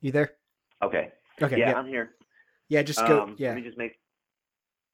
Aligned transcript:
You 0.00 0.12
there? 0.12 0.32
Okay. 0.82 1.12
Okay. 1.42 1.58
yeah, 1.58 1.70
Yeah. 1.70 1.78
I'm 1.78 1.86
here. 1.86 2.10
Yeah. 2.68 2.82
Just 2.82 3.04
go. 3.06 3.22
Um, 3.22 3.34
yeah. 3.38 3.48
Let 3.48 3.56
me 3.56 3.62
just 3.62 3.78
make 3.78 3.98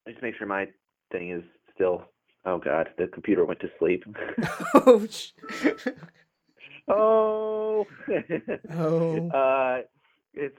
let 0.04 0.10
me 0.10 0.12
just 0.14 0.22
make 0.22 0.36
sure 0.36 0.46
my 0.46 0.68
thing 1.12 1.30
is 1.30 1.42
still. 1.74 2.04
Oh 2.44 2.58
God, 2.58 2.90
the 2.96 3.08
computer 3.08 3.44
went 3.44 3.60
to 3.60 3.70
sleep. 3.78 4.04
oh. 4.74 5.08
oh. 6.88 7.86
Oh. 8.70 9.30
Uh, 9.34 9.82
it's 10.34 10.58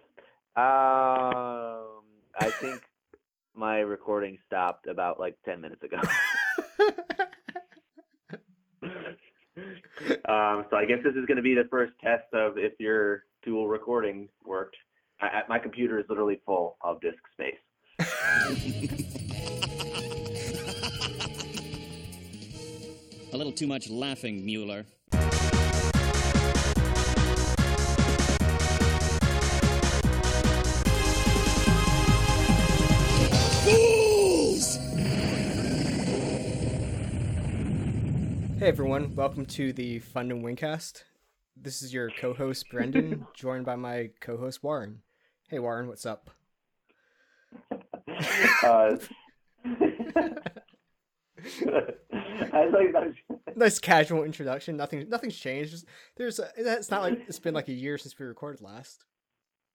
um. 0.56 2.04
I 2.40 2.52
think 2.60 2.82
my 3.56 3.80
recording 3.80 4.38
stopped 4.46 4.88
about 4.88 5.20
like 5.20 5.38
ten 5.46 5.62
minutes 5.62 5.84
ago. 5.84 5.98
um. 10.26 10.66
So 10.70 10.76
I 10.78 10.86
guess 10.86 11.00
this 11.04 11.16
is 11.16 11.26
going 11.26 11.38
to 11.38 11.42
be 11.42 11.56
the 11.56 11.68
first 11.70 11.94
test 12.02 12.26
of 12.34 12.58
if 12.58 12.74
your 12.80 13.24
dual 13.48 13.70
recording 13.70 14.28
worked. 14.44 14.76
I, 15.22 15.28
I- 15.28 15.44
my 15.48 15.58
computer 15.58 15.98
is 15.98 16.06
literally 16.10 16.42
full 16.46 16.76
of 16.82 17.00
disk 17.00 17.18
space. 17.34 17.56
A 23.34 23.38
little 23.38 23.54
too 23.54 23.68
much 23.68 23.90
laughing, 23.90 24.46
Mueller. 24.46 24.86
Hey 38.60 38.70
everyone, 38.70 39.14
welcome 39.16 39.46
to 39.46 39.72
the 39.72 40.00
Fun 40.00 40.32
and 40.32 40.44
Wingcast. 40.44 41.04
This 41.62 41.82
is 41.82 41.94
your 41.94 42.10
co-host 42.12 42.70
Brendan, 42.70 43.26
joined 43.34 43.66
by 43.66 43.76
my 43.76 44.12
co-host 44.22 44.64
Warren. 44.64 45.02
Hey 45.50 45.60
Warren, 45.60 45.88
what's 45.88 46.06
up? 46.06 46.30
Uh, 47.72 47.78
I 52.54 52.66
like, 52.70 52.94
that 52.94 53.14
Nice 53.56 53.80
casual 53.80 54.24
introduction. 54.24 54.78
Nothing, 54.78 55.10
nothing's 55.10 55.36
changed. 55.36 55.72
Just, 55.72 55.86
there's, 56.16 56.40
a, 56.40 56.50
it's 56.58 56.92
not 56.92 57.02
like 57.02 57.24
it's 57.28 57.40
been 57.40 57.54
like 57.54 57.70
a 57.70 57.74
year 57.74 57.98
since 57.98 58.18
we 58.20 58.26
recorded 58.26 58.62
last. 58.62 59.06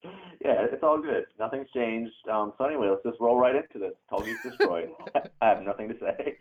yeah, 0.05 0.67
it's 0.71 0.83
all 0.83 1.01
good. 1.01 1.25
Nothing's 1.39 1.71
changed. 1.75 2.15
Um, 2.31 2.53
so 2.59 2.65
anyway, 2.65 2.89
let's 2.89 3.03
just 3.03 3.21
roll 3.21 3.39
right 3.39 3.57
into 3.57 3.79
this. 3.79 3.95
Tallgeese 4.11 4.43
destroyed. 4.43 4.91
I 5.43 5.49
have 5.49 5.63
nothing 5.63 5.89
to 5.89 5.97
say. 5.99 6.37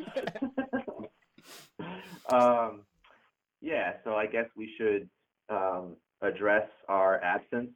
um, 2.35 2.81
yeah, 3.61 3.93
so 4.03 4.15
I 4.15 4.25
guess 4.27 4.45
we 4.55 4.71
should 4.77 5.09
um, 5.51 5.95
address 6.21 6.67
our 6.87 7.21
absence 7.23 7.71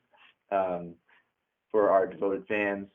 um, 0.51 0.95
for 1.71 1.89
our 1.91 2.07
devoted 2.07 2.45
fans. 2.47 2.87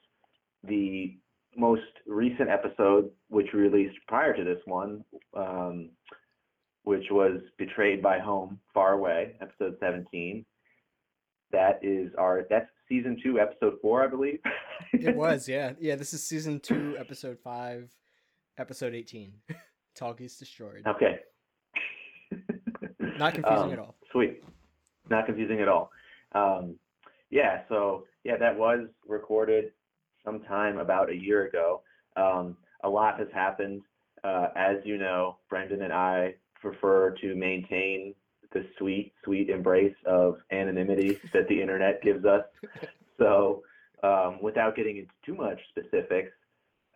The 0.64 1.16
most 1.56 1.82
recent 2.06 2.48
episode, 2.48 3.10
which 3.28 3.46
we 3.52 3.60
released 3.60 3.96
prior 4.08 4.36
to 4.36 4.44
this 4.44 4.60
one, 4.64 5.04
um, 5.36 5.90
which 6.84 7.04
was 7.10 7.40
Betrayed 7.58 8.02
by 8.02 8.18
Home, 8.18 8.58
Far 8.72 8.94
Away, 8.94 9.36
episode 9.40 9.76
17. 9.80 10.44
That 11.52 11.80
is 11.82 12.10
our, 12.16 12.46
that's 12.48 12.68
season 12.88 13.16
two, 13.22 13.38
episode 13.40 13.74
four, 13.82 14.04
I 14.04 14.06
believe. 14.06 14.38
It 14.92 15.16
was, 15.24 15.48
yeah, 15.48 15.72
yeah. 15.80 15.96
This 15.96 16.14
is 16.14 16.24
season 16.24 16.60
two, 16.60 16.94
episode 16.98 17.38
five, 17.42 17.90
episode 18.56 18.94
eighteen. 18.94 19.32
Tallgeese 19.98 20.38
destroyed. 20.38 20.82
Okay. 20.86 21.18
Not 23.18 23.34
confusing 23.34 23.64
Um, 23.64 23.72
at 23.72 23.78
all. 23.80 23.96
Sweet. 24.12 24.42
Not 25.10 25.26
confusing 25.26 25.60
at 25.60 25.68
all. 25.68 25.90
Um, 26.32 26.76
yeah, 27.30 27.62
so 27.68 28.04
yeah, 28.24 28.36
that 28.38 28.56
was 28.56 28.86
recorded 29.06 29.72
sometime 30.24 30.78
about 30.78 31.10
a 31.10 31.14
year 31.14 31.46
ago. 31.46 31.82
Um, 32.16 32.56
a 32.84 32.88
lot 32.88 33.18
has 33.18 33.28
happened. 33.32 33.82
Uh, 34.22 34.48
as 34.54 34.76
you 34.84 34.98
know, 34.98 35.38
Brendan 35.48 35.82
and 35.82 35.92
I 35.92 36.34
prefer 36.60 37.14
to 37.22 37.34
maintain 37.34 38.14
the 38.52 38.66
sweet, 38.78 39.12
sweet 39.24 39.48
embrace 39.48 39.94
of 40.06 40.38
anonymity 40.50 41.18
that 41.32 41.48
the 41.48 41.60
internet 41.60 42.02
gives 42.02 42.24
us. 42.24 42.44
So, 43.18 43.62
um, 44.02 44.38
without 44.42 44.76
getting 44.76 44.96
into 44.96 45.12
too 45.24 45.34
much 45.34 45.60
specifics, 45.68 46.32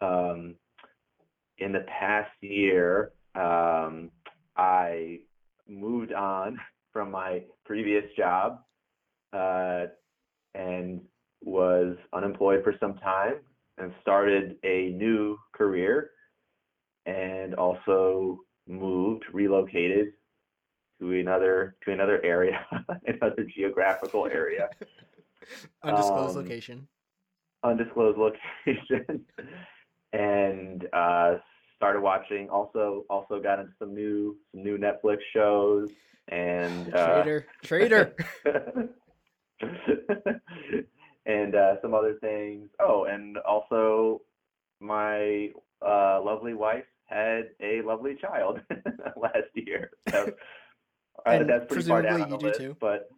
um, 0.01 0.55
in 1.59 1.73
the 1.73 1.85
past 1.87 2.33
year, 2.41 3.13
um, 3.35 4.11
I 4.57 5.21
moved 5.69 6.13
on 6.13 6.59
from 6.95 7.11
my 7.11 7.43
previous 7.67 8.05
job 8.17 8.61
uh, 9.35 9.87
and 10.55 11.03
was 11.43 11.97
unemployed 12.15 12.63
for 12.65 12.75
some 12.81 12.95
time 12.95 13.35
and 13.77 13.93
started 14.01 14.57
a 14.65 14.91
new 14.97 15.37
career 15.53 16.13
and 17.05 17.55
also 17.57 18.39
moved, 18.67 19.25
relocated 19.33 20.07
to 21.01 21.13
another 21.13 21.77
to 21.85 21.93
another 21.93 22.25
area, 22.25 22.65
another 23.07 23.45
geographical 23.55 24.27
area, 24.27 24.71
Undisclosed 25.83 26.37
um, 26.37 26.43
location. 26.45 26.89
undisclosed 27.65 28.17
location, 28.17 29.27
and 30.15 30.87
uh, 30.95 31.35
started 31.77 32.01
watching. 32.01 32.49
Also, 32.51 33.05
also 33.11 33.41
got 33.41 33.59
into 33.61 33.73
some 33.79 33.95
new 33.95 34.37
some 34.53 34.63
new 34.63 34.79
Netflix 34.79 35.19
shows 35.33 35.91
and 36.29 36.95
uh, 36.95 37.23
Traitor, 37.23 37.47
traitor. 37.63 38.15
and 41.27 41.55
uh, 41.55 41.81
some 41.83 41.95
other 41.95 42.15
things. 42.21 42.69
Oh, 42.81 43.05
and 43.05 43.37
also 43.39 44.23
my 44.81 45.51
uh, 45.87 46.21
lovely 46.23 46.55
wife 46.55 46.85
had 47.07 47.51
a 47.61 47.83
lovely 47.83 48.15
child 48.17 48.61
last 49.17 49.49
year. 49.55 49.91
So, 50.11 50.33
uh, 51.27 51.31
And 51.31 51.49
that's 51.49 51.67
pretty 51.67 51.89
far 51.89 52.03
down 52.03 52.21
presumably 52.21 52.23
on 52.23 52.31
the 52.31 52.37
you 52.37 52.41
do 52.41 52.47
list, 52.47 52.61
too. 52.61 52.77
but 52.81 53.11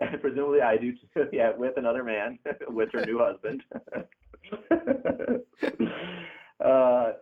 presumably 0.20 0.60
I 0.60 0.76
do 0.76 0.92
too. 1.14 1.28
Yeah, 1.32 1.52
with 1.56 1.76
another 1.76 2.04
man, 2.04 2.38
with 2.68 2.90
her 2.92 3.04
new 3.06 3.18
husband. 3.18 3.62
uh, 6.64 7.12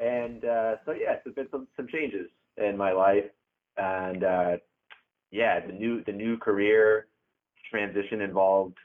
and 0.00 0.44
uh, 0.44 0.76
so 0.84 0.92
yeah, 0.92 1.16
there's 1.24 1.34
been 1.36 1.48
some 1.50 1.68
some 1.76 1.86
changes 1.88 2.28
in 2.56 2.76
my 2.76 2.92
life, 2.92 3.24
and 3.76 4.24
uh, 4.24 4.56
yeah, 5.30 5.64
the 5.66 5.72
new 5.72 6.02
the 6.04 6.12
new 6.12 6.38
career 6.38 7.06
transition 7.70 8.20
involved 8.22 8.76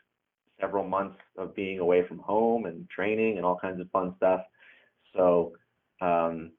several 0.61 0.87
months 0.87 1.17
of 1.37 1.55
being 1.55 1.79
away 1.79 2.07
from 2.07 2.19
home 2.19 2.65
and 2.65 2.89
training 2.89 3.37
and 3.37 3.45
all 3.45 3.57
kinds 3.57 3.81
of 3.81 3.89
fun 3.91 4.13
stuff. 4.17 4.41
So 5.15 5.53
um, 6.01 6.51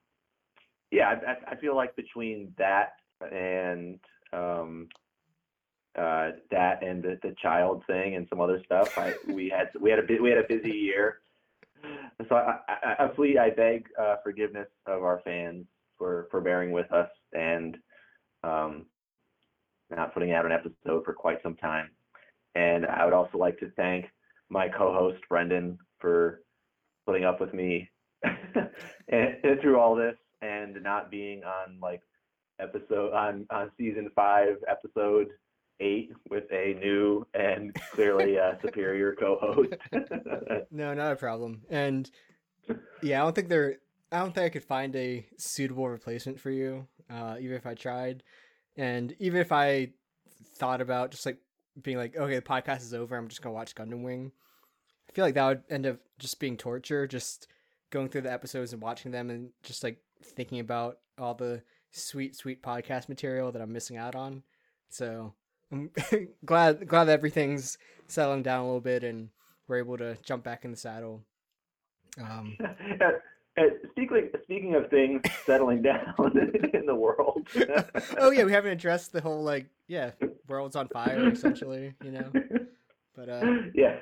yeah, 0.91 1.15
I, 1.27 1.53
I- 1.53 1.57
feel 1.57 1.77
like 1.77 1.97
between 1.97 2.53
that 2.59 2.95
and 3.33 3.99
um, 4.33 4.89
uh, 5.99 6.33
that 6.51 6.83
and 6.83 7.03
the, 7.03 7.19
the 7.23 7.35
child 7.43 7.83
thing 7.87 8.17
and 8.17 8.27
some 8.29 8.41
other 8.41 8.63
stuff, 8.65 8.97
I, 8.99 9.15
we 9.33 9.49
had 9.49 9.71
we 9.81 9.91
had 9.91 10.01
a 10.01 10.23
we 10.23 10.31
had 10.31 10.39
a 10.39 10.49
busy 10.49 10.73
year. 10.77 11.21
So 12.29 12.35
I, 12.35 12.59
I, 12.69 13.05
I 13.05 13.09
plead, 13.09 13.39
I 13.39 13.51
beg 13.51 13.87
uh, 14.01 14.17
forgiveness 14.23 14.69
of 14.87 15.03
our 15.03 15.21
fans 15.25 15.67
for 15.99 16.29
for 16.31 16.41
bearing 16.41 16.73
with 16.73 16.91
us 16.93 17.11
and 17.33 17.77
um, 18.43 18.87
not 19.91 20.15
putting 20.15 20.33
out 20.33 20.47
an 20.47 20.53
episode 20.53 21.05
for 21.05 21.13
quite 21.13 21.43
some 21.43 21.57
time. 21.57 21.91
And 22.55 22.87
I 22.87 23.05
would 23.05 23.15
also 23.15 23.39
like 23.39 23.59
to 23.59 23.71
thank 23.77 24.07
my 24.49 24.69
co-host 24.69 25.21
Brendan 25.29 25.79
for 26.01 26.43
putting 27.07 27.25
up 27.25 27.41
with 27.41 27.53
me 27.53 27.89
and, 28.25 28.69
and 29.09 29.61
through 29.61 29.79
all 29.79 29.95
this 29.95 30.17
and 30.43 30.83
not 30.83 31.11
being 31.11 31.43
on 31.45 31.79
like 31.81 32.03
episode 32.61 33.13
on 33.13 33.47
on 33.51 33.71
season 33.77 34.11
five 34.15 34.57
episode 34.69 35.29
eight 35.81 36.13
with 36.31 36.51
a 36.53 36.75
new 36.81 37.27
and 37.35 37.75
clearly 37.93 38.39
uh, 38.39 38.55
superior 38.63 39.15
co-host. 39.15 39.75
No, 40.71 40.95
not 40.95 41.13
a 41.13 41.17
problem. 41.17 41.63
And 41.71 42.11
yeah, 43.03 43.21
I 43.21 43.25
don't 43.25 43.35
think 43.35 43.49
there. 43.49 43.77
I 44.13 44.19
don't 44.19 44.35
think 44.35 44.47
I 44.47 44.49
could 44.51 44.65
find 44.65 44.95
a 44.97 45.27
suitable 45.37 45.89
replacement 45.89 46.41
for 46.41 46.51
you, 46.51 46.87
uh, 47.11 47.37
even 47.41 47.57
if 47.57 47.67
I 47.67 47.75
tried. 47.75 48.23
And 48.77 49.15
even 49.19 49.41
if 49.41 49.53
I 49.53 49.91
thought 50.57 50.81
about 50.81 51.11
just 51.11 51.27
like 51.27 51.39
being 51.83 51.97
like, 51.97 52.17
okay, 52.17 52.37
the 52.37 52.43
podcast 52.43 52.83
is 52.83 52.95
over, 52.95 53.17
I'm 53.17 53.29
just 53.29 53.43
gonna 53.43 53.55
watch 53.55 53.75
Gundam 53.75 54.03
Wing. 54.03 54.33
I 55.09 55.13
feel 55.13 55.25
like 55.25 55.35
that 55.35 55.47
would 55.47 55.63
end 55.71 55.87
up 55.87 55.99
just 56.19 56.41
being 56.41 56.57
torture, 56.57 57.07
just 57.07 57.47
going 57.91 58.09
through 58.09 58.23
the 58.23 58.33
episodes 58.33 58.73
and 58.73 58.83
watching 58.83 59.13
them, 59.13 59.31
and 59.31 59.51
just 59.63 59.83
like 59.83 59.99
thinking 60.23 60.61
about 60.61 60.99
all 61.19 61.35
the 61.35 61.63
sweet, 61.91 62.37
sweet 62.37 62.63
podcast 62.63 63.09
material 63.09 63.53
that 63.53 63.63
I'm 63.63 63.73
missing 63.73 63.97
out 63.97 64.15
on. 64.15 64.43
So 64.89 65.35
I'm 65.77 65.91
glad 66.45 66.87
glad 66.89 67.05
that 67.05 67.13
everything's 67.13 67.79
settling 68.09 68.43
down 68.43 68.61
a 68.61 68.65
little 68.65 68.81
bit 68.81 69.05
and 69.05 69.29
we're 69.69 69.79
able 69.79 69.99
to 69.99 70.17
jump 70.23 70.45
back 70.45 70.65
in 70.65 70.71
the 70.71 70.77
saddle. 70.77 71.23
Um, 72.21 72.57
Uh, 73.01 73.63
uh, 73.63 73.65
speaking 73.91 74.29
speaking 74.43 74.75
of 74.75 74.91
things 74.91 75.23
settling 75.47 75.81
down 75.81 76.15
in 76.75 76.85
the 76.85 76.95
world. 76.95 77.47
oh 78.19 78.31
yeah, 78.31 78.45
we 78.45 78.53
haven't 78.53 78.73
addressed 78.73 79.13
the 79.13 79.21
whole 79.21 79.43
like 79.43 79.67
yeah, 79.89 80.11
world's 80.47 80.77
on 80.77 80.89
fire 80.89 81.31
essentially, 81.31 81.95
you 82.05 82.11
know. 82.11 82.31
But 83.15 83.29
uh, 83.31 83.47
yeah, 83.75 83.97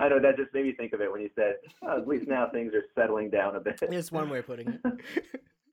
I 0.00 0.08
know 0.08 0.18
that 0.20 0.36
just 0.36 0.52
made 0.52 0.64
me 0.64 0.72
think 0.72 0.92
of 0.94 1.00
it 1.00 1.12
when 1.12 1.20
you 1.20 1.30
said, 1.36 1.54
oh, 1.82 1.98
at 1.98 2.08
least 2.08 2.26
now 2.26 2.48
things 2.52 2.72
are 2.74 2.82
settling 3.00 3.30
down 3.30 3.54
a 3.54 3.60
bit. 3.60 3.78
it's 3.82 4.10
one 4.10 4.28
way 4.28 4.40
of 4.40 4.46
putting 4.46 4.78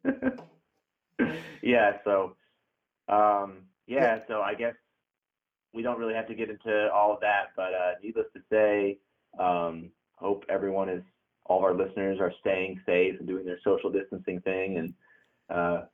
it. 0.06 0.40
yeah, 1.64 1.94
so 2.04 2.36
um, 3.08 3.64
yeah, 3.88 4.20
so 4.28 4.42
I 4.42 4.54
guess 4.54 4.76
we 5.74 5.82
don't 5.82 6.00
really 6.00 6.14
have 6.14 6.28
to 6.28 6.36
get 6.36 6.50
into 6.50 6.90
all 6.94 7.14
of 7.14 7.20
that, 7.22 7.52
but 7.56 7.74
uh, 7.74 7.92
needless 8.02 8.28
to 8.34 8.42
say, 8.50 9.00
um, 9.40 9.90
hope 10.16 10.44
everyone 10.50 10.90
is, 10.90 11.04
all 11.46 11.58
of 11.58 11.64
our 11.64 11.74
listeners 11.74 12.20
are 12.22 12.32
staying 12.40 12.80
safe 12.86 13.16
and 13.20 13.28
doing 13.28 13.46
their 13.46 13.60
social 13.64 13.92
distancing 13.92 14.40
thing 14.42 14.78
and 14.78 14.94
uh, 15.50 15.86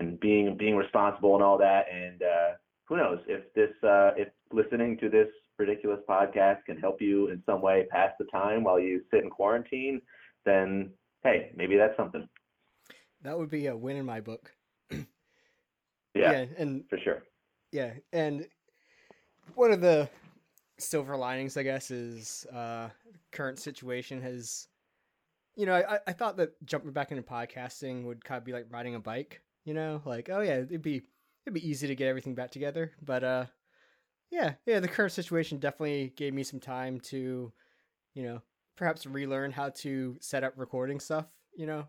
and 0.00 0.18
being 0.20 0.56
being 0.56 0.74
responsible 0.76 1.34
and 1.34 1.44
all 1.44 1.58
that. 1.58 1.84
And 1.92 2.22
uh, 2.22 2.56
who 2.86 2.96
knows 2.96 3.18
if 3.28 3.52
this 3.54 3.70
uh, 3.84 4.10
if 4.16 4.28
listening 4.52 4.98
to 4.98 5.08
this 5.08 5.28
ridiculous 5.58 6.00
podcast 6.08 6.64
can 6.64 6.78
help 6.78 7.00
you 7.00 7.28
in 7.28 7.42
some 7.46 7.60
way 7.60 7.86
pass 7.90 8.10
the 8.18 8.24
time 8.26 8.64
while 8.64 8.80
you 8.80 9.02
sit 9.12 9.22
in 9.22 9.30
quarantine, 9.30 10.00
then 10.44 10.90
hey, 11.22 11.52
maybe 11.54 11.76
that's 11.76 11.96
something. 11.96 12.28
That 13.22 13.38
would 13.38 13.50
be 13.50 13.66
a 13.68 13.76
win 13.76 13.96
in 13.96 14.06
my 14.06 14.20
book. 14.20 14.50
Yeah, 16.14 16.32
yeah 16.32 16.44
and 16.58 16.84
for 16.90 16.98
sure. 16.98 17.22
Yeah, 17.70 17.92
and 18.12 18.46
one 19.54 19.72
of 19.72 19.80
the 19.80 20.08
silver 20.78 21.16
linings, 21.16 21.56
I 21.56 21.62
guess, 21.62 21.90
is 21.90 22.46
uh, 22.52 22.88
current 23.30 23.58
situation 23.58 24.20
has. 24.22 24.68
You 25.54 25.66
know, 25.66 25.74
I 25.74 25.98
I 26.06 26.12
thought 26.12 26.36
that 26.38 26.50
jumping 26.64 26.92
back 26.92 27.10
into 27.10 27.22
podcasting 27.22 28.04
would 28.04 28.24
kind 28.24 28.38
of 28.38 28.44
be 28.44 28.52
like 28.52 28.66
riding 28.70 28.94
a 28.94 29.00
bike. 29.00 29.42
You 29.64 29.74
know, 29.74 30.02
like 30.04 30.30
oh 30.32 30.40
yeah, 30.40 30.58
it'd 30.58 30.82
be 30.82 31.02
it'd 31.46 31.54
be 31.54 31.68
easy 31.68 31.86
to 31.88 31.94
get 31.94 32.08
everything 32.08 32.34
back 32.34 32.50
together. 32.50 32.92
But 33.02 33.24
uh, 33.24 33.46
yeah, 34.30 34.54
yeah, 34.66 34.80
the 34.80 34.88
current 34.88 35.12
situation 35.12 35.58
definitely 35.58 36.12
gave 36.16 36.32
me 36.32 36.42
some 36.42 36.60
time 36.60 37.00
to, 37.00 37.52
you 38.14 38.22
know, 38.22 38.40
perhaps 38.76 39.06
relearn 39.06 39.52
how 39.52 39.68
to 39.68 40.16
set 40.20 40.42
up 40.42 40.54
recording 40.56 41.00
stuff. 41.00 41.26
You 41.54 41.66
know, 41.66 41.86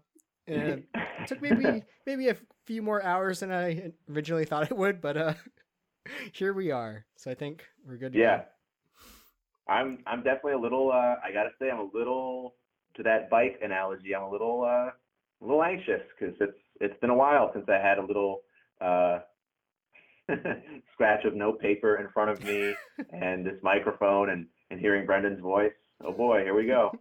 and 0.48 0.62
it 0.62 0.88
took 1.28 1.42
maybe 1.42 1.84
maybe 2.06 2.30
a 2.30 2.38
few 2.66 2.82
more 2.82 3.02
hours 3.02 3.40
than 3.40 3.52
I 3.52 3.92
originally 4.12 4.46
thought 4.46 4.70
it 4.70 4.78
would, 4.78 5.02
but 5.02 5.18
uh, 5.18 5.34
here 6.34 6.54
we 6.54 6.72
are. 6.72 7.06
So 7.16 7.32
I 7.32 7.36
think 7.36 7.64
we're 7.86 7.98
good. 7.98 8.14
To 8.14 8.20
yeah, 8.20 8.38
go. 8.38 8.44
I'm 9.68 10.00
I'm 10.06 10.24
definitely 10.24 10.54
a 10.54 10.60
little. 10.60 10.92
Uh, 10.92 11.16
I 11.24 11.32
gotta 11.34 11.52
say, 11.60 11.70
I'm 11.70 11.80
a 11.80 11.90
little 11.94 12.56
to 12.96 13.04
that 13.04 13.30
bike 13.30 13.60
analogy. 13.64 14.16
I'm 14.16 14.24
a 14.24 14.30
little 14.30 14.64
uh, 14.64 14.90
a 14.90 15.46
little 15.46 15.64
anxious 15.64 16.02
because 16.18 16.36
it's 16.40 16.58
it's 16.82 17.00
been 17.00 17.10
a 17.10 17.16
while 17.16 17.52
since 17.54 17.66
I 17.70 17.78
had 17.78 17.98
a 17.98 18.06
little 18.06 18.42
uh, 18.82 19.20
scratch 20.94 21.26
of 21.26 21.36
no 21.36 21.54
paper 21.54 21.98
in 21.98 22.10
front 22.10 22.32
of 22.32 22.44
me 22.44 22.74
and 23.14 23.46
this 23.46 23.58
microphone 23.62 24.30
and 24.30 24.48
and 24.70 24.80
hearing 24.80 25.06
Brendan's 25.06 25.40
voice. 25.40 25.74
Oh 26.04 26.12
boy, 26.12 26.44
here 26.44 26.56
we 26.56 26.66
go. 26.66 26.92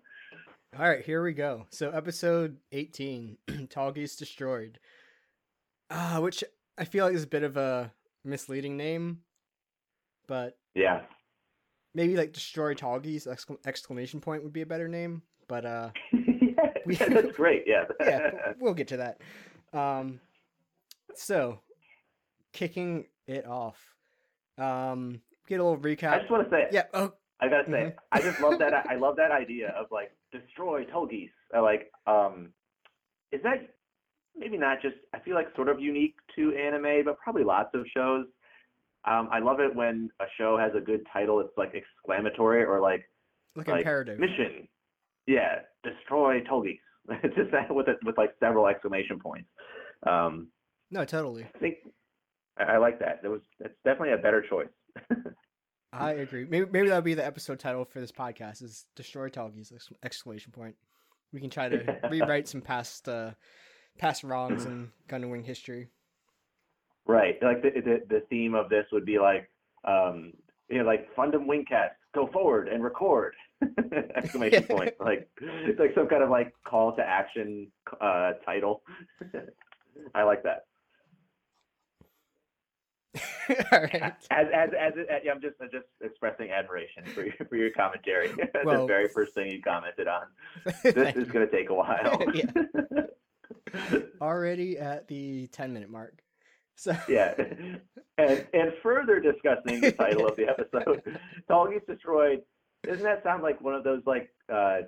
All 0.79 0.89
right, 0.89 1.05
here 1.05 1.23
we 1.23 1.35
go. 1.35 1.67
So 1.71 1.91
episode 1.91 2.57
18, 2.73 3.37
Tallgeese 3.49 4.17
Destroyed. 4.17 4.79
Uh, 5.91 6.21
which 6.21 6.43
I 6.79 6.87
feel 6.87 7.05
like 7.05 7.15
is 7.15 7.25
a 7.25 7.27
bit 7.27 7.43
of 7.43 7.59
a 7.59 7.93
misleading 8.25 8.77
name, 8.77 9.19
but 10.27 10.57
Yeah, 10.75 11.03
maybe 11.95 12.17
like 12.17 12.33
Destroy 12.33 12.75
Tallgeese 12.75 13.27
exclam- 13.27 13.59
exclamation 13.67 14.21
point 14.21 14.43
would 14.43 14.53
be 14.53 14.63
a 14.63 14.67
better 14.67 14.89
name, 14.89 15.23
but 15.49 15.65
uh 15.65 15.91
We- 16.85 16.97
yeah, 16.97 17.09
that's 17.09 17.37
great. 17.37 17.65
Yeah, 17.67 17.85
yeah, 18.01 18.31
we'll 18.59 18.75
get 18.75 18.89
to 18.89 18.97
that. 18.99 19.21
Um, 19.73 20.21
so 21.15 21.61
kicking 22.53 23.07
it 23.27 23.47
off. 23.47 23.79
Um, 24.59 25.21
get 25.49 25.61
a 25.61 25.65
little 25.65 25.79
recap. 25.79 26.13
I 26.13 26.19
just 26.19 26.31
want 26.31 26.45
to 26.45 26.51
say, 26.51 26.67
Yeah. 26.73 26.85
Oh, 26.93 27.13
I 27.41 27.49
gotta 27.49 27.71
say, 27.71 27.85
Mhm. 27.85 27.95
I 28.11 28.21
just 28.21 28.41
love 28.41 28.59
that. 28.59 28.75
I 28.75 28.97
love 28.97 29.17
that 29.17 29.31
idea 29.43 29.69
of 29.79 29.87
like 29.91 30.11
destroy 30.33 30.85
Tallgeese. 30.85 31.31
I 31.55 31.61
like, 31.61 31.91
um, 32.07 32.53
is 33.31 33.41
that 33.45 33.69
maybe 34.37 34.57
not 34.59 34.83
just? 34.83 34.97
I 35.15 35.19
feel 35.21 35.35
like 35.35 35.49
sort 35.55 35.69
of 35.69 35.81
unique 35.81 36.17
to 36.37 36.55
anime, 36.55 37.05
but 37.05 37.19
probably 37.19 37.45
lots 37.45 37.71
of 37.75 37.85
shows. 37.95 38.27
Um, 39.05 39.29
I 39.33 39.41
love 39.41 39.61
it 39.61 39.75
when 39.75 40.11
a 40.21 40.25
show 40.39 40.57
has 40.59 40.73
a 40.77 40.81
good 40.81 41.07
title. 41.13 41.41
It's 41.41 41.57
like 41.57 41.75
exclamatory 41.75 42.65
or 42.65 42.81
like 42.81 43.05
like, 43.57 43.69
like, 43.69 43.79
imperative. 43.79 44.19
mission. 44.19 44.69
Yeah, 45.27 45.61
destroy 45.83 46.41
Tallgeese. 46.41 46.79
It's 47.25 47.35
just 47.35 47.51
that 47.51 47.75
with 47.75 47.89
it, 47.89 47.99
with 48.05 48.17
like 48.17 48.33
several 48.39 48.69
exclamation 48.69 49.19
points. 49.19 49.49
Um, 50.07 50.49
No, 50.91 51.05
totally. 51.05 51.45
I 51.55 51.59
think 51.59 51.79
I, 52.57 52.75
I 52.75 52.77
like 52.79 53.01
that. 53.01 53.23
That 53.23 53.31
was 53.31 53.41
that's 53.59 53.75
definitely 53.85 54.13
a 54.13 54.19
better 54.19 54.45
choice. 54.49 54.69
I 55.93 56.13
agree. 56.13 56.47
Maybe 56.49 56.67
maybe 56.71 56.89
that'll 56.89 57.03
be 57.03 57.15
the 57.15 57.27
episode 57.27 57.59
title 57.59 57.85
for 57.85 58.01
this 58.01 58.13
podcast 58.13 58.63
is 58.63 58.87
Destroy 58.97 59.27
ex- 59.27 59.93
exclamation 60.03 60.53
point. 60.53 60.77
We 61.33 61.41
can 61.41 61.51
try 61.51 61.69
to 61.69 61.99
rewrite 62.11 62.49
some 62.49 62.61
past 62.63 63.09
uh 63.09 63.33
past 63.99 64.25
wrongs 64.25 64.65
in 64.65 64.91
Gun 65.09 65.23
and 65.23 65.33
Wing 65.33 65.45
history. 65.45 65.89
Right. 67.07 67.37
Like 67.43 67.63
the, 67.63 67.71
the 67.71 68.03
the 68.09 68.21
theme 68.31 68.55
of 68.55 68.69
this 68.69 68.87
would 68.93 69.05
be 69.05 69.19
like 69.19 69.51
um 69.85 70.33
you 70.69 70.79
know 70.79 70.85
like 70.85 71.15
Fundum 71.17 71.47
Wingcast, 71.47 71.91
go 72.15 72.29
forward 72.29 72.69
and 72.69 72.83
record 72.83 73.35
exclamation 74.15 74.65
point. 74.69 74.95
Like 75.01 75.29
it's 75.41 75.79
like 75.81 75.95
some 75.95 76.07
kind 76.09 76.23
of 76.23 76.31
like 76.31 76.53
call 76.65 76.95
to 76.97 77.03
action 77.03 77.69
uh 78.01 78.33
title. 78.45 78.83
I 80.15 80.23
like 80.23 80.43
that. 80.45 80.65
All 83.73 83.81
right. 83.81 83.95
As 84.31 84.47
as 84.53 84.71
as, 84.79 84.93
as 85.11 85.21
yeah, 85.25 85.33
I'm 85.33 85.41
just 85.43 85.57
I'm 85.61 85.71
just 85.73 85.87
expressing 86.01 86.51
admiration 86.51 87.05
for 87.07 87.25
your 87.25 87.35
for 87.49 87.57
your 87.57 87.71
commentary. 87.71 88.31
Well- 88.65 88.83
the 88.83 88.87
very 88.87 89.09
first 89.09 89.35
thing 89.35 89.51
you 89.51 89.61
commented 89.61 90.07
on. 90.07 90.23
This 90.85 91.17
is 91.17 91.29
going 91.29 91.47
to 91.47 91.51
take 91.51 91.69
a 91.69 91.75
while. 91.75 92.23
Already 94.21 94.79
at 94.79 95.09
the 95.09 95.47
10 95.49 95.73
minute 95.73 95.91
mark. 95.91 96.23
So 96.75 96.97
yeah. 97.09 97.35
And 98.19 98.47
and 98.53 98.73
further 98.83 99.21
discussing 99.21 99.81
the 99.81 99.93
title 99.93 100.27
of 100.27 100.37
the 100.37 100.49
episode, 100.49 101.03
Tallgeese 101.51 101.87
Destroyed, 101.87 102.43
doesn't 102.83 103.03
that 103.03 103.23
sound 103.23 103.43
like 103.43 103.61
one 103.61 103.75
of 103.75 103.85
those 103.85 104.03
like 104.07 104.31
uh 104.53 104.79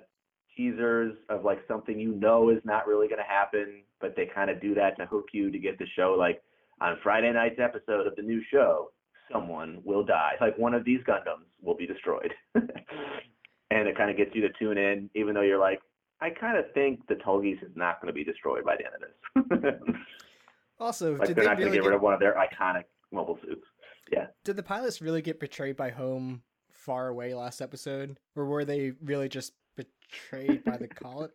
teasers 0.55 1.15
of 1.29 1.43
like 1.43 1.59
something 1.67 1.99
you 1.99 2.13
know 2.13 2.49
is 2.49 2.59
not 2.63 2.87
really 2.87 3.07
gonna 3.07 3.23
happen, 3.27 3.83
but 4.01 4.15
they 4.15 4.25
kind 4.25 4.49
of 4.49 4.61
do 4.61 4.73
that 4.75 4.97
to 4.97 5.05
hook 5.05 5.29
you 5.31 5.51
to 5.51 5.59
get 5.59 5.77
the 5.77 5.85
show 5.95 6.15
like 6.17 6.41
on 6.81 6.97
Friday 7.01 7.31
night's 7.31 7.59
episode 7.59 8.07
of 8.07 8.15
the 8.15 8.21
new 8.21 8.41
show, 8.51 8.91
someone 9.31 9.81
will 9.83 10.03
die. 10.03 10.33
Like 10.41 10.57
one 10.57 10.73
of 10.73 10.85
these 10.85 10.99
Gundams 11.07 11.47
will 11.61 11.75
be 11.75 11.87
destroyed. 11.87 12.33
and 12.55 13.87
it 13.87 13.97
kind 13.97 14.09
of 14.09 14.17
gets 14.17 14.31
you 14.33 14.41
to 14.41 14.49
tune 14.59 14.77
in, 14.77 15.09
even 15.15 15.33
though 15.33 15.41
you're 15.41 15.59
like, 15.59 15.79
I 16.21 16.29
kind 16.29 16.57
of 16.57 16.65
think 16.73 17.05
the 17.07 17.15
Tallgeese 17.15 17.63
is 17.63 17.71
not 17.75 18.01
going 18.01 18.07
to 18.07 18.13
be 18.13 18.23
destroyed 18.23 18.63
by 18.63 18.77
the 18.77 18.85
end 18.85 19.51
of 19.51 19.61
this. 19.61 19.95
also, 20.79 21.15
Like 21.15 21.27
did 21.27 21.35
they're 21.35 21.43
they 21.43 21.49
not 21.49 21.57
going 21.59 21.71
to 21.71 21.77
get 21.77 21.85
rid 21.85 21.93
of 21.93 22.01
one 22.01 22.13
of 22.13 22.19
their 22.19 22.35
iconic 22.35 22.83
mobile 23.11 23.37
suits. 23.45 23.65
Yeah. 24.11 24.27
did 24.43 24.55
the 24.55 24.63
pilots 24.63 25.01
really 25.01 25.23
get 25.23 25.39
betrayed 25.39 25.75
by 25.75 25.89
home 25.89 26.43
far 26.71 27.07
away 27.07 27.33
last 27.33 27.59
episode, 27.61 28.19
or 28.35 28.45
were 28.45 28.63
they 28.63 28.93
really 29.03 29.27
just 29.27 29.53
betrayed 29.75 30.63
by 30.63 30.77
the 30.77 30.87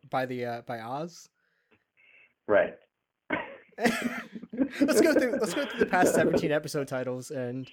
by 0.10 0.24
the 0.26 0.44
uh, 0.44 0.62
by 0.62 0.80
Oz? 0.80 1.28
Right. 2.46 2.74
let's 4.80 5.00
go 5.00 5.14
through 5.14 5.38
let's 5.40 5.54
go 5.54 5.64
through 5.64 5.80
the 5.80 5.86
past 5.86 6.14
17 6.14 6.52
episode 6.52 6.86
titles 6.86 7.30
and 7.30 7.70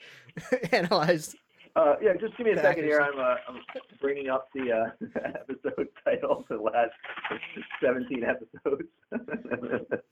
analyze 0.72 1.36
yeah, 2.02 2.14
just 2.20 2.36
give 2.38 2.46
me 2.46 2.54
a 2.54 2.62
second 2.62 2.84
here. 2.86 3.00
I'm, 3.00 3.20
uh, 3.20 3.36
I'm 3.48 3.62
bringing 4.02 4.30
up 4.30 4.48
the 4.54 4.72
uh, 4.72 4.86
episode 5.26 5.88
title 6.04 6.46
for 6.48 6.58
the 6.58 6.64
last 6.64 6.92
17 7.84 8.24
episodes. 8.24 8.84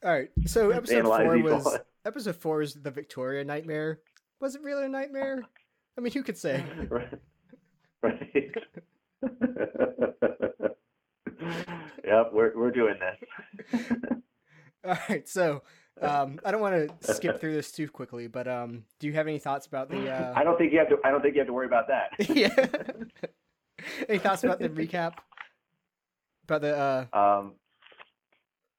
all 0.04 0.12
right 0.12 0.30
so 0.46 0.72
episode 0.72 1.04
four 1.04 1.38
was 1.40 1.78
episode 2.06 2.36
four 2.36 2.62
is 2.62 2.76
the 2.76 2.92
victoria 2.92 3.44
nightmare 3.44 4.00
was 4.40 4.56
it 4.56 4.62
really 4.62 4.86
a 4.86 4.90
nightmare 4.90 5.42
i 5.98 6.02
mean 6.02 6.14
who 6.14 6.24
could 6.24 6.38
say 6.38 6.64
right. 6.90 7.20
Right. 8.02 8.52
yep, 12.04 12.30
we're 12.32 12.56
we're 12.56 12.72
doing 12.72 12.96
this. 13.00 13.82
all 14.86 14.98
right 15.10 15.28
so 15.28 15.64
um 16.02 16.40
i 16.44 16.52
don't 16.52 16.62
want 16.62 16.76
to 17.00 17.14
skip 17.14 17.40
through 17.40 17.54
this 17.54 17.72
too 17.72 17.88
quickly 17.90 18.28
but 18.28 18.48
um 18.48 18.84
do 19.00 19.08
you 19.08 19.14
have 19.14 19.28
any 19.28 19.40
thoughts 19.40 19.66
about 19.66 19.90
the 19.90 20.10
uh 20.10 20.34
I 20.36 20.44
don't 20.44 20.58
think 20.58 20.74
you 20.74 20.80
have 20.80 20.90
to. 20.90 20.98
I 21.06 21.12
don't 21.12 21.22
think 21.22 21.36
you 21.36 21.40
have 21.40 21.48
to 21.48 21.54
worry 21.54 21.68
about 21.68 21.88
that. 21.88 22.10
yeah 22.30 22.54
any 24.10 24.20
thoughts 24.20 24.44
about 24.44 24.60
the 24.60 24.70
recap 24.70 25.14
about 26.44 26.62
the 26.62 26.78
uh 26.78 27.06
Um, 27.18 27.54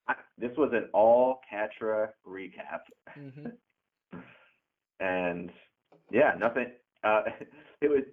I, 0.08 0.14
this 0.38 0.52
was 0.56 0.70
an 0.72 0.88
all 0.92 1.40
Quatre 1.50 2.14
recap, 2.26 2.80
mhm. 3.18 3.52
and 5.00 5.50
yeah, 6.10 6.34
nothing. 6.38 6.66
Uh, 7.02 7.22
it 7.80 7.88
was 7.90 8.04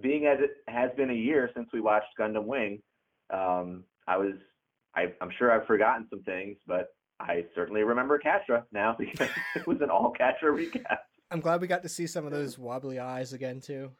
being 0.00 0.26
as 0.26 0.38
it 0.40 0.50
has 0.68 0.90
been 0.96 1.10
a 1.10 1.14
year 1.14 1.50
since 1.54 1.68
we 1.72 1.80
watched 1.80 2.08
Gundam 2.18 2.46
Wing. 2.46 2.82
Um, 3.32 3.84
I 4.08 4.16
was, 4.16 4.34
I, 4.96 5.12
I'm 5.20 5.30
sure 5.38 5.52
I've 5.52 5.66
forgotten 5.66 6.06
some 6.10 6.22
things, 6.22 6.56
but 6.66 6.88
I 7.20 7.44
certainly 7.54 7.82
remember 7.82 8.18
Quatre 8.18 8.64
now 8.72 8.96
because 8.98 9.28
it 9.54 9.66
was 9.66 9.80
an 9.80 9.90
all 9.90 10.12
Catra 10.18 10.44
recap. 10.50 10.98
i'm 11.30 11.40
glad 11.40 11.60
we 11.60 11.66
got 11.68 11.82
to 11.84 11.88
see 11.88 12.06
some 12.08 12.24
of 12.26 12.32
those 12.32 12.58
wobbly 12.58 12.98
eyes 12.98 13.32
again 13.32 13.60
too 13.60 13.90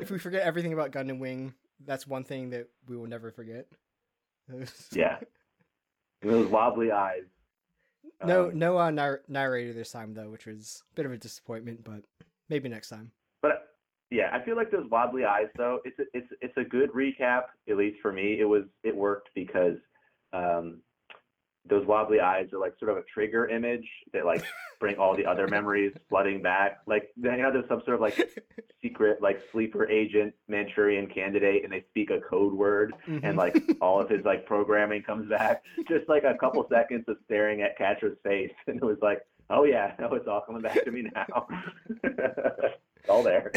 if 0.00 0.10
we 0.10 0.18
forget 0.18 0.42
everything 0.42 0.72
about 0.72 0.92
Gundam 0.92 1.18
Wing, 1.18 1.54
that's 1.84 2.06
one 2.06 2.24
thing 2.24 2.50
that 2.50 2.68
we 2.88 2.96
will 2.96 3.06
never 3.06 3.30
forget. 3.30 3.66
yeah. 4.92 5.18
Those 6.22 6.48
wobbly 6.48 6.90
eyes. 6.90 7.22
No, 8.24 8.46
Um, 8.48 8.58
no 8.58 8.78
uh, 8.78 8.90
nar- 8.90 9.22
narrator 9.28 9.72
this 9.72 9.92
time 9.92 10.14
though, 10.14 10.30
which 10.30 10.46
was 10.46 10.82
a 10.92 10.94
bit 10.94 11.06
of 11.06 11.12
a 11.12 11.16
disappointment, 11.18 11.84
but 11.84 12.02
maybe 12.48 12.68
next 12.68 12.88
time. 12.88 13.12
But 13.42 13.68
yeah, 14.10 14.30
I 14.32 14.44
feel 14.44 14.56
like 14.56 14.70
those 14.70 14.88
wobbly 14.90 15.24
eyes 15.24 15.48
though. 15.56 15.80
It's 15.84 15.98
a, 15.98 16.04
it's 16.14 16.28
it's 16.40 16.56
a 16.56 16.64
good 16.64 16.90
recap. 16.92 17.42
At 17.68 17.76
least 17.76 17.98
for 18.00 18.12
me, 18.12 18.40
it 18.40 18.44
was 18.44 18.64
it 18.82 18.96
worked 18.96 19.28
because 19.34 19.76
um, 20.32 20.80
those 21.68 21.86
wobbly 21.86 22.18
eyes 22.20 22.46
are 22.54 22.58
like 22.58 22.72
sort 22.78 22.90
of 22.90 22.96
a 22.96 23.02
trigger 23.12 23.46
image 23.48 23.86
that 24.14 24.24
like 24.24 24.42
bring 24.80 24.96
all 24.96 25.14
the 25.14 25.26
other 25.26 25.46
memories 25.48 25.92
flooding 26.08 26.40
back. 26.40 26.78
Like 26.86 27.10
you 27.16 27.30
know, 27.36 27.52
there's 27.52 27.68
some 27.68 27.82
sort 27.84 27.96
of 27.96 28.00
like 28.00 28.30
secret 28.82 29.20
like 29.20 29.40
sleeper 29.52 29.86
agent 29.88 30.32
Manchurian 30.48 31.08
candidate, 31.08 31.64
and 31.64 31.72
they 31.72 31.84
speak 31.90 32.10
a 32.10 32.20
code 32.20 32.54
word, 32.54 32.94
Mhm. 33.06 33.20
and 33.22 33.36
like 33.36 33.56
all 33.80 34.00
of 34.00 34.08
his 34.08 34.24
like 34.24 34.46
programming 34.46 35.02
comes 35.02 35.28
back. 35.28 35.62
Just 35.88 36.08
like 36.08 36.24
a 36.24 36.34
couple 36.38 36.66
seconds 36.70 37.04
of 37.08 37.16
staring 37.26 37.60
at 37.62 37.76
Quatre's 37.76 38.16
face, 38.24 38.52
and 38.66 38.76
it 38.76 38.84
was 38.84 38.98
like, 39.02 39.20
oh 39.50 39.64
yeah, 39.64 39.92
no, 39.98 40.08
it's 40.14 40.26
all 40.28 40.40
coming 40.40 40.62
back 40.62 40.82
to 40.84 40.90
me 40.90 41.02
now. 41.14 41.46
it's 42.04 43.08
all 43.10 43.22
there. 43.22 43.52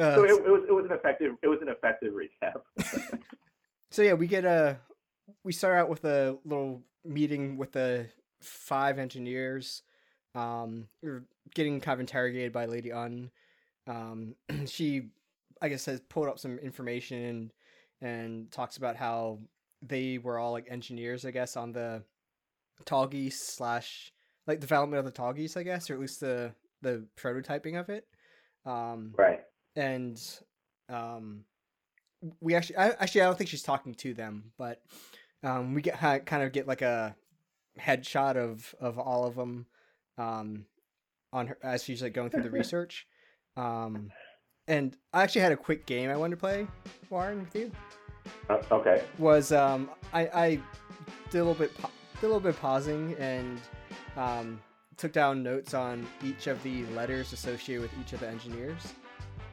Uh, 0.00 0.14
so 0.14 0.24
it, 0.24 0.30
it 0.30 0.50
was 0.50 0.62
it 0.68 0.72
was 0.72 0.86
an 0.86 0.92
effective 0.92 1.32
it 1.42 1.48
was 1.48 1.60
an 1.62 1.68
effective 1.68 2.14
recap. 2.14 3.20
So 3.90 4.02
yeah, 4.02 4.12
we 4.12 4.26
get 4.28 4.44
a 4.44 4.78
we 5.42 5.52
start 5.52 5.78
out 5.78 5.88
with 5.88 6.04
a 6.04 6.38
little 6.44 6.82
meeting 7.04 7.56
with 7.56 7.72
the 7.72 8.06
five 8.40 8.98
engineers. 8.98 9.82
Um, 10.34 10.86
we're 11.02 11.24
getting 11.54 11.80
kind 11.80 11.94
of 11.94 12.00
interrogated 12.00 12.52
by 12.52 12.66
Lady 12.66 12.90
Une. 12.90 13.30
Um, 13.88 14.36
she, 14.66 15.08
I 15.60 15.68
guess, 15.68 15.86
has 15.86 16.00
pulled 16.00 16.28
up 16.28 16.38
some 16.38 16.58
information 16.58 17.50
and 18.00 18.50
talks 18.52 18.76
about 18.76 18.94
how 18.94 19.40
they 19.82 20.18
were 20.18 20.38
all 20.38 20.52
like 20.52 20.68
engineers, 20.70 21.24
I 21.24 21.32
guess, 21.32 21.56
on 21.56 21.72
the 21.72 22.04
Tallgeese 22.84 23.34
slash 23.34 24.12
like 24.46 24.60
development 24.60 25.00
of 25.00 25.04
the 25.04 25.20
Tallgeese, 25.20 25.56
I 25.56 25.64
guess, 25.64 25.90
or 25.90 25.94
at 25.94 26.00
least 26.00 26.20
the 26.20 26.54
the 26.80 27.06
prototyping 27.18 27.78
of 27.78 27.88
it. 27.88 28.06
Um, 28.64 29.14
Right. 29.18 29.40
And 29.76 30.20
um 30.88 31.44
we 32.40 32.54
actually 32.54 32.76
I, 32.76 32.90
actually 32.90 33.22
I 33.22 33.24
don't 33.24 33.38
think 33.38 33.50
she's 33.50 33.62
talking 33.62 33.94
to 33.94 34.14
them, 34.14 34.52
but 34.58 34.82
um 35.42 35.74
we 35.74 35.82
get 35.82 35.98
kind 35.98 36.42
of 36.42 36.52
get 36.52 36.66
like 36.66 36.82
a 36.82 37.16
headshot 37.78 38.36
of 38.36 38.74
of 38.80 38.98
all 38.98 39.24
of 39.24 39.36
them 39.36 39.66
um 40.18 40.66
on 41.32 41.46
her 41.46 41.58
as 41.62 41.84
she's 41.84 42.02
like 42.02 42.12
going 42.12 42.30
through 42.30 42.42
the 42.42 42.50
research. 42.60 43.06
Um 43.56 44.10
and 44.68 44.96
I 45.12 45.22
actually 45.22 45.40
had 45.40 45.52
a 45.52 45.56
quick 45.56 45.86
game 45.86 46.10
I 46.10 46.16
wanted 46.16 46.36
to 46.36 46.40
play, 46.40 46.66
Warren, 47.08 47.40
with 47.40 47.54
you. 47.56 47.72
Uh, 48.48 48.62
okay. 48.70 49.02
Was 49.18 49.52
um 49.52 49.90
I 50.12 50.20
I 50.26 50.60
did 51.30 51.38
a 51.38 51.44
little 51.44 51.54
bit 51.54 51.74
did 51.76 52.22
a 52.22 52.26
little 52.26 52.40
bit 52.40 52.50
of 52.50 52.60
pausing 52.60 53.14
and 53.18 53.60
um 54.16 54.60
took 54.96 55.12
down 55.12 55.42
notes 55.42 55.72
on 55.72 56.06
each 56.22 56.46
of 56.46 56.62
the 56.62 56.84
letters 56.88 57.32
associated 57.32 57.80
with 57.80 57.90
each 57.98 58.12
of 58.12 58.20
the 58.20 58.28
engineers 58.28 58.92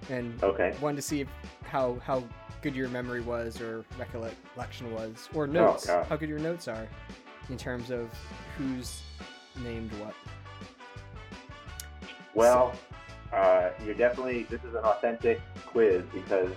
and 0.09 0.41
Okay. 0.43 0.75
wanted 0.81 0.95
to 0.97 1.01
see 1.01 1.21
if, 1.21 1.27
how 1.63 1.97
how 2.05 2.23
good 2.61 2.75
your 2.75 2.89
memory 2.89 3.21
was 3.21 3.61
or 3.61 3.85
recollection 3.99 4.91
was 4.93 5.29
or 5.33 5.45
notes 5.47 5.85
God. 5.85 6.05
how 6.07 6.15
good 6.15 6.29
your 6.29 6.39
notes 6.39 6.67
are 6.67 6.87
in 7.49 7.57
terms 7.57 7.91
of 7.91 8.09
who's 8.57 9.01
named 9.63 9.91
what 9.93 10.13
Well, 12.33 12.73
uh, 13.33 13.69
you're 13.85 13.95
definitely 13.95 14.43
this 14.43 14.61
is 14.63 14.73
an 14.73 14.83
authentic 14.83 15.41
quiz 15.65 16.03
because 16.13 16.51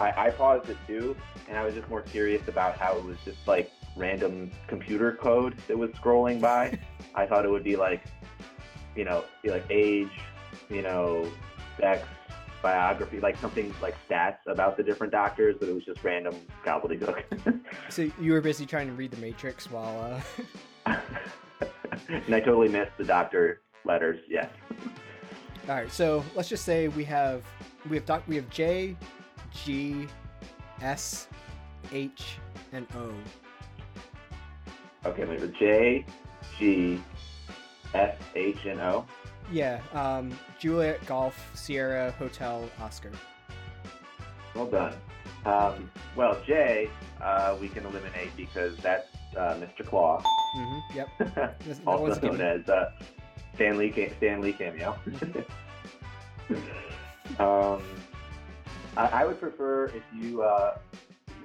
I, 0.00 0.26
I 0.26 0.30
paused 0.30 0.68
it 0.70 0.76
too, 0.86 1.16
and 1.48 1.56
I 1.56 1.64
was 1.64 1.74
just 1.74 1.88
more 1.88 2.02
curious 2.02 2.46
about 2.48 2.76
how 2.78 2.96
it 2.96 3.04
was 3.04 3.16
just 3.24 3.38
like 3.46 3.70
random 3.96 4.50
computer 4.66 5.12
code 5.12 5.56
that 5.68 5.76
was 5.78 5.90
scrolling 5.92 6.40
by. 6.40 6.78
I 7.14 7.26
thought 7.26 7.44
it 7.44 7.50
would 7.50 7.62
be 7.64 7.76
like, 7.76 8.02
you 8.96 9.04
know, 9.04 9.24
be 9.42 9.50
like 9.50 9.64
age, 9.70 10.10
you 10.68 10.82
know, 10.82 11.28
sex, 11.80 12.06
biography, 12.64 13.20
like 13.20 13.36
something 13.36 13.72
like 13.80 13.94
stats 14.08 14.38
about 14.46 14.76
the 14.76 14.82
different 14.82 15.12
doctors, 15.12 15.54
but 15.60 15.68
it 15.68 15.74
was 15.74 15.84
just 15.84 16.02
random 16.02 16.34
gobbledygook. 16.64 17.22
so 17.90 18.10
you 18.20 18.32
were 18.32 18.40
busy 18.40 18.66
trying 18.66 18.88
to 18.88 18.94
read 18.94 19.10
the 19.12 19.18
matrix 19.18 19.70
while 19.70 20.20
uh 20.86 20.96
and 22.08 22.34
I 22.34 22.40
totally 22.40 22.68
missed 22.68 22.96
the 22.98 23.04
doctor 23.04 23.60
letters. 23.84 24.18
Yes. 24.28 24.50
all 25.68 25.74
right 25.76 25.90
so 25.90 26.22
let's 26.34 26.48
just 26.48 26.64
say 26.64 26.88
we 26.88 27.04
have 27.04 27.42
we 27.88 27.96
have 27.96 28.04
doc 28.04 28.22
we 28.26 28.36
have 28.36 28.50
j 28.50 28.94
g 29.50 30.06
s 30.82 31.26
h 31.90 32.36
and 32.72 32.86
o 32.94 33.14
Okay, 35.06 35.26
wait. 35.26 35.52
J, 35.58 36.06
G, 36.58 37.02
S, 37.92 38.16
H, 38.34 38.64
and 38.64 38.80
O. 38.80 39.04
yeah 39.52 39.80
um 39.92 40.36
juliet 40.58 41.04
golf 41.06 41.50
sierra 41.54 42.10
hotel 42.12 42.68
oscar 42.80 43.12
Well 44.54 44.66
done. 44.66 44.94
Um, 45.44 45.90
well, 46.16 46.40
Jay, 46.46 46.88
uh, 47.20 47.56
we 47.60 47.68
can 47.68 47.84
eliminate 47.84 48.34
because 48.36 48.76
that's 48.78 49.08
uh, 49.36 49.56
Mr. 49.56 49.84
Claw, 49.84 50.22
mm-hmm 50.56 50.78
yep 50.96 51.08
also 51.86 52.20
known 52.20 52.40
as 52.40 52.66
uh, 52.68 52.92
Stan 53.54 53.76
Lee, 53.76 53.90
ca- 53.90 54.12
Stan 54.16 54.40
Lee 54.40 54.52
cameo. 54.52 54.96
um, 57.38 57.82
I, 58.96 59.06
I 59.06 59.24
would 59.26 59.38
prefer 59.40 59.86
if 59.86 60.02
you 60.14 60.42
uh, 60.42 60.78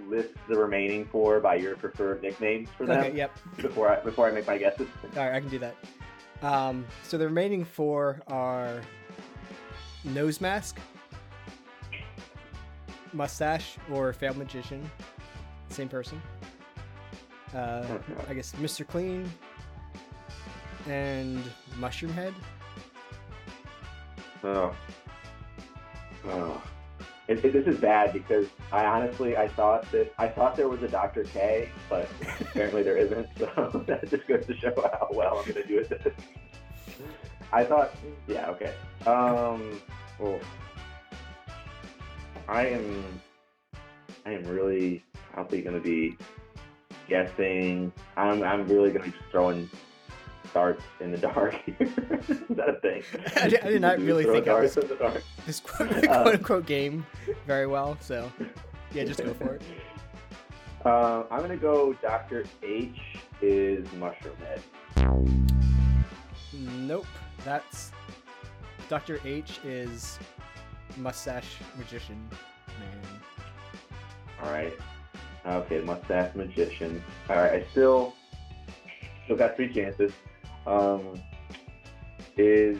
list 0.08 0.36
the 0.48 0.58
remaining 0.58 1.06
four 1.06 1.39
by 1.39 1.56
your 1.56 1.75
preferred 1.75 2.22
nicknames 2.22 2.70
for 2.77 2.86
them 2.86 3.00
okay 3.03 3.15
yep 3.18 3.38
before 3.58 3.89
I 3.89 4.00
before 4.01 4.27
I 4.27 4.32
make 4.32 4.48
my 4.48 4.58
guesses. 4.58 4.88
All 5.18 5.25
right, 5.25 5.36
I 5.36 5.39
can 5.39 5.50
do 5.50 5.60
that. 5.60 5.75
Um, 6.41 6.86
so 7.03 7.17
the 7.17 7.25
remaining 7.25 7.65
four 7.65 8.22
are 8.27 8.81
nose 10.03 10.39
mask, 10.39 10.79
mustache, 13.13 13.77
or 13.91 14.13
failed 14.13 14.38
magician. 14.38 14.89
Same 15.69 15.89
person. 15.89 16.22
Uh, 17.53 17.86
I 18.27 18.34
guess 18.34 18.53
Mr. 18.53 18.88
Clean 18.88 19.29
and 20.88 21.43
Mushroom 21.77 22.13
Head. 22.13 22.34
Oh. 24.43 24.75
Oh. 26.25 26.62
It, 27.29 27.45
it- 27.45 27.53
this 27.53 27.67
is 27.67 27.79
bad 27.79 28.12
because 28.12 28.48
I 28.71 28.86
honestly 28.86 29.38
I 29.38 29.48
thought 29.50 29.89
that 29.91 30.12
I 30.17 30.27
thought 30.27 30.57
there 30.57 30.67
was 30.67 30.81
a 30.81 30.88
Dr. 30.88 31.24
K, 31.25 31.69
but 31.88 32.09
apparently 32.41 32.81
there 32.83 32.98
isn't. 32.98 33.27
So 33.38 33.83
that 33.88 34.09
just 34.09 34.27
goes 34.27 34.45
to 34.48 34.55
show 34.57 34.74
how 34.75 35.07
well 35.12 35.38
I'm 35.39 35.48
gonna 35.53 35.65
do 35.67 35.79
at 35.79 35.89
this. 35.89 36.13
I 37.53 37.63
thought, 37.63 37.95
yeah, 38.27 38.50
okay. 38.50 38.74
Um, 39.05 39.79
oh. 40.21 40.39
I 42.48 42.65
am, 42.67 43.21
I 44.25 44.31
am 44.31 44.43
really 44.45 45.03
probably 45.31 45.62
gonna 45.62 45.79
be 45.79 46.17
guessing. 47.07 47.93
I'm 48.17 48.41
I'm 48.43 48.67
really 48.67 48.91
gonna 48.91 49.05
be 49.05 49.12
just 49.12 49.24
throwing 49.31 49.69
darts 50.53 50.84
in 51.00 51.12
the 51.12 51.18
dark. 51.18 51.56
is 51.79 51.89
that 52.50 52.70
a 52.70 52.79
thing? 52.82 53.03
I 53.36 53.48
did- 53.50 53.62
I 53.62 53.70
did 53.72 53.82
not 53.82 54.00
really 54.00 54.24
think 54.24 54.48
I 54.48 54.51
darts 54.53 54.75
was- 54.75 54.86
in 54.86 54.89
the 54.89 54.96
dark. 54.96 55.24
This 55.46 55.60
quote, 55.60 55.91
Uh, 55.91 56.01
quote 56.24 56.36
unquote 56.36 56.65
game 56.65 57.06
very 57.48 57.68
well. 57.68 57.98
So 58.01 58.32
yeah, 58.94 59.03
just 59.03 59.24
go 59.24 59.34
for 59.34 59.56
it. 59.56 59.62
Uh, 60.86 61.24
I'm 61.29 61.41
gonna 61.41 61.58
go. 61.58 61.94
Doctor 62.01 62.46
H 62.63 63.00
is 63.41 63.86
Mushroom 63.94 64.36
Head. 64.38 64.62
Nope, 66.53 67.06
that's 67.46 67.91
Doctor 68.88 69.20
H 69.25 69.60
is 69.63 70.18
mustache 70.98 71.58
magician 71.77 72.27
man. 72.68 73.22
All 74.44 74.51
right. 74.51 74.74
Okay, 75.46 75.82
mustache 75.82 76.34
magician. 76.36 77.03
All 77.29 77.36
right. 77.38 77.53
I 77.53 77.65
still 77.72 78.13
still 79.25 79.36
got 79.38 79.56
three 79.56 79.74
chances. 79.74 80.12
Um, 80.67 81.21
is 82.37 82.77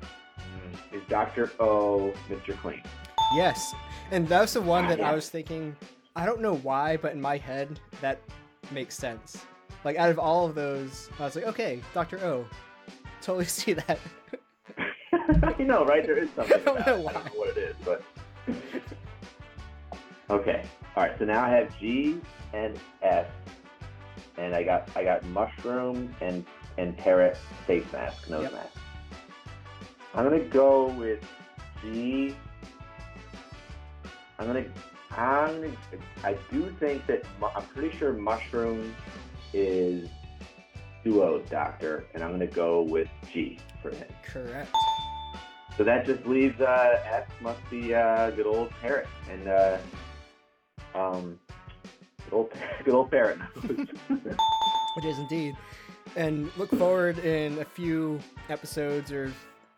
mm, 0.00 0.94
is 0.96 1.02
Doctor 1.08 1.50
O 1.60 2.12
Mr. 2.28 2.56
Clean? 2.60 2.82
Yes, 3.34 3.74
and 4.10 4.26
that's 4.28 4.54
the 4.54 4.60
one 4.60 4.84
Ah, 4.86 4.88
that 4.88 5.00
I 5.00 5.14
was 5.14 5.28
thinking. 5.28 5.76
I 6.16 6.26
don't 6.26 6.40
know 6.40 6.56
why, 6.56 6.96
but 6.96 7.12
in 7.12 7.20
my 7.20 7.36
head 7.36 7.78
that 8.00 8.20
makes 8.72 8.96
sense. 8.96 9.44
Like 9.84 9.96
out 9.96 10.10
of 10.10 10.18
all 10.18 10.46
of 10.46 10.54
those, 10.54 11.08
I 11.18 11.24
was 11.24 11.36
like, 11.36 11.44
okay, 11.46 11.80
Doctor 11.94 12.18
O, 12.24 12.44
totally 13.22 13.44
see 13.46 13.72
that. 13.74 13.98
you 15.58 15.64
know, 15.64 15.84
right? 15.84 16.04
There 16.04 16.18
is 16.18 16.28
something. 16.34 16.60
I 16.60 16.64
don't 16.64 16.86
know 16.86 16.96
it. 16.96 16.98
I 16.98 17.02
why. 17.02 17.12
don't 17.12 17.24
know 17.26 17.32
what 17.40 17.56
it 17.56 17.58
is, 17.58 17.76
but 17.84 18.02
okay. 20.30 20.64
All 20.96 21.04
right. 21.04 21.18
So 21.18 21.24
now 21.24 21.44
I 21.44 21.48
have 21.50 21.78
G 21.78 22.20
and 22.52 22.78
S, 23.02 23.26
and 24.36 24.54
I 24.54 24.62
got 24.62 24.88
I 24.96 25.04
got 25.04 25.24
mushroom 25.26 26.14
and 26.20 26.44
and 26.80 26.96
parrot 26.96 27.36
face 27.66 27.84
mask, 27.92 28.28
nose 28.30 28.44
Yep. 28.44 28.52
mask. 28.52 28.78
I'm 30.14 30.24
gonna 30.24 30.40
go 30.44 30.86
with 30.88 31.22
G. 31.82 32.34
I'm 34.38 34.46
gonna. 34.46 34.64
I'm 35.10 35.60
gonna. 35.60 35.76
I 36.24 36.36
do 36.50 36.74
think 36.80 37.06
that 37.06 37.24
I'm 37.54 37.64
pretty 37.66 37.96
sure 37.96 38.12
Mushroom 38.14 38.94
is 39.52 40.08
duo 41.04 41.40
doctor, 41.50 42.06
and 42.14 42.24
I'm 42.24 42.30
gonna 42.32 42.46
go 42.46 42.82
with 42.82 43.08
G 43.30 43.58
for 43.82 43.90
him. 43.90 44.08
Correct. 44.24 44.74
So 45.76 45.84
that 45.84 46.04
just 46.06 46.26
leaves 46.26 46.60
uh, 46.60 46.98
S 47.04 47.28
must 47.40 47.60
be 47.70 47.94
uh, 47.94 48.30
good 48.30 48.46
old 48.46 48.70
parrot 48.82 49.06
and 49.30 49.48
uh, 49.48 49.78
um, 50.94 51.38
good 52.24 52.32
old 52.34 52.52
good 52.84 52.94
old 52.94 53.10
parrot. 53.10 53.38
It 54.96 55.04
is 55.04 55.18
indeed. 55.20 55.56
And 56.16 56.50
look 56.56 56.70
forward 56.70 57.18
in 57.18 57.58
a 57.58 57.64
few 57.64 58.20
episodes 58.48 59.12
or 59.12 59.32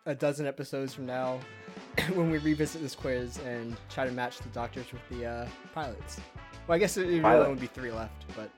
a 0.06 0.14
dozen 0.14 0.46
episodes 0.46 0.94
from 0.94 1.06
now 1.06 1.38
when 2.14 2.30
we 2.30 2.38
revisit 2.38 2.82
this 2.82 2.94
quiz 2.94 3.38
and 3.38 3.76
try 3.90 4.04
to 4.04 4.12
match 4.12 4.38
the 4.38 4.48
doctors 4.48 4.86
with 4.92 5.02
the 5.10 5.26
uh, 5.26 5.48
pilots. 5.74 6.20
Well, 6.66 6.76
I 6.76 6.78
guess 6.78 6.96
it, 6.96 7.08
it 7.08 7.22
really 7.22 7.46
only 7.46 7.60
be 7.60 7.66
three 7.66 7.92
left, 7.92 8.24
but 8.36 8.50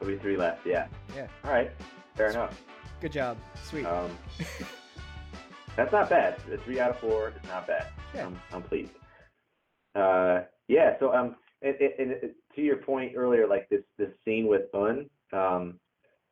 There'll 0.00 0.16
be 0.16 0.20
three 0.20 0.36
left. 0.36 0.66
Yeah. 0.66 0.86
Yeah. 1.14 1.26
All 1.44 1.52
right. 1.52 1.70
Fair 2.16 2.30
enough. 2.30 2.60
good 3.00 3.12
job. 3.12 3.36
Sweet. 3.64 3.84
Um, 3.84 4.10
that's 5.76 5.92
not 5.92 6.08
bad. 6.08 6.36
A 6.52 6.56
three 6.58 6.80
out 6.80 6.90
of 6.90 6.98
four 6.98 7.28
is 7.28 7.48
not 7.48 7.66
bad. 7.66 7.88
Yeah. 8.14 8.26
I'm, 8.26 8.40
I'm 8.52 8.62
pleased. 8.62 8.92
Uh, 9.94 10.40
yeah. 10.68 10.98
So 10.98 11.12
um, 11.14 11.36
and, 11.62 11.74
and, 11.76 12.12
and 12.12 12.30
to 12.56 12.62
your 12.62 12.76
point 12.76 13.12
earlier, 13.14 13.46
like 13.46 13.68
this 13.68 13.82
this 13.98 14.10
scene 14.24 14.46
with 14.46 14.62
Une, 14.74 15.10
um, 15.32 15.78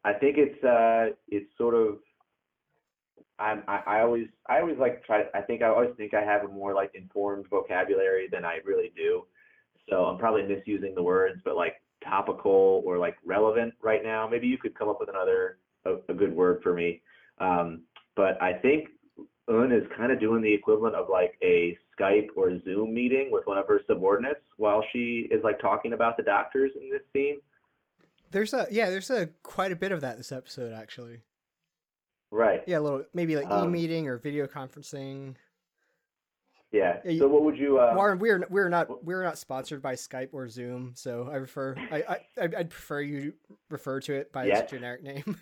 I 0.08 0.14
think 0.14 0.36
it's 0.38 0.64
uh, 0.64 1.14
it's 1.28 1.50
sort 1.58 1.74
of. 1.74 1.98
I'm, 3.38 3.62
I, 3.68 3.82
I 3.86 4.00
always 4.00 4.26
I 4.48 4.60
always 4.60 4.78
like 4.78 5.04
try 5.04 5.24
I 5.34 5.42
think 5.42 5.62
I 5.62 5.68
always 5.68 5.90
think 5.96 6.14
I 6.14 6.22
have 6.22 6.44
a 6.44 6.48
more 6.48 6.74
like 6.74 6.92
informed 6.94 7.46
vocabulary 7.48 8.28
than 8.32 8.44
I 8.44 8.58
really 8.64 8.90
do. 8.96 9.24
So 9.88 10.06
I'm 10.06 10.18
probably 10.18 10.42
misusing 10.42 10.94
the 10.94 11.02
words, 11.02 11.40
but 11.44 11.56
like 11.56 11.74
topical 12.02 12.82
or 12.84 12.98
like 12.98 13.16
relevant 13.24 13.74
right 13.82 14.02
now. 14.02 14.26
Maybe 14.26 14.46
you 14.46 14.58
could 14.58 14.76
come 14.76 14.88
up 14.88 14.98
with 14.98 15.08
another 15.08 15.58
a, 15.84 15.96
a 16.08 16.14
good 16.14 16.34
word 16.34 16.60
for 16.62 16.74
me. 16.74 17.02
Um, 17.38 17.82
but 18.16 18.40
I 18.42 18.54
think 18.54 18.88
Une 19.48 19.72
is 19.72 19.84
kind 19.96 20.10
of 20.10 20.20
doing 20.20 20.42
the 20.42 20.52
equivalent 20.52 20.94
of 20.94 21.08
like 21.10 21.34
a 21.42 21.76
Skype 21.98 22.28
or 22.34 22.58
Zoom 22.64 22.94
meeting 22.94 23.28
with 23.30 23.46
one 23.46 23.58
of 23.58 23.66
her 23.68 23.80
subordinates 23.86 24.40
while 24.56 24.82
she 24.92 25.28
is 25.30 25.42
like 25.44 25.60
talking 25.60 25.92
about 25.92 26.16
the 26.16 26.22
doctors 26.22 26.72
in 26.80 26.90
this 26.90 27.02
scene. 27.12 27.38
There's 28.30 28.52
a 28.54 28.66
yeah, 28.70 28.90
there's 28.90 29.10
a 29.10 29.28
quite 29.42 29.72
a 29.72 29.76
bit 29.76 29.92
of 29.92 30.00
that 30.02 30.16
this 30.16 30.32
episode 30.32 30.72
actually. 30.72 31.22
Right. 32.30 32.62
Yeah, 32.66 32.78
a 32.78 32.80
little 32.80 33.04
maybe 33.14 33.36
like 33.36 33.50
Um, 33.50 33.68
e-meeting 33.70 34.06
or 34.08 34.18
video 34.18 34.46
conferencing. 34.46 35.36
Yeah. 36.70 37.00
Yeah, 37.04 37.10
you- 37.12 37.18
So 37.20 37.28
what 37.28 37.42
would 37.44 37.56
you? 37.56 37.78
Uh, 37.78 37.94
Warren, 37.96 38.18
we're 38.18 38.44
we're 38.50 38.68
not 38.68 39.02
we're 39.04 39.22
not 39.22 39.38
sponsored 39.38 39.80
by 39.80 39.94
Skype 39.94 40.28
or 40.32 40.48
Zoom, 40.48 40.92
so 40.94 41.28
I 41.30 41.36
refer 41.36 41.74
I 41.90 42.02
I 42.02 42.18
I'd 42.42 42.70
prefer 42.70 43.00
you 43.00 43.32
refer 43.70 44.00
to 44.00 44.14
it 44.14 44.32
by 44.32 44.44
Yet. 44.46 44.64
its 44.64 44.72
generic 44.72 45.02
name. 45.02 45.38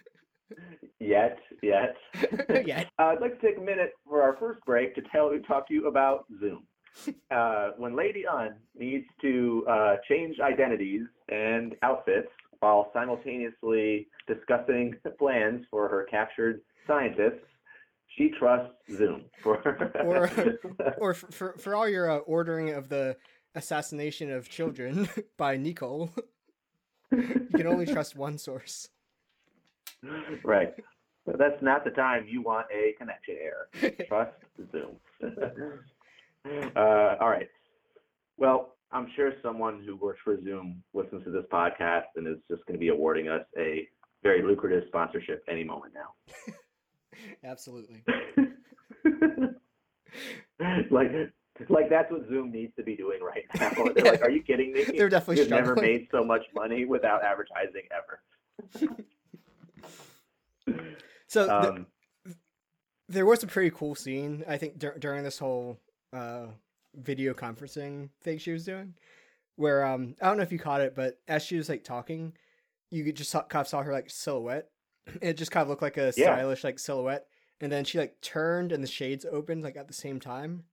yet, 1.01 1.39
yet. 1.63 1.97
Yet. 2.65 2.87
Uh, 3.01 3.03
I'd 3.03 3.21
like 3.21 3.41
to 3.41 3.47
take 3.47 3.59
a 3.59 3.61
minute 3.61 3.91
for 4.09 4.23
our 4.23 4.37
first 4.37 4.61
break 4.65 4.95
to 4.95 5.03
tell 5.11 5.31
talk 5.49 5.67
to 5.69 5.75
you 5.75 5.89
about 5.89 6.27
Zoom. 6.41 6.67
Uh, 7.31 7.73
when 7.77 7.95
Lady 7.95 8.25
Une 8.27 8.55
needs 8.75 9.05
to 9.21 9.67
uh, 9.69 9.97
change 10.09 10.39
identities 10.41 11.03
and 11.29 11.75
outfits 11.83 12.31
while 12.61 12.91
simultaneously 12.93 14.09
discussing 14.27 14.95
plans 15.19 15.65
for 15.71 15.89
her 15.89 16.07
captured 16.11 16.61
scientists, 16.87 17.45
she 18.17 18.31
trusts 18.39 18.75
Zoom 18.97 19.25
for. 19.43 19.57
Or- 20.05 20.31
or 20.99 21.15
for, 21.15 21.55
for 21.59 21.75
all 21.75 21.89
your 21.89 22.11
uh, 22.11 22.19
ordering 22.19 22.71
of 22.71 22.89
the 22.89 23.17
assassination 23.55 24.31
of 24.31 24.49
children 24.49 25.09
by 25.37 25.57
Nicole, 25.57 26.11
you 27.13 27.49
can 27.55 27.67
only 27.67 27.87
trust 27.87 28.17
one 28.17 28.39
source. 28.39 28.89
right. 30.45 30.75
But 31.25 31.39
that's 31.39 31.61
not 31.61 31.83
the 31.85 31.91
time 31.91 32.27
you 32.29 32.41
want 32.41 32.67
a 32.73 32.93
connection 32.99 33.37
error. 33.43 33.69
Trust 34.07 34.37
Zoom. 34.71 34.97
uh, 36.77 37.17
all 37.21 37.29
right. 37.31 37.49
Well, 38.39 38.76
I'm 38.93 39.09
sure 39.17 39.33
someone 39.43 39.83
who 39.85 39.97
works 39.97 40.21
for 40.23 40.41
Zoom 40.43 40.83
listens 40.95 41.25
to 41.25 41.31
this 41.31 41.45
podcast 41.53 42.05
and 42.17 42.27
is 42.27 42.37
just 42.51 42.65
going 42.67 42.75
to 42.75 42.79
be 42.79 42.89
awarding 42.89 43.29
us 43.29 43.43
a 43.59 43.87
very 44.23 44.43
lucrative 44.43 44.85
sponsorship 44.89 45.45
any 45.49 45.65
moment 45.65 45.95
now. 45.95 46.55
Absolutely. 47.45 48.05
like, 50.91 51.11
like 51.69 51.91
that's 51.91 52.11
what 52.11 52.29
Zoom 52.29 52.51
needs 52.53 52.75
to 52.77 52.83
be 52.83 52.97
doing 52.97 53.21
right 53.23 53.45
now. 53.59 53.71
They're 53.95 54.13
like, 54.13 54.23
"Are 54.23 54.31
you 54.31 54.43
kidding 54.43 54.73
me? 54.73 54.85
They're 54.85 55.09
definitely 55.09 55.43
We've 55.43 55.51
never 55.51 55.75
made 55.75 56.09
so 56.11 56.25
much 56.25 56.43
money 56.55 56.85
without 56.85 57.23
advertising 57.25 57.83
ever." 57.91 58.21
So 61.29 61.51
Um, 61.51 61.87
there 63.09 63.27
was 63.27 63.43
a 63.43 63.47
pretty 63.47 63.71
cool 63.71 63.95
scene 63.95 64.45
I 64.49 64.57
think 64.59 64.79
dur- 64.79 64.97
during 64.99 65.25
this 65.25 65.39
whole 65.39 65.81
uh, 66.13 66.47
video 66.97 67.35
conferencing 67.35 68.11
thing 68.23 68.39
she 68.39 68.53
was 68.53 68.65
doing, 68.65 68.95
where 69.57 69.85
um 69.87 70.17
I 70.23 70.27
don't 70.29 70.37
know 70.39 70.43
if 70.43 70.53
you 70.53 70.59
caught 70.59 70.81
it, 70.81 70.95
but 70.95 71.21
as 71.29 71.43
she 71.45 71.57
was 71.57 71.69
like 71.69 71.85
talking, 71.85 72.35
you 72.91 73.05
could 73.05 73.17
just 73.17 73.31
saw, 73.31 73.43
kind 73.43 73.63
of 73.63 73.69
saw 73.69 73.83
her 73.83 73.93
like 73.93 74.11
silhouette. 74.11 74.69
It 75.23 75.35
just 75.35 75.51
kind 75.53 75.63
of 75.63 75.69
looked 75.69 75.83
like 75.83 75.97
a 75.99 76.13
Yeah. 76.17 76.35
stylish 76.35 76.65
like 76.65 76.79
silhouette, 76.79 77.27
and 77.61 77.71
then 77.73 77.85
she 77.85 77.99
like 77.99 78.21
turned 78.21 78.73
and 78.73 78.83
the 78.83 78.89
shades 78.89 79.25
opened 79.31 79.63
like 79.65 79.77
at 79.77 79.89
the 79.89 79.95
same 79.95 80.21
time. 80.21 80.65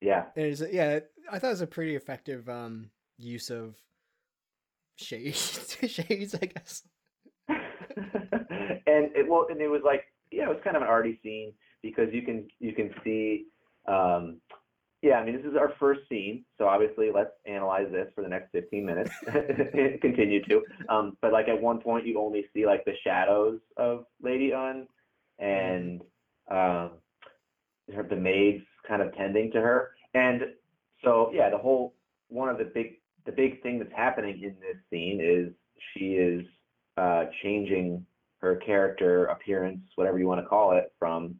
yeah. 0.00 0.24
And 0.36 0.46
it's 0.46 0.62
yeah, 0.72 1.00
I 1.30 1.38
thought 1.38 1.48
it 1.48 1.50
was 1.50 1.60
a 1.60 1.66
pretty 1.66 1.94
effective 1.96 2.48
um 2.48 2.90
use 3.18 3.50
of 3.50 3.76
shades, 4.96 5.76
shades 5.86 6.34
I 6.34 6.46
guess. 6.46 6.82
and 7.48 9.10
it 9.16 9.28
well, 9.28 9.46
and 9.50 9.60
it 9.60 9.68
was 9.68 9.82
like, 9.84 10.04
yeah, 10.30 10.44
it 10.44 10.48
was 10.48 10.60
kind 10.64 10.76
of 10.76 10.82
an 10.82 10.88
arty 10.88 11.18
scene 11.22 11.52
because 11.82 12.08
you 12.12 12.22
can 12.22 12.48
you 12.60 12.72
can 12.72 12.90
see, 13.04 13.46
um, 13.86 14.40
yeah. 15.02 15.14
I 15.14 15.24
mean, 15.24 15.36
this 15.36 15.44
is 15.44 15.56
our 15.56 15.72
first 15.78 16.00
scene, 16.08 16.44
so 16.58 16.66
obviously 16.66 17.10
let's 17.12 17.32
analyze 17.46 17.88
this 17.90 18.08
for 18.14 18.22
the 18.22 18.28
next 18.28 18.52
15 18.52 18.84
minutes. 18.84 19.10
Continue 20.00 20.42
to, 20.44 20.62
um, 20.88 21.16
but 21.20 21.32
like 21.32 21.48
at 21.48 21.60
one 21.60 21.80
point 21.80 22.06
you 22.06 22.18
only 22.20 22.46
see 22.54 22.66
like 22.66 22.84
the 22.84 22.94
shadows 23.04 23.60
of 23.76 24.04
Lady 24.22 24.52
Une, 24.52 24.86
and 25.38 26.00
um, 26.50 26.92
her 27.94 28.02
the 28.08 28.16
maids 28.16 28.64
kind 28.86 29.02
of 29.02 29.14
tending 29.16 29.50
to 29.52 29.60
her, 29.60 29.90
and 30.14 30.42
so 31.04 31.30
yeah, 31.34 31.50
the 31.50 31.58
whole 31.58 31.94
one 32.28 32.48
of 32.48 32.58
the 32.58 32.64
big 32.64 32.98
the 33.26 33.32
big 33.32 33.62
thing 33.62 33.78
that's 33.78 33.92
happening 33.94 34.42
in 34.42 34.54
this 34.60 34.76
scene 34.90 35.20
is 35.20 35.52
she 35.92 36.14
is 36.14 36.44
uh, 36.96 37.24
changing 37.42 38.04
her 38.38 38.56
character 38.56 39.26
appearance, 39.26 39.80
whatever 39.94 40.18
you 40.18 40.26
want 40.26 40.40
to 40.40 40.46
call 40.46 40.76
it, 40.76 40.92
from 40.98 41.36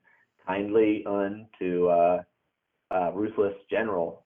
kindly 0.47 1.05
Une 1.07 1.47
to 1.59 1.89
uh, 1.89 2.23
uh, 2.93 3.11
ruthless 3.13 3.55
general 3.71 4.25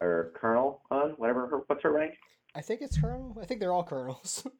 or 0.00 0.32
colonel 0.40 0.82
on 0.90 1.10
whatever 1.12 1.46
her 1.46 1.58
what's 1.66 1.82
her 1.82 1.92
rank? 1.92 2.14
I 2.54 2.60
think 2.60 2.80
it's 2.82 2.98
colonel. 3.00 3.36
I 3.40 3.44
think 3.44 3.60
they're 3.60 3.72
all 3.72 3.84
colonels. 3.84 4.46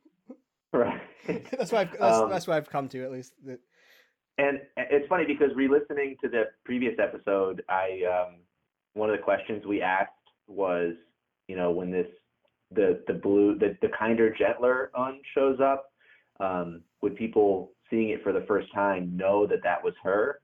Right. 0.71 1.01
that's 1.51 1.73
why 1.73 1.81
I've 1.81 1.93
that's, 1.99 2.19
Um, 2.19 2.29
that's 2.29 2.47
what 2.47 2.59
I've 2.59 2.69
come 2.69 2.91
to 2.91 3.03
at 3.03 3.11
least. 3.11 3.33
That- 3.47 3.61
And 4.37 4.61
it's 4.77 5.09
funny 5.09 5.25
because 5.25 5.49
re-listening 5.57 6.17
to 6.23 6.29
the 6.29 6.45
previous 6.67 6.95
episode, 6.99 7.65
I 7.71 8.03
um, 8.05 8.35
one 8.93 9.09
of 9.09 9.17
the 9.17 9.23
questions 9.23 9.65
we 9.65 9.81
asked 9.81 10.13
was, 10.47 10.93
you 11.49 11.57
know, 11.57 11.71
when 11.71 11.91
this 11.91 12.07
the 12.71 13.03
the 13.07 13.15
blue 13.15 13.59
the, 13.59 13.79
the 13.81 13.89
kinder 13.99 14.29
gentler 14.35 14.91
Une 14.95 15.23
shows 15.35 15.59
up, 15.59 15.87
um, 16.39 16.83
would 17.01 17.17
people 17.17 17.73
seeing 17.89 18.11
it 18.11 18.23
for 18.23 18.35
the 18.35 18.45
first 18.47 18.71
time 18.75 19.17
know 19.17 19.47
that 19.47 19.63
that 19.63 19.83
was 19.83 19.95
her, 20.03 20.41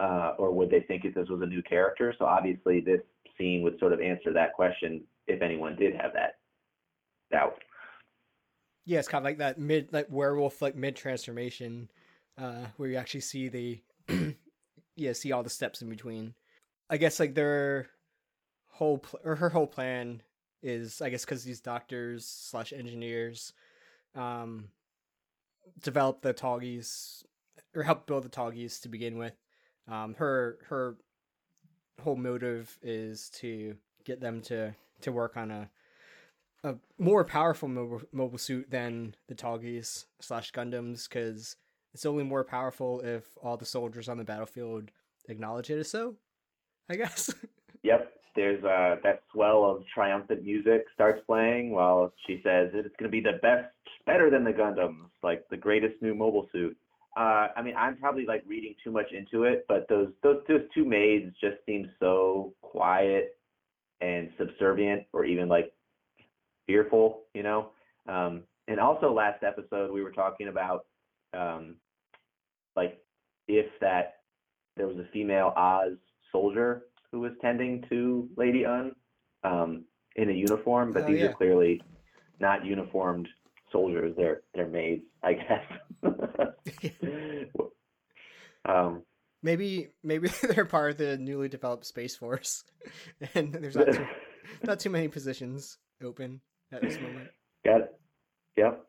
uh, 0.00 0.32
or 0.38 0.52
would 0.52 0.70
they 0.70 0.80
think 0.80 1.04
if 1.04 1.14
this 1.14 1.28
was 1.28 1.40
a 1.42 1.46
new 1.46 1.62
character? 1.62 2.14
So 2.18 2.24
obviously, 2.24 2.80
this 2.80 3.00
scene 3.38 3.62
would 3.62 3.78
sort 3.78 3.92
of 3.92 4.00
answer 4.00 4.32
that 4.32 4.52
question 4.54 5.02
if 5.26 5.42
anyone 5.42 5.76
did 5.76 5.94
have 5.94 6.12
that 6.14 6.38
doubt. 7.30 7.58
Yeah, 8.86 8.98
it's 8.98 9.08
kind 9.08 9.22
of 9.22 9.24
like 9.24 9.38
that 9.38 9.58
mid 9.58 9.92
like 9.92 10.06
werewolf 10.10 10.60
like 10.60 10.76
mid 10.76 10.96
transformation, 10.96 11.90
uh, 12.36 12.66
where 12.76 12.88
you 12.88 12.96
actually 12.96 13.20
see 13.20 13.48
the 13.48 13.80
yeah 14.96 15.12
see 15.12 15.32
all 15.32 15.42
the 15.42 15.50
steps 15.50 15.82
in 15.82 15.88
between. 15.88 16.34
I 16.90 16.98
guess 16.98 17.18
like 17.18 17.34
their 17.34 17.88
whole 18.68 18.98
pl- 18.98 19.20
or 19.24 19.36
her 19.36 19.48
whole 19.48 19.66
plan 19.66 20.22
is 20.62 21.00
I 21.00 21.08
guess 21.08 21.24
because 21.24 21.44
these 21.44 21.60
doctors 21.60 22.26
slash 22.26 22.72
engineers, 22.72 23.52
um, 24.14 24.68
develop 25.82 26.20
the 26.20 26.34
Tallgeese 26.34 27.24
or 27.74 27.82
help 27.82 28.06
build 28.06 28.24
the 28.24 28.28
Tallgeese 28.28 28.82
to 28.82 28.88
begin 28.88 29.16
with. 29.16 29.34
Um, 29.88 30.14
her 30.14 30.58
her 30.68 30.96
whole 32.02 32.16
motive 32.16 32.78
is 32.82 33.30
to 33.40 33.76
get 34.04 34.20
them 34.20 34.40
to 34.42 34.74
to 35.02 35.12
work 35.12 35.36
on 35.36 35.50
a 35.50 35.70
a 36.64 36.76
more 36.98 37.24
powerful 37.24 37.68
mobile, 37.68 38.00
mobile 38.10 38.38
suit 38.38 38.70
than 38.70 39.14
the 39.28 39.34
Tallgeese 39.34 40.06
slash 40.20 40.50
Gundams 40.50 41.08
because 41.08 41.56
it's 41.92 42.06
only 42.06 42.24
more 42.24 42.42
powerful 42.42 43.00
if 43.00 43.24
all 43.42 43.58
the 43.58 43.66
soldiers 43.66 44.08
on 44.08 44.16
the 44.16 44.24
battlefield 44.24 44.90
acknowledge 45.28 45.70
it 45.70 45.78
as 45.78 45.90
so. 45.90 46.16
I 46.88 46.96
guess. 46.96 47.32
Yep. 47.84 48.12
There's 48.34 48.64
uh, 48.64 48.96
that 49.04 49.20
swell 49.32 49.64
of 49.64 49.84
triumphant 49.94 50.42
music 50.42 50.86
starts 50.92 51.20
playing 51.26 51.70
while 51.70 52.12
she 52.26 52.40
says 52.42 52.70
it's 52.72 52.96
going 52.98 53.08
to 53.08 53.10
be 53.10 53.20
the 53.20 53.38
best, 53.42 53.68
better 54.06 54.28
than 54.30 54.42
the 54.42 54.52
Gundams, 54.52 55.10
like 55.22 55.44
the 55.50 55.56
greatest 55.56 56.00
new 56.00 56.14
mobile 56.14 56.48
suit. 56.50 56.76
Uh, 57.16 57.48
I 57.56 57.62
mean, 57.62 57.74
I'm 57.76 57.96
probably 57.96 58.26
like 58.26 58.42
reading 58.46 58.74
too 58.82 58.90
much 58.90 59.12
into 59.12 59.44
it, 59.44 59.64
but 59.68 59.86
those 59.88 60.08
those 60.22 60.42
those 60.48 60.62
two 60.74 60.84
maids 60.84 61.34
just 61.40 61.56
seem 61.64 61.90
so 62.00 62.54
quiet 62.60 63.38
and 64.00 64.30
subservient, 64.36 65.04
or 65.12 65.24
even 65.24 65.48
like 65.48 65.72
fearful, 66.66 67.22
you 67.34 67.42
know. 67.42 67.70
Um, 68.08 68.42
and 68.66 68.80
also, 68.80 69.12
last 69.12 69.42
episode 69.44 69.92
we 69.92 70.02
were 70.02 70.10
talking 70.10 70.48
about 70.48 70.86
um, 71.32 71.76
like 72.74 72.98
if 73.46 73.66
that 73.80 74.16
there 74.76 74.86
was 74.88 74.96
a 74.96 75.06
female 75.12 75.52
Oz 75.56 75.92
soldier 76.32 76.86
who 77.12 77.20
was 77.20 77.32
tending 77.40 77.84
to 77.90 78.28
Lady 78.36 78.64
Une 78.64 78.92
um, 79.44 79.84
in 80.16 80.30
a 80.30 80.32
uniform, 80.32 80.92
but 80.92 81.04
Oh, 81.04 81.06
these 81.06 81.18
yeah. 81.20 81.26
are 81.26 81.32
clearly 81.34 81.80
not 82.40 82.64
uniformed 82.64 83.28
soldiers. 83.74 84.14
They're 84.16 84.42
they're 84.54 84.68
maids, 84.68 85.02
I 85.22 85.32
guess. 85.34 85.64
um, 88.64 89.02
maybe 89.42 89.88
maybe 90.02 90.28
they're 90.42 90.64
part 90.64 90.92
of 90.92 90.96
the 90.96 91.18
newly 91.18 91.48
developed 91.48 91.84
space 91.84 92.16
force, 92.16 92.64
and 93.34 93.52
there's 93.52 93.76
not 93.76 93.92
too, 93.92 94.06
not 94.62 94.80
too 94.80 94.90
many 94.90 95.08
positions 95.08 95.78
open 96.02 96.40
at 96.72 96.80
this 96.80 96.98
moment. 96.98 97.28
got 97.64 97.82
it. 97.82 98.00
Yep. 98.56 98.86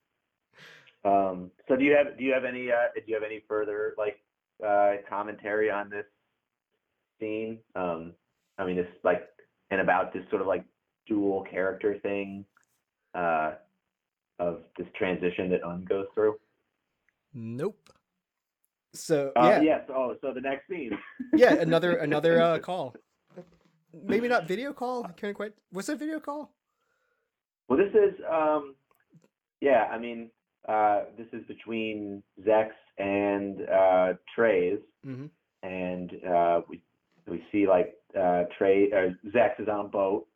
Um, 1.04 1.52
so 1.67 1.76
do 1.76 1.84
you 1.84 1.95
have 1.95 2.17
do 2.17 2.24
you 2.24 2.34
have 2.34 2.45
any 2.45 2.71
uh, 2.71 2.88
do 2.95 3.02
you 3.06 3.15
have 3.15 3.24
any 3.24 3.43
further 3.48 3.93
like 3.98 4.17
uh, 4.65 4.93
commentary 5.10 5.69
on 5.69 5.89
this 5.89 6.06
scene? 7.19 7.60
Um, 7.76 8.13
I 8.58 8.65
mean, 8.65 8.78
it's 8.78 8.89
like 9.04 9.24
and 9.71 9.82
about 9.82 10.13
this 10.13 10.24
sort 10.30 10.41
of 10.41 10.48
like 10.48 10.63
dual 11.08 11.43
character 11.50 11.98
thing 12.00 12.45
uh, 13.15 13.54
of 14.39 14.62
this 14.78 14.88
transition 14.98 15.50
that 15.50 15.62
Une 15.63 15.86
goes 15.86 16.08
through. 16.13 16.36
Nope. 17.34 17.89
So 18.93 19.32
Uh, 19.36 19.43
yeah, 19.45 19.62
Yes. 19.62 19.82
Oh, 19.89 20.15
so 20.21 20.34
the 20.34 20.41
next 20.41 20.67
scene. 20.69 20.91
yeah, 21.36 21.54
another 21.56 21.98
another 21.98 22.41
uh, 22.41 22.60
call. 22.69 22.95
Maybe 23.93 24.28
not 24.28 24.48
video 24.48 24.74
call. 24.74 25.04
Can't 25.15 25.36
quite. 25.36 25.54
Was 25.71 25.89
it 25.89 26.00
video 26.00 26.19
call? 26.19 26.54
Well, 27.67 27.78
this 27.80 27.93
is 27.93 28.13
um, 28.30 28.76
yeah. 29.62 29.88
I 29.91 29.98
mean, 29.98 30.30
uh, 30.67 31.06
this 31.17 31.28
is 31.34 31.45
between 31.48 32.21
Zechs 32.45 32.76
and 32.98 33.67
uh, 33.69 34.13
Treize. 34.36 34.80
hmm 35.04 35.28
and 35.63 36.12
uh, 36.28 36.62
we 36.69 36.80
we 37.28 37.43
see 37.52 37.65
like 37.67 37.95
uh, 38.17 38.43
Trey 38.58 38.91
or 38.91 39.17
Zechs 39.34 39.60
is 39.60 39.67
on 39.67 39.86
a 39.86 39.89
boat, 39.89 40.28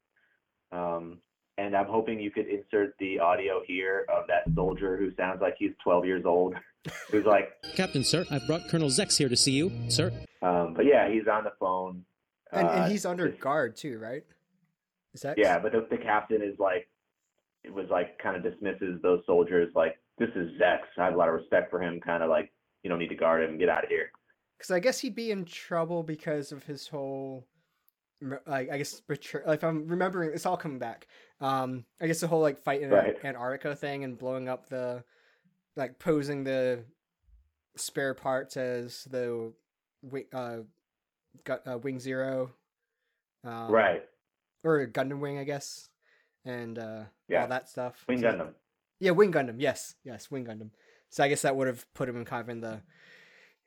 um, 0.72 1.20
and 1.60 1.76
I'm 1.76 1.88
hoping 1.88 2.20
you 2.20 2.32
could 2.32 2.48
insert 2.48 2.96
the 3.00 3.20
audio 3.20 3.62
here 3.68 4.06
of 4.08 4.26
that 4.28 4.44
soldier 4.56 4.96
who 4.98 5.14
sounds 5.16 5.42
like 5.42 5.56
he's 5.60 5.72
12 5.84 6.06
years 6.06 6.24
old, 6.26 6.56
who's 7.12 7.26
like, 7.26 7.50
Captain, 7.76 8.04
sir, 8.04 8.26
I've 8.32 8.48
brought 8.48 8.68
Colonel 8.70 8.88
Zechs 8.88 9.18
here 9.18 9.28
to 9.28 9.36
see 9.36 9.52
you, 9.52 9.72
sir. 9.90 10.12
um, 10.42 10.74
but 10.74 10.86
yeah, 10.86 11.10
he's 11.12 11.28
on 11.28 11.44
the 11.44 11.52
phone. 11.60 12.06
And, 12.54 12.66
uh, 12.68 12.72
and 12.72 12.92
he's 12.92 13.06
under 13.06 13.30
this- 13.30 13.40
guard 13.40 13.76
too, 13.76 14.00
right? 14.00 14.24
Is 15.14 15.22
that 15.22 15.38
Yeah, 15.38 15.60
but 15.60 15.72
the, 15.74 15.86
the 15.90 15.98
captain 15.98 16.42
is 16.42 16.58
like, 16.60 16.88
it 17.64 17.74
was 17.74 17.88
like 17.90 18.18
kind 18.20 18.38
of 18.38 18.44
dismisses 18.44 19.02
those 19.02 19.22
soldiers 19.26 19.70
like, 19.76 19.98
this 20.18 20.30
is 20.36 20.52
Zechs. 20.62 20.88
I 20.98 21.06
have 21.06 21.14
a 21.14 21.18
lot 21.18 21.28
of 21.28 21.34
respect 21.36 21.70
for 21.70 21.82
him. 21.82 22.00
Kind 22.00 22.24
of 22.24 22.30
like, 22.30 22.52
you 22.84 22.90
don't 22.90 23.00
need 23.00 23.10
to 23.10 23.16
guard 23.16 23.44
him. 23.44 23.58
Get 23.58 23.70
out 23.70 23.84
of 23.84 23.90
here. 23.90 24.12
Because 24.58 24.72
I 24.72 24.80
guess 24.80 25.00
he'd 25.00 25.16
be 25.16 25.32
in 25.32 25.46
trouble 25.46 26.04
because 26.04 26.52
of 26.52 26.64
his 26.64 26.88
whole, 26.88 27.38
re- 27.40 27.48
like 28.46 28.70
I 28.72 28.78
guess 28.78 29.00
betray- 29.02 29.42
if 29.48 29.64
I'm 29.64 29.88
remembering, 29.88 30.32
it's 30.34 30.46
all 30.46 30.58
coming 30.58 30.80
back. 30.80 31.08
Um, 31.40 31.86
I 32.02 32.08
guess 32.08 32.20
the 32.20 32.28
whole 32.28 32.42
like 32.42 32.60
fight 32.60 32.82
in 32.82 32.90
Right. 32.90 33.16
Antarctica 33.24 33.76
thing 33.76 34.04
and 34.04 34.18
blowing 34.18 34.50
up 34.50 34.68
the, 34.70 35.04
like 35.76 36.00
posing 36.00 36.44
the 36.44 36.84
spare 37.78 38.14
parts 38.14 38.58
as 38.58 39.06
the 39.06 39.54
wing, 40.02 40.26
uh, 40.34 40.58
gu- 41.46 41.60
uh, 41.72 41.78
Wing 41.78 42.00
Zero, 42.00 42.52
um, 43.46 43.72
right. 43.72 44.04
Or 44.64 44.86
Gundam 44.88 45.20
Wing, 45.20 45.38
I 45.38 45.46
guess, 45.46 45.88
and 46.44 46.78
uh, 46.78 47.04
Yeah. 47.30 47.44
all 47.44 47.48
that 47.48 47.70
stuff. 47.70 48.04
Wing 48.10 48.20
So- 48.20 48.28
Gundam. 48.28 48.54
Yeah, 49.00 49.12
Wing 49.12 49.32
Gundam. 49.32 49.56
Yes, 49.60 49.96
yes, 50.04 50.30
Wing 50.30 50.46
Gundam. 50.46 50.72
So 51.10 51.24
I 51.24 51.30
guess 51.30 51.44
that 51.44 51.56
would 51.56 51.68
have 51.68 51.86
put 51.94 52.10
him 52.10 52.18
in 52.18 52.26
kind 52.26 52.42
of 52.42 52.50
in 52.50 52.60
the 52.60 52.82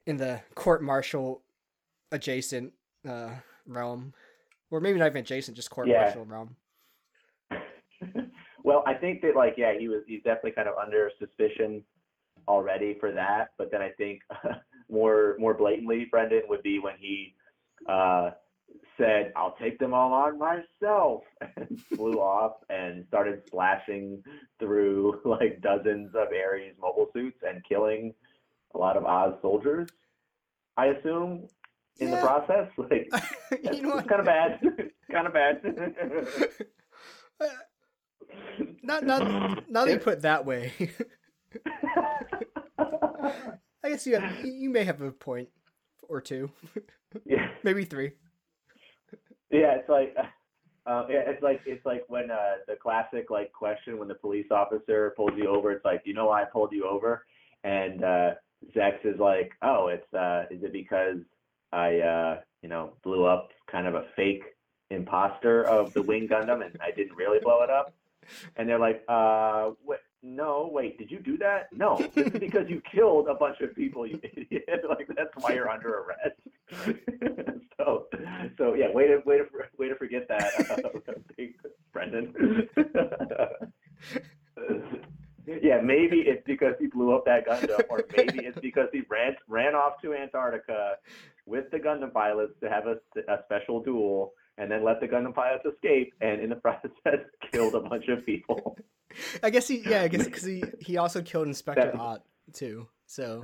in 0.05 0.17
the 0.19 0.43
court 0.55 0.83
martial 0.83 1.43
adjacent 2.11 2.75
uh 3.09 3.31
realm, 3.67 4.13
or 4.73 4.81
maybe 4.81 4.99
not 4.99 5.07
even 5.07 5.19
adjacent, 5.19 5.57
just 5.57 5.71
court 5.71 5.87
Yeah. 5.87 6.03
martial 6.05 6.25
realm. 6.25 6.57
well, 8.65 8.83
I 8.87 8.95
think 8.95 9.21
that 9.23 9.37
like 9.37 9.55
yeah, 9.57 9.79
he 9.79 9.89
was 9.89 10.03
he's 10.07 10.23
definitely 10.23 10.53
kind 10.53 10.69
of 10.69 10.77
under 10.79 11.11
suspicion 11.19 11.85
already 12.49 12.97
for 12.99 13.13
that. 13.13 13.51
But 13.59 13.71
then 13.71 13.83
I 13.83 13.91
think 13.91 14.21
more 14.91 15.37
more 15.39 15.55
blatantly, 15.55 16.07
Brendan 16.11 16.43
would 16.49 16.63
be 16.63 16.79
when 16.79 16.95
he 16.99 17.35
uh, 17.87 18.31
said, 18.97 19.33
"I'll 19.37 19.57
take 19.61 19.79
them 19.79 19.93
all 19.93 20.13
on 20.15 20.39
myself," 20.39 21.23
and 21.57 21.79
flew 21.95 22.15
off 22.15 22.57
and 22.71 23.05
started 23.09 23.43
splashing 23.47 24.25
through 24.59 25.21
like 25.25 25.61
dozens 25.61 26.15
of 26.15 26.29
Ares 26.33 26.75
mobile 26.81 27.09
suits 27.13 27.39
and 27.47 27.63
killing 27.69 28.15
a 28.75 28.79
lot 28.79 28.97
of 28.97 29.05
Oz 29.05 29.35
soldiers. 29.43 29.89
I 30.79 30.87
assume 30.87 31.47
in 32.01 32.11
the 32.11 32.17
process, 32.17 32.71
like 32.79 33.11
you 33.73 33.83
know 33.83 33.97
what? 33.97 34.09
kind 34.09 34.21
of 34.21 34.27
bad, 34.27 34.61
kind 35.11 35.27
of 35.27 35.33
bad. 35.33 35.61
Uh, 37.41 37.47
not 38.83 39.05
not 39.05 39.71
now 39.71 39.85
that 39.85 39.93
you 39.93 39.99
put 39.99 40.15
it 40.15 40.23
that 40.23 40.47
way. 40.47 40.73
I 43.85 43.89
guess 43.89 44.07
you 44.07 44.19
have, 44.19 44.45
you 44.45 44.71
may 44.71 44.85
have 44.85 45.03
a 45.03 45.11
point 45.11 45.49
or 46.09 46.21
two, 46.21 46.51
yeah. 47.25 47.49
maybe 47.65 47.85
three. 47.85 48.13
Yeah, 49.51 49.75
it's 49.75 49.89
like, 49.89 50.15
uh, 50.87 51.05
yeah, 51.11 51.23
it's 51.27 51.43
like 51.43 51.61
it's 51.67 51.85
like 51.85 52.05
when 52.09 52.31
uh, 52.31 52.55
the 52.67 52.77
classic 52.77 53.31
like 53.31 53.53
question 53.53 53.99
when 53.99 54.09
the 54.09 54.15
police 54.15 54.47
officer 54.51 55.13
pulls 55.17 55.33
you 55.37 55.49
over. 55.49 55.73
It's 55.73 55.85
like, 55.85 56.03
you 56.05 56.15
know 56.15 56.27
why 56.27 56.43
I 56.43 56.45
pulled 56.45 56.73
you 56.73 56.87
over? 56.89 57.27
And 57.65 58.03
uh, 58.03 58.31
Zechs 58.75 59.05
is 59.05 59.19
like, 59.19 59.53
oh, 59.63 59.89
it's 59.89 60.15
uh, 60.15 60.45
is 60.51 60.63
it 60.63 60.73
because 60.73 61.19
I 61.73 61.99
uh, 61.99 62.41
you 62.63 62.69
know 62.69 62.93
blew 63.03 63.25
up 63.25 63.51
kind 63.71 63.87
of 63.87 63.95
a 63.95 64.05
fake 64.17 64.43
imposter 64.91 65.65
of 65.65 65.93
the 65.93 66.03
Wing 66.03 66.29
Gundam 66.29 66.65
and 66.65 66.77
I 66.81 66.91
didn't 66.91 67.17
really 67.17 67.39
blow 67.41 67.63
it 67.63 67.71
up? 67.71 67.95
And 68.57 68.69
they're 68.69 68.79
like, 68.79 69.03
uh, 69.09 69.71
no, 70.23 70.71
wait, 70.73 70.99
did 70.99 71.11
you 71.11 71.19
do 71.19 71.37
that? 71.39 71.69
No, 71.73 71.99
this 72.15 72.29
is 72.29 72.39
because 72.39 72.69
you 72.69 72.81
killed 72.95 73.27
a 73.29 73.35
bunch 73.35 73.61
of 73.61 73.75
people, 73.75 74.07
you 74.07 74.21
idiot. 74.37 74.83
like 74.89 75.09
that's 75.17 75.33
why 75.41 75.53
you're 75.53 75.69
under 75.69 76.05
arrest. 76.05 76.39
so, 77.77 78.07
so 78.57 78.75
yeah, 78.75 78.91
way 78.93 79.09
to 79.09 79.21
way 79.27 79.39
to 79.39 79.47
way 79.79 79.89
to 79.89 79.97
forget 79.97 80.29
that, 80.29 80.53
uh, 80.85 81.13
Brendan. 81.93 82.69
Yeah, 85.73 85.81
maybe 85.81 86.19
it's 86.27 86.43
because 86.45 86.75
he 86.79 86.87
blew 86.87 87.15
up 87.15 87.25
that 87.25 87.47
Gundam, 87.47 87.81
or 87.89 88.05
maybe 88.15 88.41
it's 88.41 88.59
because 88.61 88.89
he 88.93 89.03
ran 89.09 89.37
ran 89.49 89.75
off 89.75 90.03
to 90.03 90.13
Antarctica 90.13 90.97
with 91.47 91.71
the 91.71 91.79
Gundam 91.79 92.13
pilots 92.13 92.53
to 92.63 92.69
have 92.69 92.87
a, 92.87 92.97
a 93.33 93.39
special 93.47 93.83
duel, 93.83 94.35
and 94.59 94.71
then 94.71 94.85
let 94.85 95.01
the 95.01 95.09
Gundam 95.09 95.35
pilots 95.35 95.65
escape, 95.65 96.13
and 96.21 96.43
in 96.43 96.51
the 96.51 96.57
process 96.67 96.91
killed 97.51 97.75
a 97.75 97.81
bunch 97.81 98.09
of 98.09 98.25
people. 98.27 98.77
I 99.43 99.49
guess 99.49 99.67
he 99.67 99.83
yeah, 99.89 100.03
I 100.03 100.09
guess 100.09 100.25
because 100.29 100.45
he 100.45 100.63
he 100.79 100.99
also 100.99 101.23
killed 101.23 101.47
Inspector 101.47 101.91
Ott 101.99 102.23
too. 102.53 102.87
So 103.07 103.43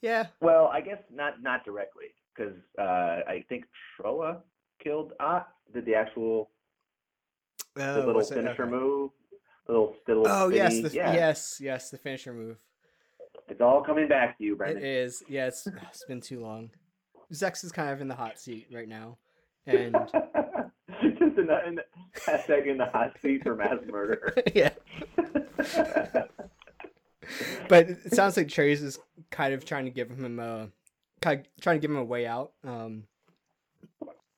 yeah, 0.00 0.28
Well, 0.40 0.68
I 0.72 0.80
guess 0.80 1.02
not 1.12 1.42
not 1.42 1.64
directly, 1.66 2.14
because 2.34 2.54
uh, 2.78 3.28
I 3.28 3.44
think 3.50 3.64
Trowa 4.00 4.38
killed 4.82 5.12
Ott. 5.20 5.48
Did 5.74 5.84
the 5.84 5.94
actual 5.94 6.50
the 7.74 8.02
Oh, 8.02 8.06
little 8.06 8.22
finisher 8.22 8.62
Okay. 8.62 8.70
move? 8.70 9.10
Little. 9.70 10.26
Oh 10.26 10.48
yes, 10.48 10.80
the, 10.80 10.90
yeah. 10.92 11.12
yes, 11.12 11.58
yes, 11.60 11.90
the 11.90 11.98
finisher 11.98 12.32
move. 12.32 12.58
It's 13.48 13.60
all 13.60 13.82
coming 13.82 14.08
back 14.08 14.38
to 14.38 14.44
you, 14.44 14.56
It 14.62 14.76
It 14.76 14.82
is. 14.82 15.22
Yes, 15.28 15.66
Yeah, 15.66 15.72
it's, 15.78 15.82
it's 15.90 16.04
been 16.04 16.20
too 16.20 16.40
long. 16.40 16.70
Zechs 17.32 17.64
is 17.64 17.72
kind 17.72 17.90
of 17.90 18.00
in 18.00 18.08
the 18.08 18.14
hot 18.14 18.38
seat 18.38 18.68
right 18.72 18.88
now, 18.88 19.18
and 19.66 19.94
Just 21.02 21.38
in 21.38 21.46
the, 21.46 21.66
in 21.66 21.76
the 21.76 21.84
hashtag 22.14 22.66
in 22.66 22.76
the 22.76 22.86
hot 22.86 23.16
seat 23.22 23.42
for 23.42 23.54
mass 23.54 23.78
murder. 23.86 24.34
yeah, 24.54 24.70
but 27.68 27.88
it 27.88 28.14
sounds 28.14 28.36
like 28.36 28.48
Treize 28.48 28.82
is 28.82 28.98
kind 29.30 29.54
of 29.54 29.64
trying 29.64 29.84
to 29.84 29.90
give 29.90 30.10
him 30.10 30.38
a 30.38 30.68
kind 31.22 31.40
of 31.40 31.46
trying 31.60 31.76
to 31.76 31.80
give 31.80 31.90
him 31.90 31.96
a 31.96 32.04
way 32.04 32.26
out. 32.26 32.52
Um, 32.64 33.04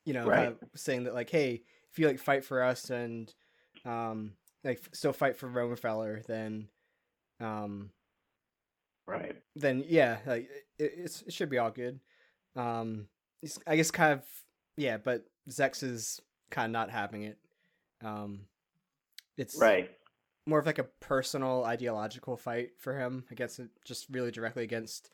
you 0.05 0.13
know, 0.13 0.27
kind 0.27 0.47
of 0.47 0.57
saying 0.75 1.05
that 1.05 1.13
like, 1.13 1.29
hey, 1.29 1.63
if 1.91 1.99
you 1.99 2.07
like 2.07 2.19
fight 2.19 2.45
for 2.45 2.63
us 2.63 2.89
and 2.89 3.33
um, 3.85 4.33
like 4.63 4.81
still 4.93 5.13
fight 5.13 5.37
for 5.37 5.49
Romefeller, 5.49 6.25
then 6.25 6.67
um, 7.39 7.91
right. 9.07 9.35
then 9.55 9.83
yeah, 9.87 10.17
like 10.25 10.49
it, 10.79 10.93
it's, 10.97 11.21
it 11.23 11.33
should 11.33 11.49
be 11.49 11.57
all 11.57 11.71
good. 11.71 11.99
Um, 12.55 13.07
I 13.67 13.75
guess 13.75 13.91
kind 13.91 14.13
of 14.13 14.23
yeah, 14.77 14.97
but 14.97 15.25
Zechs 15.49 15.83
is 15.83 16.21
kind 16.49 16.67
of 16.67 16.71
not 16.71 16.89
having 16.89 17.23
it. 17.23 17.37
Um, 18.03 18.41
it's 19.37 19.57
Right. 19.59 19.89
more 20.45 20.59
of 20.59 20.65
like 20.65 20.79
a 20.79 20.83
personal 21.01 21.63
ideological 21.65 22.37
fight 22.37 22.71
for 22.79 22.97
him 22.97 23.25
against 23.31 23.59
just 23.85 24.07
really 24.09 24.31
directly 24.31 24.63
against 24.63 25.09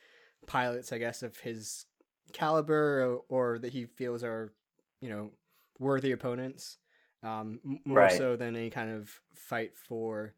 pilots, 0.48 0.92
I 0.92 0.98
guess, 0.98 1.24
of 1.24 1.38
his 1.38 1.86
caliber 2.34 3.04
or, 3.04 3.24
or 3.30 3.60
that 3.60 3.74
he 3.74 3.86
feels 3.86 4.24
are, 4.24 4.54
you 5.02 5.10
know, 5.10 5.32
worthy 5.80 6.12
opponents. 6.12 6.78
Um, 7.22 7.60
more 7.86 7.98
Right. 8.00 8.12
so 8.12 8.36
than 8.36 8.56
any 8.56 8.70
kind 8.70 8.90
of 8.92 9.10
fight 9.34 9.76
for 9.78 10.34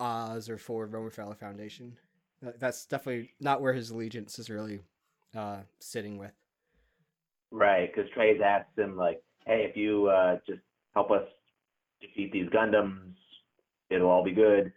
Oz 0.00 0.48
or 0.48 0.58
for 0.58 0.86
Romefeller 0.86 1.36
Foundation. 1.36 1.98
That's 2.40 2.86
definitely 2.86 3.32
not 3.40 3.60
where 3.60 3.72
his 3.72 3.90
allegiance 3.90 4.38
is 4.38 4.48
really 4.48 4.80
uh, 5.34 5.62
sitting 5.80 6.18
with. 6.18 6.32
Right, 7.50 7.92
because 7.92 8.08
Treize 8.12 8.40
asked 8.40 8.78
him 8.78 8.96
like, 8.96 9.20
"Hey, 9.44 9.64
if 9.68 9.76
you 9.76 10.06
uh, 10.06 10.38
just 10.46 10.60
help 10.94 11.10
us 11.10 11.26
defeat 12.00 12.30
these 12.30 12.48
Gundams, 12.50 13.14
it'll 13.90 14.08
all 14.10 14.22
be 14.22 14.32
good 14.32 14.72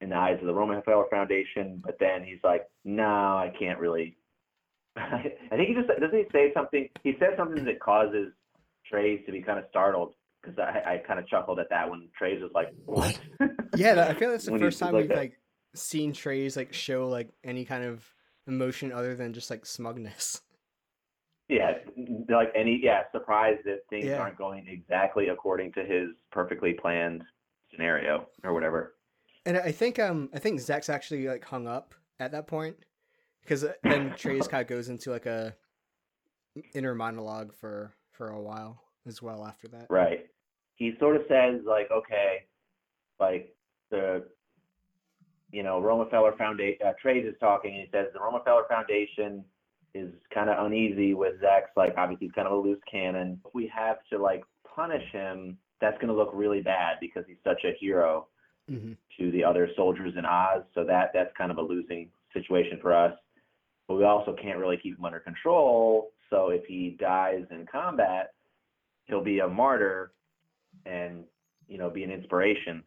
in 0.00 0.10
the 0.10 0.16
eyes 0.16 0.38
of 0.40 0.46
the 0.46 0.52
Romefeller 0.52 1.08
Foundation." 1.10 1.82
But 1.84 1.98
then 1.98 2.22
he's 2.22 2.38
like, 2.44 2.68
"No, 2.84 3.02
I 3.04 3.52
can't 3.58 3.80
really." 3.80 4.16
I 4.96 5.32
think 5.50 5.68
he 5.68 5.74
just 5.74 5.88
doesn't 5.88 6.14
he 6.16 6.24
say 6.30 6.52
something. 6.54 6.88
He 7.02 7.14
says 7.18 7.30
something 7.36 7.64
that 7.64 7.80
causes 7.80 8.32
Treize 8.88 9.24
to 9.26 9.32
be 9.32 9.42
kind 9.42 9.58
of 9.58 9.64
startled 9.70 10.14
because 10.42 10.58
I, 10.58 10.94
I 10.94 10.98
kind 11.06 11.18
of 11.20 11.26
chuckled 11.28 11.58
at 11.60 11.68
that 11.70 11.88
when 11.90 12.08
Treize 12.16 12.42
was 12.42 12.50
like, 12.54 12.72
"What?" 12.86 13.18
Yeah, 13.76 14.06
I 14.08 14.14
feel 14.14 14.30
that's 14.30 14.44
the 14.46 14.58
first 14.58 14.78
time 14.78 14.92
like 14.92 15.02
we've 15.02 15.08
that. 15.08 15.16
like 15.16 15.38
seen 15.74 16.12
Treize 16.12 16.56
like 16.56 16.72
show 16.74 17.08
like 17.08 17.30
any 17.44 17.64
kind 17.64 17.84
of 17.84 18.04
emotion 18.46 18.92
other 18.92 19.14
than 19.16 19.32
just 19.32 19.48
like 19.50 19.64
smugness. 19.64 20.40
yeah, 21.48 21.78
like 22.28 22.50
any 22.54 22.80
yeah, 22.82 23.02
surprised 23.12 23.60
that 23.64 23.80
things 23.88 24.06
Yeah. 24.06 24.18
aren't 24.18 24.36
going 24.36 24.66
exactly 24.68 25.28
according 25.28 25.72
to 25.72 25.84
his 25.84 26.08
perfectly 26.30 26.74
planned 26.74 27.22
scenario 27.70 28.26
or 28.44 28.52
whatever. 28.52 28.94
And 29.46 29.56
I 29.56 29.72
think 29.72 29.98
um 29.98 30.28
I 30.34 30.38
think 30.38 30.60
Zechs 30.60 30.88
actually 30.90 31.26
like 31.28 31.44
hung 31.44 31.66
up 31.66 31.94
at 32.20 32.32
that 32.32 32.46
point 32.46 32.76
because 33.42 33.64
then 33.82 34.14
Treize 34.16 34.48
kind 34.48 34.60
of 34.62 34.68
goes 34.68 34.88
into 34.88 35.10
like 35.10 35.26
a 35.26 35.54
inner 36.74 36.94
monologue 36.94 37.54
for 37.54 37.94
for 38.10 38.28
a 38.28 38.40
while 38.42 38.82
as 39.06 39.22
well 39.22 39.44
after 39.46 39.68
that. 39.68 39.86
Right. 39.88 40.26
He 40.82 40.94
sort 40.98 41.14
of 41.14 41.22
says 41.28 41.60
like, 41.64 41.88
okay, 41.92 42.46
like 43.20 43.54
the, 43.92 44.24
you 45.52 45.62
know, 45.62 45.80
Romefeller 45.80 46.36
Foundation. 46.36 46.84
Uh, 46.84 46.92
Trade 47.00 47.24
is 47.24 47.34
talking. 47.38 47.70
And 47.70 47.82
he 47.82 47.88
says 47.92 48.06
the 48.12 48.18
Romefeller 48.18 48.66
Foundation 48.68 49.44
is 49.94 50.10
kind 50.34 50.50
of 50.50 50.66
uneasy 50.66 51.14
with 51.14 51.34
Zechs. 51.40 51.70
Like, 51.76 51.94
obviously, 51.96 52.26
he's 52.26 52.34
kind 52.34 52.48
of 52.48 52.54
a 52.54 52.56
loose 52.56 52.80
cannon. 52.90 53.40
If 53.46 53.54
we 53.54 53.70
have 53.72 53.98
to 54.10 54.18
like 54.18 54.42
punish 54.74 55.08
him, 55.12 55.56
that's 55.80 55.94
going 55.98 56.08
to 56.08 56.14
look 56.14 56.30
really 56.34 56.62
bad 56.62 56.96
because 57.00 57.22
he's 57.28 57.36
such 57.44 57.62
a 57.64 57.76
hero 57.78 58.26
hmm 58.68 58.92
to 59.18 59.30
the 59.30 59.44
other 59.44 59.68
soldiers 59.76 60.14
in 60.16 60.24
Oz. 60.24 60.62
So 60.74 60.82
that 60.84 61.10
that's 61.14 61.30
kind 61.36 61.52
of 61.52 61.58
a 61.58 61.62
losing 61.62 62.08
situation 62.32 62.78
for 62.82 62.92
us. 62.92 63.12
But 63.86 63.98
we 63.98 64.04
also 64.04 64.34
can't 64.34 64.58
really 64.58 64.78
keep 64.78 64.98
him 64.98 65.04
under 65.04 65.20
control. 65.20 66.12
So 66.30 66.48
if 66.48 66.64
he 66.64 66.96
dies 66.98 67.44
in 67.50 67.66
combat, 67.70 68.32
he'll 69.04 69.22
be 69.22 69.40
a 69.40 69.48
martyr 69.48 70.12
and 70.86 71.24
you 71.68 71.78
know 71.78 71.90
be 71.90 72.04
an 72.04 72.10
inspiration. 72.10 72.82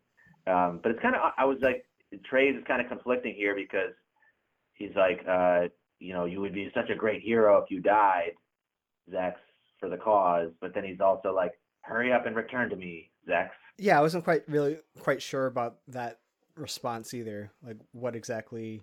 Um, 0.48 0.80
but 0.82 0.92
it's 0.92 1.02
kind 1.02 1.16
of 1.16 1.22
I 1.38 1.46
was 1.46 1.58
like 1.62 1.86
Treize 2.26 2.56
is 2.56 2.64
kind 2.68 2.82
of 2.82 2.88
conflicting 2.88 3.34
here 3.36 3.56
because 3.56 3.94
he's 4.74 4.96
like 4.96 5.22
uh, 5.28 5.68
you 6.00 6.14
know 6.14 6.26
you 6.26 6.42
would 6.42 6.54
be 6.54 6.72
such 6.74 6.90
a 6.90 6.96
great 6.96 7.22
hero 7.22 7.62
if 7.62 7.72
you 7.72 7.82
died, 7.82 8.32
Zechs 9.12 9.36
for 9.80 9.90
the 9.90 9.98
cause. 9.98 10.52
But 10.62 10.74
then 10.74 10.84
he's 10.84 11.02
also 11.02 11.34
like 11.34 11.54
hurry 11.82 12.12
up 12.12 12.26
and 12.26 12.36
return 12.36 12.70
to 12.70 12.76
me, 12.76 13.12
Zechs. 13.30 13.50
Yeah, 13.78 13.98
I 13.98 14.02
wasn't 14.02 14.24
quite 14.24 14.44
really 14.48 14.78
quite 15.00 15.22
sure 15.22 15.48
about 15.48 15.78
that 15.88 16.20
response 16.56 17.14
either. 17.14 17.52
Like 17.66 17.78
what 17.92 18.16
exactly 18.16 18.82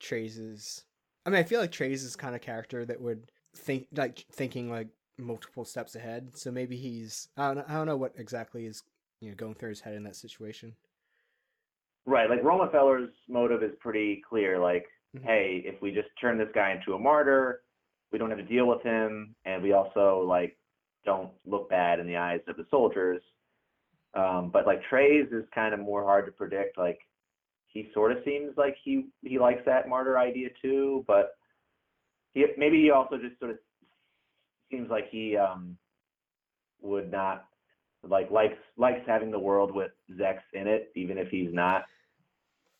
Treize 0.00 0.38
is. 0.38 0.84
I 1.24 1.30
mean, 1.30 1.38
I 1.38 1.44
feel 1.44 1.60
like 1.60 1.70
Treize 1.70 2.02
is 2.02 2.16
kind 2.16 2.34
of 2.34 2.40
character 2.40 2.84
that 2.84 3.00
would 3.00 3.30
think 3.54 3.86
like 3.94 4.24
thinking 4.32 4.70
like 4.70 4.88
multiple 5.18 5.64
steps 5.64 5.94
ahead. 5.94 6.36
So 6.36 6.50
maybe 6.50 6.76
he's 6.76 7.28
I 7.36 7.48
don't 7.48 7.56
know, 7.58 7.64
I 7.68 7.74
don't 7.74 7.86
know 7.86 7.96
what 7.96 8.12
exactly 8.16 8.66
is 8.66 8.82
you 9.20 9.28
know 9.30 9.34
going 9.36 9.54
through 9.54 9.70
his 9.70 9.80
head 9.80 9.94
in 9.94 10.02
that 10.04 10.16
situation. 10.16 10.74
Right, 12.04 12.28
like 12.28 12.42
Romefeller's 12.42 13.10
motive 13.28 13.62
is 13.62 13.72
pretty 13.80 14.22
clear. 14.28 14.58
Like, 14.58 14.86
Mhm. 15.14 15.22
hey, 15.24 15.56
if 15.64 15.80
we 15.80 15.92
just 15.92 16.08
turn 16.20 16.36
this 16.38 16.50
guy 16.52 16.72
into 16.72 16.94
a 16.94 16.98
martyr, 16.98 17.62
we 18.10 18.18
don't 18.18 18.30
have 18.30 18.38
to 18.40 18.44
deal 18.44 18.66
with 18.66 18.82
him, 18.82 19.36
and 19.44 19.62
we 19.62 19.72
also 19.72 20.22
like 20.22 20.58
don't 21.04 21.32
look 21.44 21.68
bad 21.68 22.00
in 22.00 22.06
the 22.06 22.16
eyes 22.16 22.40
of 22.48 22.56
the 22.56 22.66
soldiers. 22.70 23.22
Um, 24.14 24.50
but 24.50 24.66
like 24.66 24.82
Treize 24.84 25.30
is 25.32 25.44
kind 25.54 25.72
of 25.74 25.80
more 25.80 26.04
hard 26.04 26.26
to 26.26 26.32
predict. 26.32 26.76
Like, 26.76 27.00
he 27.66 27.90
sort 27.94 28.12
of 28.12 28.22
seems 28.24 28.56
like 28.56 28.76
he 28.82 29.06
he 29.22 29.38
likes 29.38 29.64
that 29.64 29.88
martyr 29.88 30.18
idea 30.18 30.50
too, 30.60 31.04
but 31.06 31.36
he 32.34 32.46
maybe 32.56 32.80
he 32.82 32.90
also 32.90 33.16
just 33.18 33.38
sort 33.38 33.52
of 33.52 33.58
seems 34.72 34.90
like 34.90 35.08
he 35.10 35.36
um 35.36 35.76
would 36.80 37.10
not 37.10 37.46
like 38.08 38.30
likes 38.30 38.56
likes 38.76 39.00
having 39.06 39.30
the 39.30 39.38
world 39.38 39.72
with 39.72 39.92
Zechs 40.12 40.42
in 40.52 40.66
it, 40.66 40.90
even 40.96 41.18
if 41.18 41.28
he's 41.28 41.52
not 41.52 41.84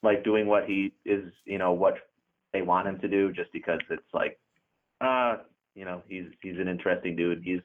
like 0.03 0.25
doing 0.25 0.47
what 0.47 0.65
he 0.65 0.93
is, 1.05 1.25
you 1.45 1.59
know, 1.59 1.73
what 1.73 1.95
they 2.53 2.63
want 2.63 2.89
him 2.89 2.99
to 2.99 3.09
do, 3.09 3.33
just 3.33 3.53
because 3.53 3.81
it's 3.91 4.03
like, 4.13 4.39
uh, 5.01 5.37
you 5.75 5.85
know, 5.85 6.03
he's 6.09 6.27
he's 6.43 6.59
an 6.59 6.69
interesting 6.69 7.15
dude. 7.17 7.43
He's 7.45 7.61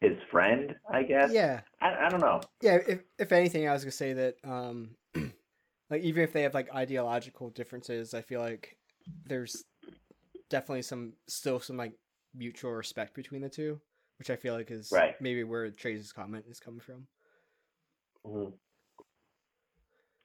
his 0.00 0.16
friend, 0.30 0.74
I 0.90 1.02
guess. 1.02 1.30
Yeah, 1.32 1.60
I, 1.80 2.06
I 2.06 2.08
don't 2.08 2.20
know. 2.20 2.40
yeah. 2.62 2.78
If 2.86 3.00
if 3.18 3.32
anything, 3.32 3.68
I 3.68 3.72
was 3.72 3.84
gonna 3.84 3.92
say 3.92 4.12
that 4.14 4.36
um, 4.44 4.96
like 5.90 6.02
even 6.02 6.24
if 6.24 6.32
they 6.32 6.42
have 6.42 6.54
like 6.54 6.74
ideological 6.74 7.50
differences, 7.50 8.14
I 8.14 8.22
feel 8.22 8.40
like 8.40 8.76
there's 9.26 9.64
definitely 10.48 10.82
some 10.82 11.12
still 11.28 11.60
some 11.60 11.76
like 11.76 11.92
mutual 12.34 12.72
respect 12.72 13.14
between 13.14 13.42
the 13.42 13.48
two, 13.48 13.80
which 14.18 14.30
I 14.30 14.36
feel 14.36 14.54
like 14.54 14.70
is 14.70 14.90
Right. 14.92 15.20
maybe 15.20 15.44
where 15.44 15.70
Treize 15.70 16.12
comment 16.12 16.46
is 16.48 16.60
coming 16.60 16.80
from. 16.80 17.06
Mhm. 18.24 18.52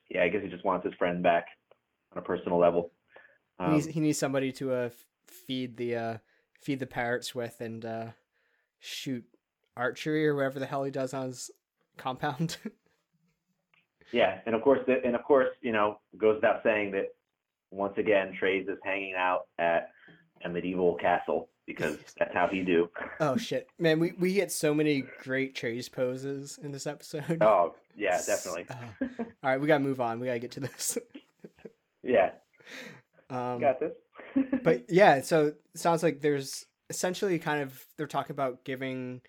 Yeah, 0.09 0.23
I 0.23 0.29
guess 0.29 0.41
he 0.43 0.49
just 0.49 0.63
wants 0.63 0.85
his 0.85 0.93
friend 0.95 1.21
back 1.21 1.47
on 2.13 2.17
a 2.19 2.21
personal 2.21 2.57
level. 2.57 2.91
he, 3.59 3.63
Um, 3.65 3.73
needs, 3.73 3.85
he 3.87 3.99
needs 3.99 4.17
somebody 4.17 4.51
to 4.53 4.71
uh, 4.71 4.89
feed 5.27 5.75
the 5.77 5.95
uh, 5.95 6.17
feed 6.61 6.79
the 6.79 6.87
parrots 6.87 7.33
with 7.35 7.59
and 7.59 7.83
uh, 7.83 8.11
shoot 8.79 9.25
archery 9.75 10.27
or 10.27 10.35
whatever 10.35 10.59
the 10.59 10.65
hell 10.65 10.83
he 10.83 10.91
does 10.91 11.13
on 11.13 11.27
his 11.27 11.51
compound. 11.97 12.57
Yeah, 14.13 14.39
and 14.45 14.55
of 14.55 14.61
course, 14.61 14.79
and 14.87 15.15
of 15.17 15.23
course, 15.25 15.49
you 15.61 15.73
know, 15.73 15.99
goes 16.17 16.35
without 16.35 16.63
saying 16.63 16.91
that 16.91 17.13
once 17.71 17.97
again, 17.97 18.33
Treize 18.39 18.65
is 18.69 18.77
hanging 18.81 19.15
out 19.15 19.47
at 19.59 19.91
a 20.45 20.49
medieval 20.49 20.95
castle 20.95 21.49
because 21.67 21.97
that's 22.17 22.33
how 22.33 22.47
he 22.47 22.61
do. 22.61 22.89
oh 23.19 23.37
shit, 23.37 23.67
man! 23.77 23.99
We 23.99 24.13
we 24.17 24.33
get 24.33 24.51
so 24.51 24.73
many 24.73 25.03
great 25.23 25.53
Treize 25.53 25.89
poses 25.89 26.57
in 26.61 26.71
this 26.71 26.87
episode. 26.87 27.37
Oh, 27.41 27.75
yeah, 27.95 28.19
definitely. 28.25 28.65
Uh, 28.69 29.07
all 29.21 29.25
right, 29.43 29.61
we 29.61 29.67
gotta 29.67 29.83
move 29.83 30.01
on. 30.01 30.19
We 30.19 30.27
gotta 30.27 30.39
get 30.39 30.51
to 30.51 30.61
this. 30.61 30.97
Yeah, 32.03 32.31
um, 33.29 33.59
got 33.59 33.81
this. 33.81 33.91
but 34.63 34.85
yeah, 34.87 35.19
so 35.21 35.47
it 35.47 35.57
sounds 35.75 36.03
like 36.03 36.21
there's 36.21 36.65
essentially 36.89 37.37
kind 37.37 37.61
of 37.61 37.85
they're 37.97 38.07
talking 38.07 38.33
about 38.33 38.63
giving, 38.63 39.19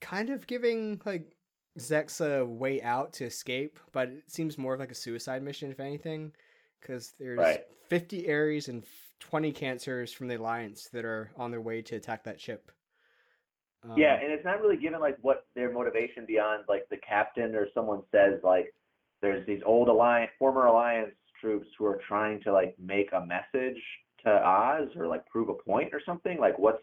kind 0.00 0.30
of 0.30 0.46
giving 0.46 1.00
like 1.04 1.32
Zechs 1.80 2.20
a 2.24 2.44
way 2.44 2.80
out 2.80 3.14
to 3.14 3.24
escape, 3.24 3.80
but 3.90 4.08
it 4.08 4.30
seems 4.30 4.56
more 4.56 4.74
of 4.74 4.78
like 4.80 4.92
a 4.92 4.94
suicide 4.94 5.42
mission, 5.42 5.72
if 5.72 5.80
anything, 5.80 6.32
because 6.80 7.12
there's 7.18 7.38
Right. 7.38 7.64
50 7.88 8.28
Aries 8.28 8.68
and 8.68 8.84
20 9.20 9.52
Cancers 9.52 10.12
from 10.12 10.28
the 10.28 10.36
Alliance 10.36 10.88
that 10.92 11.04
are 11.04 11.30
on 11.36 11.50
their 11.50 11.60
way 11.60 11.82
to 11.82 11.96
attack 11.96 12.24
that 12.24 12.40
ship. 12.40 12.70
Um, 13.84 13.96
yeah, 13.96 14.14
and 14.14 14.32
it's 14.32 14.44
not 14.44 14.60
really 14.60 14.76
given 14.76 15.00
like 15.00 15.16
what 15.22 15.46
their 15.54 15.72
motivation 15.72 16.24
beyond 16.26 16.64
like 16.68 16.88
the 16.90 16.96
captain 16.96 17.54
or 17.54 17.68
someone 17.74 18.02
says 18.10 18.40
like 18.42 18.74
there's 19.22 19.46
these 19.46 19.60
old 19.64 19.88
alliance, 19.88 20.30
former 20.38 20.66
alliance 20.66 21.14
troops 21.40 21.68
who 21.78 21.86
are 21.86 22.00
trying 22.06 22.40
to 22.42 22.52
like 22.52 22.74
make 22.78 23.10
a 23.12 23.24
message 23.24 23.80
to 24.24 24.30
Oz 24.30 24.88
or 24.96 25.06
like 25.06 25.26
prove 25.26 25.48
a 25.48 25.54
point 25.54 25.94
or 25.94 26.00
something. 26.04 26.38
Like, 26.38 26.58
what's 26.58 26.82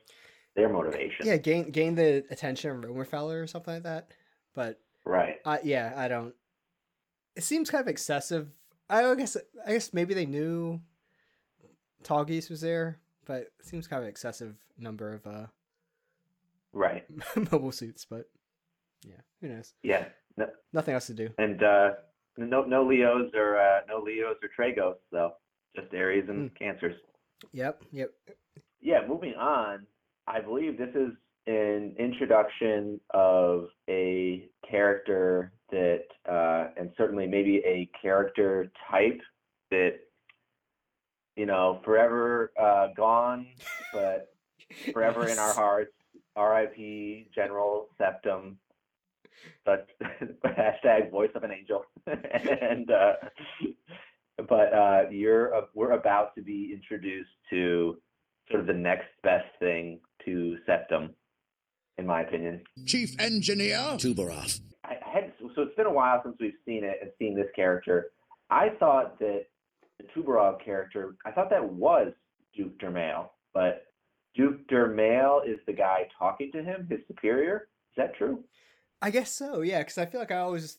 their 0.56 0.70
motivation? 0.70 1.26
yeah, 1.26 1.38
gain 1.38 1.72
gain 1.72 1.96
the 1.96 2.24
attention 2.30 2.72
of 2.72 2.78
Romefeller 2.90 3.44
or 3.44 3.48
something 3.48 3.74
like 3.76 3.84
that. 3.84 4.12
But 4.54 4.80
Right. 5.06 5.40
Uh, 5.46 5.58
yeah, 5.64 5.94
I 5.96 6.08
don't. 6.08 6.34
It 7.36 7.44
seems 7.44 7.70
kind 7.70 7.82
of 7.82 7.88
excessive. 7.88 8.50
I 8.90 9.16
guess 9.16 9.36
I 9.66 9.74
guess 9.74 9.94
maybe 9.94 10.14
they 10.14 10.26
knew 10.26 10.80
Tallgeese 12.04 12.50
was 12.50 12.62
there, 12.62 13.00
but 13.26 13.42
it 13.42 13.52
seems 13.62 13.88
kind 13.88 14.04
of 14.04 14.10
excessive 14.10 14.56
number 14.78 15.14
of 15.14 15.26
uh 15.28 15.46
Right. 16.74 17.06
mobile 17.52 17.72
suits. 17.72 18.06
But 18.10 18.30
yeah, 19.06 19.22
who 19.42 19.50
knows? 19.50 19.74
Yeah. 19.84 20.06
No, 20.38 20.48
Nothing 20.74 20.96
else 20.96 21.08
to 21.08 21.14
do. 21.14 21.30
and 21.38 21.62
uh, 21.62 21.90
no 22.38 22.64
no 22.64 22.84
Leos 22.86 23.32
or 23.36 23.60
uh, 23.60 23.82
no 23.88 24.00
Leos 24.00 24.38
or 24.42 24.50
Tragos 24.58 24.96
though. 25.12 25.34
Just 25.76 25.94
Aries 25.94 26.26
and 26.30 26.50
Hmm. 26.50 26.56
Cancers. 26.56 26.96
Yep, 27.52 27.84
yep. 27.92 28.10
Yeah. 28.82 29.02
Moving 29.08 29.34
on. 29.36 29.86
I 30.28 30.40
believe 30.40 30.78
this 30.78 30.96
is 30.96 31.12
an 31.46 31.96
introduction 32.00 33.00
of 33.14 33.68
a 33.90 34.48
character 34.70 35.52
that, 35.72 36.04
uh, 36.30 36.70
and 36.78 36.92
certainly 36.98 37.28
maybe 37.28 37.58
a 37.66 37.90
character 38.02 38.72
type 38.90 39.20
that, 39.72 39.96
you 41.36 41.46
know, 41.46 41.82
forever 41.84 42.52
uh, 42.60 42.88
gone, 42.96 43.48
but 43.94 44.34
forever 44.94 45.28
in 45.28 45.40
our 45.40 45.54
hearts. 45.54 45.92
R.I.P. 46.36 47.30
General 47.34 47.90
Septem. 47.98 48.58
But 49.66 49.88
hashtag 50.46 51.12
voice 51.12 51.30
of 51.36 51.44
an 51.44 51.52
angel. 51.52 51.86
and 52.08 52.90
uh, 52.90 53.14
but 54.38 54.74
uh, 54.74 55.02
you're 55.12 55.54
uh, 55.54 55.62
we're 55.74 55.92
about 55.92 56.34
to 56.36 56.42
be 56.42 56.72
introduced 56.74 57.30
to 57.50 57.98
sort 58.50 58.62
of 58.62 58.68
the 58.68 58.74
next 58.74 59.08
best 59.22 59.48
thing 59.60 60.00
to 60.26 60.58
Septem, 60.66 61.12
in 61.98 62.06
my 62.06 62.22
opinion. 62.22 62.62
Chief 62.86 63.16
Engineer. 63.20 63.78
Tubarov. 63.98 64.60
I 64.84 64.94
I 64.94 65.10
had 65.14 65.34
so 65.56 65.62
it's 65.62 65.76
been 65.76 65.86
a 65.86 65.94
while 65.94 66.22
since 66.24 66.36
we've 66.40 66.54
seen 66.66 66.84
it 66.84 66.98
and 67.02 67.12
seen 67.20 67.36
this 67.36 67.48
character. 67.56 68.12
I 68.50 68.70
thought 68.80 69.20
that 69.20 69.46
the 70.00 70.06
Tubarov 70.16 70.64
character, 70.64 71.16
I 71.26 71.32
thought 71.32 71.50
that 71.50 71.64
was 71.74 72.14
Duke 72.56 72.78
Dermail, 72.80 73.30
but 73.54 73.86
Duke 74.36 74.68
Dermail 74.68 75.48
is 75.48 75.60
the 75.68 75.74
guy 75.74 76.08
talking 76.18 76.52
to 76.54 76.64
him, 76.64 76.88
his 76.90 77.00
superior. 77.08 77.68
Is 77.92 77.98
that 77.98 78.16
true? 78.16 78.44
I 79.02 79.12
guess 79.12 79.32
so, 79.32 79.62
yeah, 79.62 79.80
because 79.80 79.98
I 79.98 80.06
feel 80.06 80.20
like 80.20 80.32
I 80.32 80.38
always, 80.38 80.78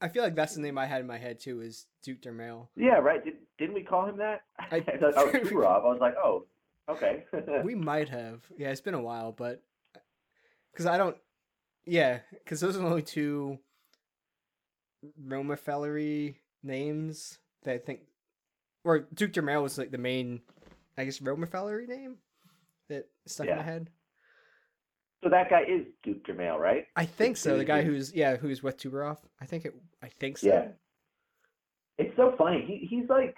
I 0.00 0.08
feel 0.08 0.22
like 0.22 0.34
that's 0.34 0.54
the 0.54 0.60
name 0.60 0.76
I 0.76 0.86
had 0.86 1.00
in 1.00 1.06
my 1.06 1.18
head 1.18 1.38
too 1.40 1.60
is 1.60 1.86
Duke 2.02 2.20
Dermail. 2.20 2.68
Yeah, 2.76 2.98
right. 2.98 3.24
Did, 3.24 3.34
didn't 3.58 3.74
we 3.74 3.82
call 3.82 4.06
him 4.06 4.18
that? 4.18 4.42
I- 4.58 4.76
I 4.76 4.80
thought, 4.98 5.14
oh, 5.16 5.30
Tubarov. 5.32 5.82
I 5.84 5.88
was 5.88 5.98
like, 6.00 6.14
oh, 6.22 6.44
okay. 6.88 7.24
we 7.64 7.74
might 7.74 8.08
have, 8.10 8.42
yeah, 8.58 8.70
it's 8.70 8.80
been 8.80 8.94
a 8.94 9.00
while, 9.02 9.32
but 9.32 9.62
because 10.72 10.86
I 10.86 10.98
don't, 10.98 11.16
yeah, 11.86 12.18
because 12.32 12.60
those 12.60 12.76
are 12.76 12.80
the 12.80 12.86
only 12.86 13.02
two 13.02 13.58
Roma 15.22 15.56
Fellery 15.56 16.36
names 16.62 17.38
that 17.64 17.74
I 17.74 17.78
think, 17.78 18.00
or 18.84 19.00
Duke 19.14 19.32
Dermail 19.32 19.62
was 19.62 19.76
like 19.78 19.90
the 19.90 19.98
main, 19.98 20.40
I 20.96 21.04
guess, 21.04 21.18
Romafellery 21.18 21.88
name 21.88 22.16
that 22.88 23.06
stuck 23.26 23.46
in 23.46 23.52
my 23.56 23.58
Yeah. 23.58 23.64
head. 23.64 23.90
so 25.22 25.30
that 25.30 25.48
guy 25.48 25.62
is 25.66 25.86
Duke 26.02 26.22
Dermail, 26.26 26.58
right? 26.58 26.86
I 26.96 27.06
think 27.06 27.38
so. 27.38 27.56
The 27.56 27.64
guy 27.64 27.82
who's 27.82 28.14
yeah, 28.14 28.36
who's 28.36 28.62
with 28.62 28.76
Tubarov. 28.76 29.18
I 29.40 29.46
think 29.46 29.64
it. 29.64 29.74
I 30.02 30.08
think 30.08 30.36
so. 30.38 30.46
Yeah. 30.48 30.68
It's 31.96 32.14
so 32.16 32.34
funny. 32.36 32.62
He 32.66 32.86
he's 32.86 33.08
like 33.08 33.34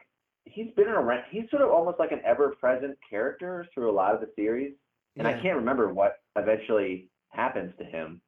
he's 0.46 0.72
been 0.74 0.88
around. 0.88 1.22
He's 1.30 1.48
sort 1.50 1.62
of 1.62 1.70
almost 1.70 1.98
like 2.00 2.10
an 2.12 2.20
ever-present 2.24 2.98
character 3.08 3.66
through 3.72 3.90
a 3.90 3.92
lot 3.94 4.14
of 4.14 4.20
the 4.20 4.28
series, 4.36 4.74
and 5.16 5.28
I 5.28 5.34
can't 5.40 5.56
remember 5.56 5.92
what 5.92 6.16
eventually 6.36 7.10
happens 7.30 7.72
to 7.78 7.84
him. 7.84 8.20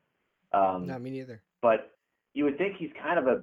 Um, 0.52 0.86
No, 0.86 0.98
me 0.98 1.10
neither. 1.10 1.42
but 1.60 1.90
you 2.34 2.44
would 2.44 2.58
think 2.58 2.76
he's 2.76 2.90
kind 3.02 3.18
of 3.18 3.26
a 3.26 3.42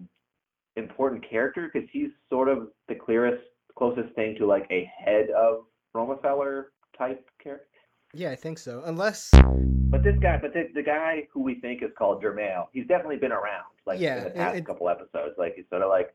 important 0.75 1.27
character 1.29 1.69
because 1.71 1.88
he's 1.91 2.09
sort 2.29 2.49
of 2.49 2.69
the 2.88 2.95
clearest, 2.95 3.43
closest 3.77 4.13
thing 4.15 4.35
to 4.38 4.45
like 4.45 4.67
a 4.71 4.89
head 4.97 5.29
of 5.31 5.65
Romefeller 5.95 6.65
type 6.97 7.25
character. 7.41 7.67
Yeah, 8.13 8.31
I 8.31 8.35
think 8.35 8.57
so. 8.59 8.81
Unless 8.85 9.31
But 9.33 10.03
this 10.03 10.15
guy, 10.21 10.38
but 10.41 10.53
the, 10.53 10.69
the 10.73 10.83
guy 10.83 11.27
who 11.33 11.41
we 11.41 11.55
think 11.59 11.83
is 11.83 11.89
called 11.97 12.23
Dermail, 12.23 12.67
he's 12.71 12.88
definitely 12.88 13.17
been 13.17 13.31
around, 13.33 13.65
like 13.85 13.99
Yeah, 13.99 14.17
in 14.19 14.23
the 14.25 14.29
past 14.29 14.57
it- 14.57 14.65
couple 14.65 14.88
episodes. 14.89 15.35
Like 15.38 15.55
he's 15.55 15.65
sort 15.69 15.81
of 15.81 15.89
like, 15.89 16.13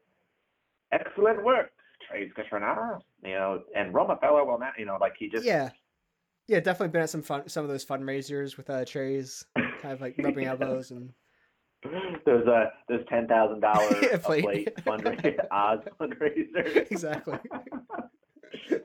excellent 0.92 1.44
work, 1.44 1.70
Treize 2.08 2.30
Khushrenada, 2.36 3.00
you 3.22 3.34
know, 3.34 3.62
and 3.76 3.94
Romefeller 3.94 4.46
will 4.46 4.58
not, 4.58 4.72
you 4.78 4.86
know, 4.86 4.96
like 5.00 5.12
he 5.18 5.28
just 5.28 5.44
yeah, 5.44 5.70
yeah, 6.48 6.60
definitely 6.60 6.88
been 6.88 7.02
at 7.02 7.10
some 7.10 7.22
fun, 7.22 7.48
some 7.48 7.64
of 7.64 7.70
those 7.70 7.84
fundraisers 7.84 8.56
with 8.56 8.68
uh, 8.70 8.84
Treize, 8.84 9.44
kind 9.56 9.92
of 9.92 10.00
like 10.00 10.16
rubbing 10.18 10.46
elbows 10.46 10.90
and 10.90 11.12
those 12.26 12.46
uh 12.46 12.66
those 12.88 13.00
ten 13.08 13.26
thousand 13.26 13.60
dollar 13.60 13.88
Yeah, 14.02 14.18
plate. 14.18 14.44
plate 14.44 14.76
fundraiser, 14.84 15.46
Oz 15.50 15.80
fundraiser. 16.00 16.90
exactly. 16.90 17.38
you 18.70 18.80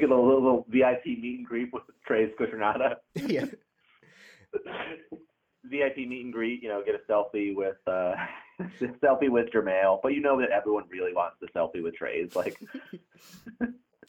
get 0.00 0.10
a 0.10 0.14
little, 0.14 0.34
little 0.42 0.66
VIP 0.68 1.06
meet 1.06 1.38
and 1.38 1.46
greet 1.46 1.72
with 1.72 1.82
Treize 2.06 2.30
Khushrenada. 2.38 2.96
yeah, 3.14 3.46
VIP 5.64 5.96
meet 5.98 6.24
and 6.24 6.32
greet, 6.32 6.62
you 6.62 6.68
know, 6.68 6.82
get 6.84 6.94
a 6.94 7.10
selfie 7.12 7.54
with 7.54 7.76
uh 7.86 8.14
selfie 9.02 9.28
with 9.30 9.46
Dermail, 9.50 10.00
but 10.02 10.14
you 10.14 10.20
know 10.20 10.38
that 10.40 10.50
everyone 10.50 10.84
really 10.90 11.12
wants 11.12 11.36
the 11.40 11.46
selfie 11.48 11.82
with 11.82 11.94
Treize. 11.94 12.34
Like 12.34 12.58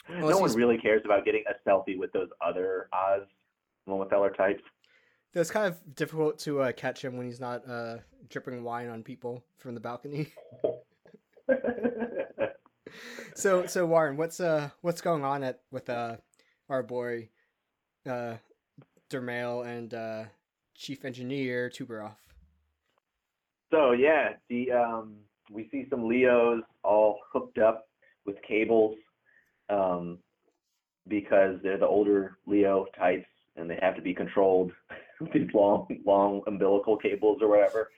Unless 0.08 0.36
no 0.36 0.40
one 0.40 0.54
really 0.54 0.78
cares 0.80 1.04
about 1.06 1.24
getting 1.24 1.44
a 1.48 1.70
selfie 1.70 1.98
with 1.98 2.12
those 2.14 2.30
other 2.44 2.90
Oz 2.94 3.22
Romefeller 3.88 4.36
types. 4.36 4.64
It 5.34 5.40
was 5.40 5.52
kind 5.52 5.68
of 5.68 5.96
difficult 5.96 6.40
to 6.40 6.62
uh, 6.62 6.72
catch 6.72 7.04
him 7.04 7.18
when 7.18 7.28
he's 7.28 7.40
not 7.40 7.68
uh, 7.70 7.98
dripping 8.30 8.64
wine 8.64 8.90
on 8.90 9.04
people 9.04 9.44
from 9.58 9.76
the 9.76 9.82
balcony. 9.82 10.28
So, 13.36 13.66
so 13.68 13.86
Warren, 13.86 14.18
what's 14.18 14.42
uh, 14.42 14.70
what's 14.82 15.00
going 15.00 15.24
on 15.24 15.44
at 15.44 15.62
with 15.72 15.90
uh, 15.90 16.18
our 16.68 16.84
boy, 16.84 17.30
uh, 18.06 18.34
Dermail 19.10 19.66
and 19.66 19.94
uh, 19.94 20.24
Chief 20.76 21.06
Engineer 21.06 21.70
Tubarov? 21.70 22.16
so 23.72 23.92
yeah, 23.92 24.32
the 24.50 24.72
um 24.72 25.16
we 25.52 25.70
see 25.72 25.86
some 25.90 26.08
Leos 26.08 26.64
all 26.84 27.20
hooked 27.32 27.60
up 27.60 27.88
with 28.26 28.36
cables 28.48 28.98
um 29.70 30.18
because 31.08 31.60
they're 31.64 31.78
the 31.78 31.88
older 31.88 32.38
Leo 32.46 32.86
types 32.98 33.28
and 33.56 33.70
they 33.70 33.80
have 33.82 33.96
to 33.96 34.02
be 34.02 34.14
controlled 34.14 34.72
with 35.20 35.32
these 35.34 35.50
long 35.54 35.88
long 36.06 36.42
umbilical 36.48 36.98
cables 36.98 37.40
or 37.42 37.50
whatever. 37.50 37.90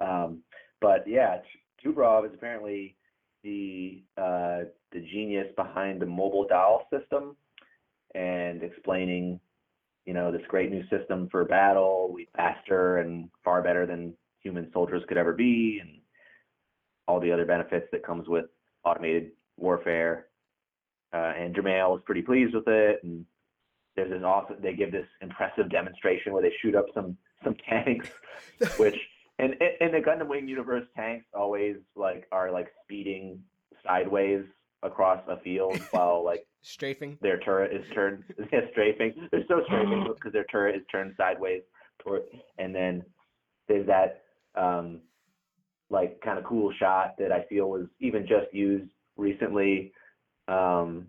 Um 0.00 0.42
but 0.80 1.06
yeah, 1.06 1.38
Tubarov 1.84 2.26
is 2.26 2.34
apparently 2.34 2.96
the 3.42 4.02
uh 4.16 4.60
the 4.92 5.00
genius 5.12 5.48
behind 5.56 6.00
the 6.00 6.06
mobile 6.06 6.46
doll 6.48 6.86
system 6.90 7.36
and 8.14 8.62
explaining 8.62 9.40
you 10.06 10.14
know 10.14 10.32
this 10.32 10.42
great 10.48 10.70
new 10.70 10.82
system 10.88 11.28
for 11.30 11.44
battle 11.44 12.10
we 12.12 12.28
faster 12.36 12.98
and 12.98 13.28
far 13.44 13.62
better 13.62 13.86
than 13.86 14.12
human 14.40 14.70
soldiers 14.72 15.02
could 15.08 15.16
ever 15.18 15.32
be 15.32 15.78
and 15.80 15.98
all 17.06 17.20
the 17.20 17.30
other 17.32 17.44
benefits 17.44 17.86
that 17.92 18.04
comes 18.04 18.28
with 18.28 18.46
automated 18.84 19.30
warfare 19.56 20.26
uh, 21.12 21.32
and 21.36 21.54
Dermail 21.54 21.96
is 21.96 22.02
pretty 22.04 22.22
pleased 22.22 22.54
with 22.54 22.68
it 22.68 23.00
and 23.02 23.24
there's 23.96 24.12
an 24.12 24.24
awesome 24.24 24.56
they 24.62 24.74
give 24.74 24.92
this 24.92 25.06
impressive 25.20 25.70
demonstration 25.70 26.32
where 26.32 26.42
they 26.42 26.52
shoot 26.62 26.74
up 26.74 26.86
some 26.94 27.16
some 27.44 27.54
tanks 27.68 28.08
which 28.78 28.96
in 29.38 29.54
in 29.80 29.92
the 29.92 29.98
Gundam 29.98 30.28
Wing 30.28 30.48
universe 30.48 30.86
tanks 30.96 31.26
always 31.34 31.76
like 31.96 32.26
are 32.32 32.50
like 32.50 32.68
speeding 32.84 33.42
sideways 33.86 34.44
across 34.82 35.20
a 35.28 35.38
field 35.40 35.78
while 35.90 36.24
like 36.24 36.46
Strafing. 36.62 37.16
their 37.22 37.38
turret 37.40 37.72
is 37.72 37.84
turned 37.94 38.22
yeah, 38.52 38.60
strafing. 38.70 39.28
They're 39.30 39.44
so 39.48 39.62
strafing 39.66 40.06
because 40.14 40.32
their 40.32 40.44
turret 40.44 40.76
is 40.76 40.82
turned 40.90 41.14
sideways 41.16 41.62
toward, 42.02 42.22
and 42.58 42.74
then 42.74 43.02
there's 43.68 43.86
that 43.86 44.22
um, 44.56 45.00
like 45.88 46.20
kind 46.20 46.38
of 46.38 46.44
cool 46.44 46.72
shot 46.78 47.14
that 47.18 47.32
I 47.32 47.44
feel 47.44 47.70
was 47.70 47.86
even 48.00 48.26
just 48.26 48.52
used 48.52 48.90
recently. 49.16 49.92
Um, 50.48 51.06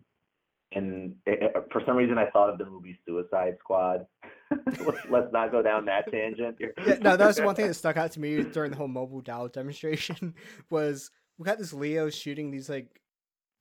and 0.74 1.16
it, 1.26 1.42
it- 1.42 1.68
for 1.72 1.82
some 1.86 1.96
reason, 1.98 2.18
I 2.18 2.30
thought 2.30 2.50
of 2.50 2.58
the 2.58 2.66
movie 2.66 2.98
Suicide 3.08 3.58
Squad. 3.60 4.06
let's, 4.86 5.00
let's 5.10 5.32
not 5.32 5.52
go 5.52 5.62
down 5.62 5.86
that 5.86 6.12
tangent. 6.12 6.58
Yeah, 6.60 6.96
no, 7.02 7.16
that 7.16 7.28
was 7.28 7.38
the 7.38 7.44
one 7.44 7.56
thing 7.56 7.68
that 7.68 7.74
stuck 7.74 7.98
out 7.98 8.12
to 8.14 8.20
me 8.20 8.44
during 8.44 8.72
the 8.72 8.78
whole 8.78 8.88
mobile 8.88 9.22
doll 9.22 9.48
demonstration 9.48 10.34
was 10.70 11.10
we 11.38 11.46
got 11.46 11.58
this 11.58 11.74
Leo 11.74 12.10
shooting 12.10 12.52
these 12.52 12.70
like 12.70 13.02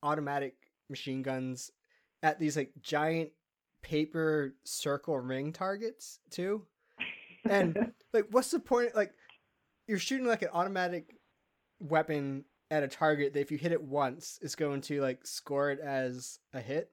automatic 0.02 0.54
machine 0.88 1.22
guns 1.22 1.70
at 2.22 2.38
these 2.40 2.56
like 2.56 2.72
giant 2.82 3.30
paper 3.82 4.54
circle 4.64 5.18
ring 5.18 5.52
targets 5.52 6.18
too. 6.30 6.66
And 7.48 7.92
like 8.12 8.26
what's 8.30 8.50
the 8.50 8.58
point 8.58 8.94
like 8.96 9.12
you're 9.86 9.98
shooting 9.98 10.26
like 10.26 10.42
an 10.42 10.48
automatic 10.52 11.14
weapon 11.78 12.44
at 12.70 12.82
a 12.82 12.88
target 12.88 13.32
that 13.32 13.40
if 13.40 13.50
you 13.50 13.58
hit 13.58 13.72
it 13.72 13.82
once 13.82 14.38
it's 14.42 14.54
going 14.54 14.80
to 14.82 15.00
like 15.00 15.24
score 15.26 15.70
it 15.70 15.80
as 15.80 16.38
a 16.52 16.60
hit. 16.60 16.90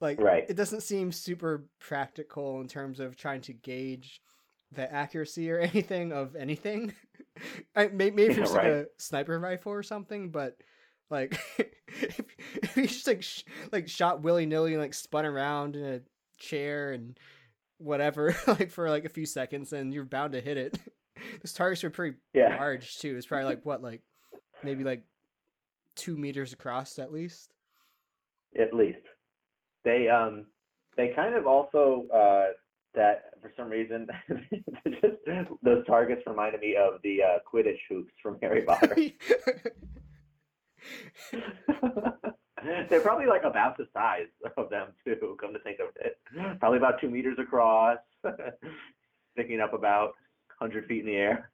Like 0.00 0.20
Right. 0.20 0.44
it 0.48 0.56
doesn't 0.56 0.82
seem 0.82 1.10
super 1.12 1.64
practical 1.80 2.60
in 2.60 2.68
terms 2.68 3.00
of 3.00 3.16
trying 3.16 3.40
to 3.42 3.52
gauge 3.52 4.20
the 4.72 4.90
accuracy 4.92 5.50
or 5.50 5.58
anything 5.60 6.12
of 6.12 6.36
anything. 6.36 6.92
I, 7.76 7.88
may- 7.88 8.10
maybe 8.10 8.24
if 8.32 8.36
Yeah, 8.38 8.42
it's 8.44 8.52
like 8.52 8.64
a 8.66 8.86
sniper 8.98 9.38
rifle 9.38 9.72
or 9.72 9.82
something, 9.82 10.30
but 10.30 10.56
like 11.10 11.38
if, 11.58 12.20
if 12.62 12.76
you 12.76 12.86
just 12.86 13.06
like 13.06 13.22
sh- 13.22 13.44
like 13.72 13.88
shot 13.88 14.22
willy 14.22 14.46
nilly 14.46 14.72
and 14.74 14.82
like 14.82 14.94
spun 14.94 15.24
around 15.26 15.74
in 15.76 15.84
a 15.84 16.00
chair 16.38 16.92
and 16.92 17.18
whatever 17.78 18.36
like 18.46 18.70
for 18.70 18.88
like 18.90 19.04
a 19.04 19.08
few 19.08 19.24
seconds, 19.26 19.70
then 19.70 19.90
you're 19.92 20.04
bound 20.04 20.32
to 20.34 20.40
hit 20.40 20.56
it. 20.58 20.78
Those 21.42 21.52
targets 21.54 21.82
are 21.82 21.90
pretty 21.90 22.16
yeah. 22.34 22.56
large 22.58 22.98
too. 22.98 23.16
It's 23.16 23.26
probably 23.26 23.46
like 23.46 23.64
what 23.66 23.82
like 23.82 24.02
maybe 24.62 24.84
like 24.84 25.02
two 25.96 26.16
meters 26.16 26.52
across 26.52 26.98
at 26.98 27.12
least. 27.12 27.52
at 28.58 28.72
least 28.74 28.98
they 29.88 30.08
um 30.08 30.44
they 30.96 31.08
kind 31.14 31.34
of 31.34 31.46
also 31.46 32.06
uh, 32.14 32.48
that 32.94 33.32
for 33.40 33.50
some 33.56 33.70
reason 33.70 34.06
just 34.86 35.16
those 35.62 35.86
targets 35.86 36.22
reminded 36.26 36.60
me 36.60 36.76
of 36.76 37.00
the 37.02 37.22
uh, 37.22 37.38
Quidditch 37.50 37.78
hoops 37.88 38.12
from 38.22 38.38
Harry 38.42 38.62
Potter. 38.62 38.94
They're 42.90 43.00
probably 43.00 43.26
like 43.26 43.44
about 43.44 43.76
the 43.78 43.86
size 43.94 44.26
of 44.56 44.68
them 44.70 44.88
too. 45.04 45.36
Come 45.40 45.52
to 45.52 45.60
think 45.60 45.78
of 45.80 45.88
it, 46.00 46.18
probably 46.58 46.78
about 46.78 47.00
two 47.00 47.08
meters 47.08 47.38
across, 47.38 47.98
sticking 49.32 49.60
up 49.60 49.72
about 49.72 50.12
hundred 50.60 50.86
feet 50.86 51.00
in 51.00 51.06
the 51.06 51.14
air. 51.14 51.50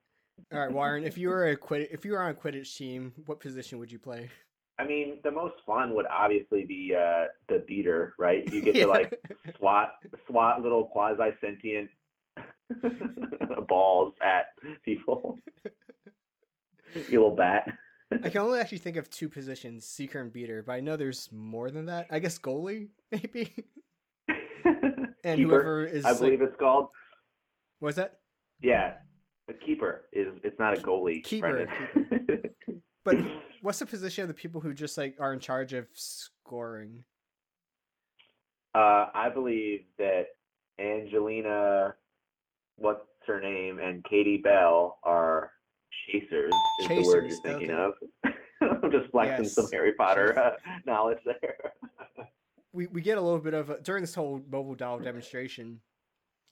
All 0.53 0.59
right, 0.59 0.73
Warren. 0.73 1.05
If 1.05 1.17
you 1.19 1.29
were 1.29 1.47
a 1.47 1.57
Quid- 1.57 1.89
if 1.93 2.05
you 2.05 2.13
were 2.13 2.23
on 2.23 2.31
a 2.31 2.35
Quidditch 2.35 2.75
team, 2.77 3.13
what 3.27 3.39
position 3.39 3.79
would 3.79 3.93
you 3.93 3.99
play? 3.99 4.31
I 4.79 4.85
mean, 4.87 5.19
the 5.23 5.31
most 5.31 5.55
fun 5.67 5.95
would 5.95 6.07
obviously 6.07 6.65
be 6.65 6.95
uh, 6.99 7.27
the 7.49 7.65
beater, 7.67 8.15
right? 8.19 8.51
You 8.53 8.61
get 8.65 8.75
Yeah. 8.75 8.85
to 8.85 8.91
like 8.91 9.21
swat 9.59 9.93
swat 10.27 10.63
little 10.63 10.85
quasi 10.87 11.31
sentient 11.41 11.91
balls 13.69 14.15
at 14.23 14.47
people. 14.85 15.39
You 17.09 17.21
little 17.23 17.35
bat. 17.35 17.67
I 18.23 18.29
can 18.29 18.43
only 18.43 18.61
actually 18.61 18.79
think 18.79 18.97
of 18.97 19.11
two 19.11 19.29
positions, 19.29 19.85
seeker 19.85 20.21
and 20.21 20.33
beater, 20.33 20.63
but 20.65 20.75
I 20.75 20.81
know 20.81 20.97
there's 20.97 21.29
more 21.33 21.73
than 21.73 21.87
that. 21.87 22.07
I 22.09 22.21
guess 22.21 22.39
goalie, 22.39 22.91
maybe. 23.11 23.53
And 25.25 25.39
Keeper, 25.39 25.49
whoever 25.49 25.85
is 25.87 26.05
I 26.05 26.11
like, 26.11 26.21
believe 26.21 26.43
it's 26.43 26.55
called. 26.57 26.87
what's 27.81 27.97
that? 27.97 28.19
Yeah, 28.63 28.93
the 29.49 29.55
keeper 29.55 30.05
is. 30.13 30.29
It's 30.45 30.57
not 30.61 30.79
a 30.79 30.81
goalie. 30.81 31.25
Keeper, 31.25 31.67
Brendan. 31.67 32.51
But 33.05 33.17
what's 33.65 33.79
the 33.79 33.87
position 33.87 34.23
of 34.23 34.29
the 34.29 34.35
people 34.35 34.61
who 34.61 34.75
just 34.75 34.99
like 34.99 35.17
are 35.19 35.33
in 35.33 35.41
charge 35.41 35.73
of 35.73 35.87
scoring? 35.95 37.05
uh, 38.75 39.07
I 39.15 39.29
believe 39.33 39.85
that 39.99 40.27
Angelina, 40.79 41.95
what's 42.77 43.07
her 43.27 43.41
name, 43.41 43.79
and 43.79 44.05
Katie 44.05 44.41
Bell 44.43 44.99
are 45.05 45.53
chasers. 46.07 46.53
Is 46.81 46.89
the 46.89 47.03
word 47.07 47.31
you're 47.31 47.41
thinking 47.41 47.71
okay. 47.71 47.95
of? 48.25 48.33
I'm 48.83 48.91
just 48.91 49.11
flexing 49.11 49.47
some 49.47 49.65
Yes. 49.65 49.73
Harry 49.73 49.93
Potter 49.93 50.39
uh, 50.39 50.51
knowledge 50.87 51.19
there. 51.25 51.57
we 52.73 52.87
we 52.89 53.01
get 53.01 53.17
a 53.17 53.21
little 53.21 53.39
bit 53.39 53.55
of 53.55 53.71
a, 53.71 53.81
during 53.81 54.03
this 54.03 54.15
whole 54.15 54.43
mobile 54.51 54.75
doll 54.75 54.99
demonstration. 54.99 55.81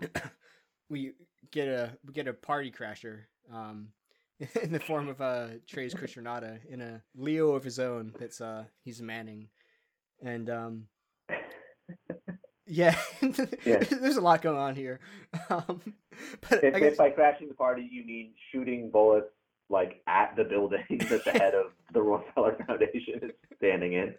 we 0.89 1.13
get 1.51 1.69
a 1.69 1.97
we 2.07 2.13
get 2.13 2.29
a 2.29 2.33
party 2.33 2.71
crasher 2.71 3.23
um, 3.53 3.89
in 4.63 4.73
the 4.73 4.81
form 4.81 5.09
of 5.09 5.21
uh, 5.21 5.47
Treize 5.69 5.95
Khushrenada 5.95 6.59
in 6.69 6.81
a 6.81 7.03
Leo 7.15 7.51
of 7.55 7.65
his 7.65 7.79
own. 7.79 8.13
That's 8.19 8.41
uh 8.41 8.65
he's 8.85 9.01
manning, 9.01 9.49
and 10.25 10.51
um, 10.51 10.85
yeah, 12.67 12.97
Yeah. 13.65 13.79
there's 13.79 14.17
a 14.17 14.21
lot 14.21 14.43
going 14.43 14.59
on 14.59 14.75
here. 14.75 15.01
Um, 15.51 15.81
but 16.49 16.63
if, 16.63 16.75
guess 16.75 16.93
if 16.93 16.99
by 16.99 17.11
crashing 17.11 17.49
the 17.49 17.55
party 17.55 17.89
you 17.91 18.05
mean 18.05 18.33
shooting 18.51 18.91
bullets 18.91 19.29
like 19.71 20.03
at 20.07 20.37
the 20.37 20.45
building 20.45 20.85
that 21.09 21.25
the 21.25 21.31
head 21.31 21.55
of 21.55 21.73
the 21.95 22.01
Romefeller 22.01 22.67
Foundation 22.67 23.21
is 23.23 23.31
standing 23.57 23.95
in. 23.95 24.15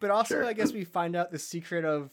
But 0.00 0.10
also, 0.10 0.34
Sure. 0.36 0.44
I 0.44 0.52
guess 0.52 0.72
we 0.72 0.84
find 0.84 1.16
out 1.16 1.30
the 1.30 1.38
secret 1.38 1.84
of 1.86 2.10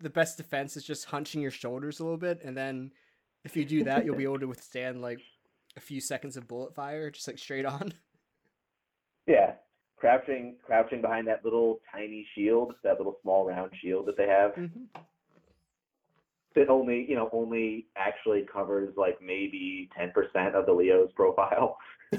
the 0.00 0.10
best 0.10 0.36
defense 0.36 0.76
is 0.76 0.84
just 0.84 1.06
hunching 1.06 1.40
your 1.40 1.50
shoulders 1.50 2.00
a 2.00 2.04
little 2.04 2.18
bit, 2.18 2.42
and 2.44 2.54
then 2.56 2.92
if 3.44 3.56
you 3.56 3.64
do 3.64 3.84
that, 3.84 4.04
you'll 4.04 4.16
be 4.16 4.24
able 4.24 4.38
to 4.40 4.46
withstand 4.48 5.00
like 5.00 5.20
a 5.76 5.80
few 5.80 6.00
seconds 6.00 6.36
of 6.36 6.48
bullet 6.48 6.74
fire, 6.74 7.10
just 7.10 7.26
like 7.26 7.38
straight 7.38 7.64
on. 7.64 7.92
Yeah, 9.24 9.52
crouching, 9.96 10.56
crouching 10.66 11.00
behind 11.00 11.28
that 11.28 11.44
little 11.44 11.78
tiny 11.92 12.26
shield, 12.34 12.74
that 12.82 12.98
little 12.98 13.18
small 13.22 13.46
round 13.46 13.70
shield 13.80 14.06
that 14.06 14.16
they 14.16 14.26
have. 14.26 14.50
That 16.56 16.68
only, 16.68 17.06
you 17.08 17.14
know, 17.14 17.30
only 17.32 17.86
actually 17.94 18.44
covers 18.52 18.92
like 18.96 19.22
maybe 19.22 19.88
ten 19.96 20.10
percent 20.10 20.56
of 20.56 20.66
the 20.66 20.72
Leo's 20.72 21.12
profile. 21.14 21.78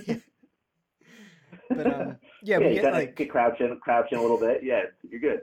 But 1.69 1.87
um, 1.87 2.17
yeah, 2.43 2.57
yeah, 2.59 2.67
we 2.67 2.75
you 2.75 2.81
get 2.81 2.93
like, 2.93 3.15
get 3.15 3.29
crouching, 3.29 3.77
crouching 3.81 4.17
a 4.17 4.21
little 4.21 4.37
bit. 4.37 4.61
Yeah, 4.63 4.83
you're 5.09 5.19
good. 5.19 5.41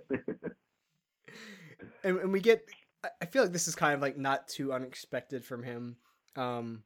and, 2.04 2.18
and 2.18 2.32
we 2.32 2.40
get. 2.40 2.64
I 3.20 3.26
feel 3.26 3.42
like 3.42 3.52
this 3.52 3.66
is 3.66 3.74
kind 3.74 3.94
of 3.94 4.02
like 4.02 4.18
not 4.18 4.46
too 4.46 4.72
unexpected 4.72 5.44
from 5.44 5.62
him. 5.62 5.96
Um, 6.36 6.82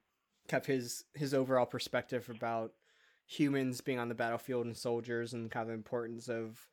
of 0.52 0.66
his 0.66 1.04
his 1.14 1.34
overall 1.34 1.66
perspective 1.66 2.28
about 2.28 2.72
humans 3.26 3.80
being 3.80 3.98
on 3.98 4.08
the 4.08 4.14
battlefield 4.14 4.66
and 4.66 4.76
soldiers 4.76 5.32
and 5.32 5.50
kind 5.50 5.62
of 5.62 5.68
the 5.68 5.74
importance 5.74 6.28
of 6.28 6.66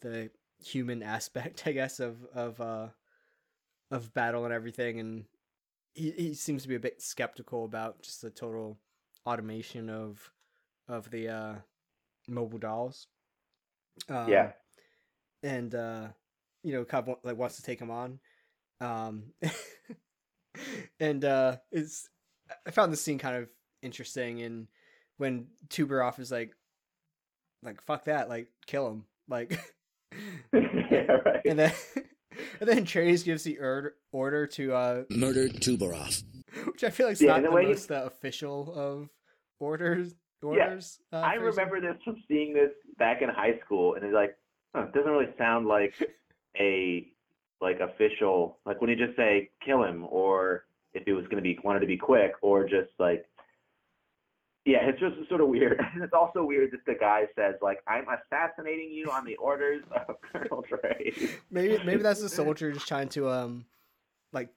the 0.00 0.30
human 0.64 1.02
aspect, 1.02 1.62
I 1.66 1.72
guess, 1.72 2.00
of 2.00 2.24
of 2.34 2.60
uh 2.60 2.88
of 3.90 4.14
battle 4.14 4.44
and 4.44 4.54
everything. 4.54 5.00
And 5.00 5.24
he 5.94 6.10
he 6.12 6.34
seems 6.34 6.62
to 6.62 6.68
be 6.68 6.76
a 6.76 6.80
bit 6.80 7.02
skeptical 7.02 7.64
about 7.64 8.02
just 8.02 8.22
the 8.22 8.30
total 8.30 8.78
automation 9.26 9.90
of 9.90 10.30
of 10.88 11.10
the 11.10 11.28
uh 11.28 11.54
mobile 12.28 12.58
dolls. 12.58 13.06
Um, 14.08 14.28
yeah, 14.28 14.52
and 15.42 15.74
uh 15.74 16.08
you 16.62 16.72
know 16.72 16.84
kind 16.84 17.08
of 17.08 17.16
like 17.22 17.36
wants 17.36 17.56
to 17.56 17.62
take 17.62 17.80
him 17.80 17.90
on 17.90 18.18
um 18.80 19.24
and 21.00 21.24
uh 21.24 21.56
it's 21.70 22.08
i 22.66 22.70
found 22.70 22.92
this 22.92 23.00
scene 23.00 23.18
kind 23.18 23.36
of 23.36 23.48
interesting 23.82 24.38
in 24.38 24.68
when 25.18 25.46
Tubarov 25.68 26.18
is 26.18 26.30
like 26.30 26.52
like 27.62 27.80
fuck 27.82 28.04
that 28.04 28.28
like 28.28 28.48
kill 28.66 28.88
him 28.88 29.04
like 29.28 29.58
yeah, 30.52 31.18
right. 31.24 31.40
and 31.46 31.58
then 31.58 31.72
and 32.60 32.68
then 32.68 32.84
Treize 32.84 33.22
gives 33.22 33.42
the 33.44 33.58
order 33.58 33.94
order 34.12 34.46
to 34.48 34.72
uh 34.74 35.02
Murdered 35.10 35.54
Tubarov. 35.60 36.22
which 36.66 36.84
i 36.84 36.90
feel 36.90 37.06
like 37.06 37.14
is 37.14 37.20
Yeah, 37.22 37.32
not 37.34 37.42
the 37.42 37.48
the 37.48 37.54
way 37.54 37.62
he- 37.64 37.68
most 37.68 37.90
uh, 37.90 38.02
official 38.06 38.72
of 38.74 39.08
orders 39.60 40.14
orders 40.42 41.00
uh, 41.12 41.16
I 41.16 41.34
phrasing. 41.34 41.44
remember 41.46 41.80
this 41.80 42.00
from 42.04 42.16
seeing 42.28 42.54
this 42.54 42.70
back 42.96 43.22
in 43.22 43.28
high 43.28 43.58
school, 43.64 43.94
and 43.94 44.04
it's 44.04 44.14
like, 44.14 44.36
huh, 44.74 44.82
it 44.82 44.92
doesn't 44.94 45.10
really 45.10 45.32
sound 45.36 45.66
like 45.66 45.92
a 46.60 47.08
like 47.60 47.80
official. 47.80 48.60
Like 48.64 48.80
when 48.80 48.88
you 48.88 48.94
just 48.94 49.16
say 49.16 49.50
kill 49.66 49.82
him, 49.82 50.06
or 50.08 50.66
if 50.94 51.06
it 51.06 51.12
was 51.12 51.24
going 51.24 51.36
to 51.36 51.42
be 51.42 51.58
wanted 51.62 51.80
to 51.80 51.86
be 51.86 51.96
quick, 51.96 52.32
or 52.42 52.64
just 52.64 52.90
like, 52.98 53.24
yeah, 54.64 54.78
it's 54.82 55.00
just 55.00 55.16
sort 55.28 55.40
of 55.40 55.48
weird. 55.48 55.80
And 55.94 56.02
it's 56.02 56.12
also 56.12 56.44
weird 56.44 56.72
that 56.72 56.84
the 56.86 56.94
guy 56.98 57.24
says 57.36 57.54
like, 57.62 57.78
I'm 57.86 58.04
assassinating 58.08 58.90
you 58.90 59.10
on 59.10 59.24
the 59.24 59.36
orders 59.36 59.82
of 60.08 60.16
Colonel 60.32 60.62
Trey. 60.62 61.12
Maybe 61.50 61.78
maybe 61.84 62.02
that's 62.02 62.20
the 62.20 62.28
soldier 62.40 62.72
just 62.72 62.86
trying 62.88 63.08
to 63.10 63.28
um 63.30 63.64
like 64.32 64.50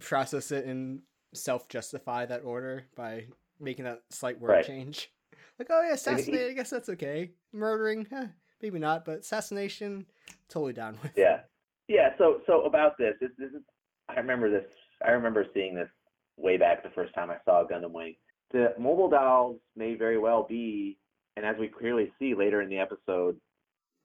process 0.00 0.50
it 0.52 0.64
and 0.66 1.00
self 1.34 1.68
justify 1.68 2.26
that 2.26 2.42
order 2.44 2.84
by 2.96 3.26
making 3.60 3.84
that 3.84 4.02
slight 4.10 4.40
word 4.40 4.50
Right. 4.50 4.64
change. 4.66 5.10
Like, 5.58 5.68
oh 5.70 5.82
yeah, 5.82 5.94
assassinate, 5.94 6.50
I 6.50 6.52
guess 6.54 6.70
that's 6.70 6.88
okay. 6.88 7.30
Murdering, 7.52 8.06
eh, 8.10 8.26
maybe 8.60 8.78
not, 8.78 9.04
but 9.04 9.20
assassination, 9.20 10.06
totally 10.48 10.72
down 10.72 10.98
with. 11.02 11.12
Yeah, 11.16 11.40
yeah. 11.88 12.10
So 12.18 12.40
so 12.46 12.62
about 12.62 12.98
this, 12.98 13.14
this, 13.20 13.30
this 13.38 13.50
is 13.50 13.62
I 14.08 14.14
remember 14.16 14.50
this. 14.50 14.64
I 15.06 15.10
remember 15.10 15.46
seeing 15.54 15.74
this 15.74 15.88
way 16.36 16.56
back 16.56 16.82
the 16.82 16.90
first 16.90 17.14
time 17.14 17.30
I 17.30 17.36
saw 17.44 17.64
Gundam 17.66 17.92
Wing. 17.92 18.14
The 18.52 18.74
mobile 18.78 19.08
dolls 19.08 19.58
may 19.76 19.94
very 19.94 20.18
well 20.18 20.46
be, 20.48 20.98
and 21.36 21.46
as 21.46 21.56
we 21.58 21.68
clearly 21.68 22.12
see 22.18 22.34
later 22.34 22.60
in 22.60 22.68
the 22.68 22.78
episode, 22.78 23.36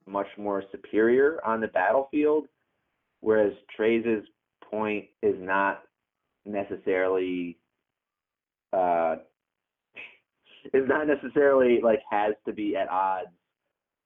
much 0.06 0.28
more 0.38 0.64
superior 0.72 1.40
on 1.46 1.60
the 1.60 1.68
battlefield, 1.68 2.48
whereas 3.20 3.52
Treize's 3.78 4.26
point 4.70 5.06
is 5.22 5.36
not 5.38 5.84
necessarily 6.46 7.58
uh, 8.74 9.18
is 10.74 10.88
not 10.88 11.08
necessarily 11.08 11.80
like 11.82 12.00
has 12.10 12.34
to 12.46 12.54
be 12.54 12.76
at 12.76 12.90
odds 12.90 13.30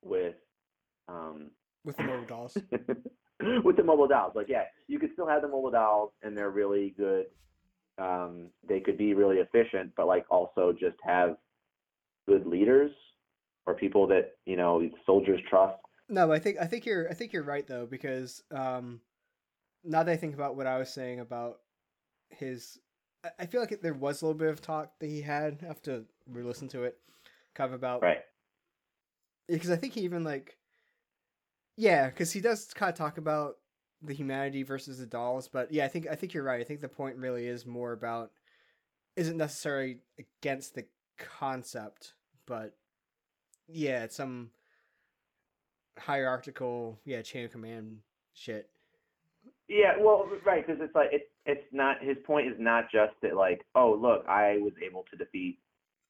with 0.03 0.35
um, 1.07 1.51
With 1.85 1.97
the 1.97 2.03
mobile 2.03 2.25
dolls. 2.25 2.57
with 3.63 3.77
the 3.77 3.83
mobile 3.83 4.07
dolls. 4.07 4.33
Like, 4.35 4.47
yeah, 4.49 4.63
you 4.87 4.99
could 4.99 5.11
still 5.13 5.27
have 5.27 5.41
the 5.41 5.47
mobile 5.47 5.71
dolls, 5.71 6.11
and 6.23 6.35
they're 6.37 6.51
really 6.51 6.93
good. 6.97 7.25
Um, 7.97 8.47
they 8.67 8.79
could 8.79 8.97
be 8.97 9.13
really 9.13 9.37
efficient, 9.37 9.91
but 9.95 10.07
like 10.07 10.25
also 10.29 10.71
just 10.71 10.97
have 11.03 11.37
good 12.27 12.45
leaders 12.45 12.91
or 13.65 13.73
people 13.75 14.07
that 14.07 14.31
you 14.45 14.55
know 14.57 14.81
soldiers 15.05 15.39
trust. 15.49 15.77
No, 16.09 16.31
I 16.31 16.39
think 16.39 16.57
I 16.59 16.65
think 16.65 16.85
you're 16.85 17.09
I 17.09 17.13
think 17.13 17.31
you're 17.33 17.43
right 17.43 17.65
though 17.67 17.85
because 17.85 18.43
um, 18.51 19.01
now 19.83 20.03
that 20.03 20.11
I 20.11 20.17
think 20.17 20.33
about 20.33 20.55
what 20.55 20.67
I 20.67 20.77
was 20.77 20.89
saying 20.91 21.19
about 21.19 21.59
his, 22.29 22.79
I- 23.23 23.31
I 23.39 23.45
feel 23.45 23.61
like 23.61 23.81
there 23.81 23.93
was 23.93 24.21
a 24.21 24.25
little 24.25 24.37
bit 24.39 24.49
of 24.49 24.61
talk 24.61 24.91
that 24.99 25.07
he 25.07 25.21
had. 25.21 25.59
I 25.63 25.67
have 25.67 25.81
to 25.83 26.05
re-listen 26.31 26.67
to 26.69 26.83
it, 26.83 26.97
kind 27.53 27.69
of 27.69 27.73
about 27.73 28.01
Right. 28.01 28.19
because 29.47 29.69
I 29.69 29.75
think 29.75 29.93
he 29.93 30.01
even 30.01 30.23
like, 30.23 30.57
yeah, 31.77 32.07
because 32.09 32.31
he 32.31 32.41
does 32.41 32.65
kind 32.73 32.91
of 32.91 32.97
talk 32.97 33.17
about 33.17 33.57
the 34.01 34.13
humanity 34.13 34.63
versus 34.63 34.99
the 34.99 35.05
dolls. 35.05 35.47
But 35.47 35.71
yeah, 35.71 35.85
I 35.85 35.87
think 35.87 36.07
I 36.09 36.15
think 36.15 36.33
you're 36.33 36.43
right. 36.43 36.61
I 36.61 36.63
think 36.63 36.81
the 36.81 36.87
point 36.87 37.17
really 37.17 37.47
is 37.47 37.65
more 37.65 37.91
about 37.91 38.31
isn't 39.15 39.37
necessarily 39.37 39.99
against 40.19 40.75
the 40.75 40.85
concept, 41.17 42.13
but 42.45 42.75
yeah, 43.67 44.03
it's 44.03 44.15
some 44.15 44.51
hierarchical 45.97 46.99
yeah 47.05 47.21
chain 47.21 47.45
of 47.45 47.51
command 47.51 47.99
shit. 48.33 48.69
Yeah, 49.67 49.93
well, 49.99 50.27
right, 50.45 50.65
because 50.65 50.81
it's 50.83 50.95
like 50.95 51.09
it's 51.11 51.25
it's 51.45 51.65
not 51.71 52.03
his 52.03 52.17
point 52.25 52.47
is 52.47 52.57
not 52.59 52.85
just 52.91 53.13
that 53.21 53.35
like, 53.35 53.61
oh 53.75 53.97
look, 53.99 54.25
I 54.27 54.57
was 54.59 54.73
able 54.85 55.05
to 55.11 55.17
defeat 55.17 55.59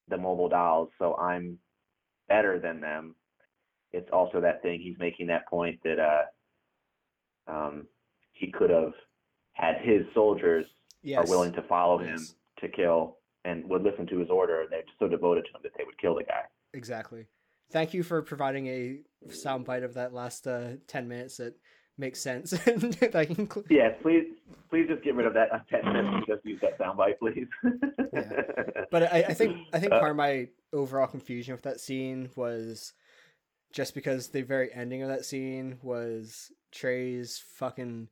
the 0.08 0.18
mobile 0.18 0.50
dolls, 0.50 0.90
so 0.98 1.16
I'm 1.16 1.60
better 2.28 2.60
than 2.60 2.82
them. 2.82 3.16
It's 3.94 4.10
also 4.12 4.40
that 4.42 4.62
thing 4.62 4.80
he's 4.82 4.98
making 5.00 5.28
that 5.28 5.48
point 5.48 5.80
that 5.84 5.98
uh, 6.00 7.52
um, 7.52 7.88
he 8.32 8.52
could 8.52 8.70
have 8.70 8.94
had 9.54 9.76
his 9.82 10.02
soldiers 10.14 10.66
Yes. 11.04 11.26
are 11.28 11.30
willing 11.32 11.52
to 11.54 11.64
follow 11.64 11.98
him 11.98 12.18
Yes. 12.20 12.36
to 12.60 12.70
kill 12.70 13.18
and 13.44 13.68
would 13.68 13.82
listen 13.82 14.06
to 14.08 14.20
his 14.20 14.30
order. 14.30 14.66
They're 14.70 14.84
so 15.00 15.08
devoted 15.08 15.46
to 15.46 15.50
him 15.58 15.62
that 15.64 15.72
they 15.76 15.84
would 15.84 15.98
kill 15.98 16.14
the 16.16 16.24
guy. 16.24 16.44
Exactly. 16.76 17.26
Thank 17.72 17.94
you 17.96 18.04
for 18.04 18.22
providing 18.22 18.68
a 18.68 19.00
soundbite 19.30 19.84
of 19.84 19.96
that 19.96 20.14
last 20.14 20.46
uh, 20.48 20.74
ten 20.88 21.08
minutes 21.08 21.38
that 21.38 21.56
makes 21.98 22.22
sense. 22.22 22.54
and 22.68 22.94
that 22.94 23.16
I 23.16 23.26
can 23.26 23.50
cl- 23.50 23.66
Yes, 23.70 23.96
please, 24.04 24.26
please 24.70 24.88
just 24.88 25.04
get 25.04 25.16
rid 25.16 25.26
of 25.26 25.34
that 25.34 25.68
ten 25.70 25.84
minutes 25.92 26.08
and 26.14 26.26
just 26.28 26.46
use 26.46 26.62
that 26.62 26.78
soundbite, 26.78 27.18
please. 27.18 27.48
Yeah. 28.14 28.84
But 28.92 29.12
I, 29.12 29.26
I 29.30 29.34
think 29.34 29.58
I 29.74 29.80
think 29.80 29.92
Uh, 29.94 30.00
part 30.00 30.12
of 30.12 30.18
my 30.18 30.50
overall 30.72 31.08
confusion 31.08 31.54
with 31.54 31.64
that 31.64 31.80
scene 31.80 32.30
was 32.36 32.94
just 33.72 33.94
because 33.96 34.30
the 34.30 34.42
very 34.42 34.72
ending 34.74 35.02
of 35.04 35.10
that 35.10 35.26
scene 35.26 35.78
was 35.82 36.52
Treize 36.72 37.42
fucking 37.56 38.10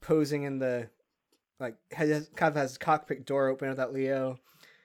posing 0.00 0.42
in 0.42 0.58
the 0.58 0.88
like 1.60 1.76
has 1.92 2.28
kind 2.36 2.50
of 2.50 2.56
has 2.56 2.72
his 2.72 2.78
cockpit 2.78 3.24
door 3.24 3.48
open 3.48 3.68
without 3.68 3.92
Leo. 3.92 4.38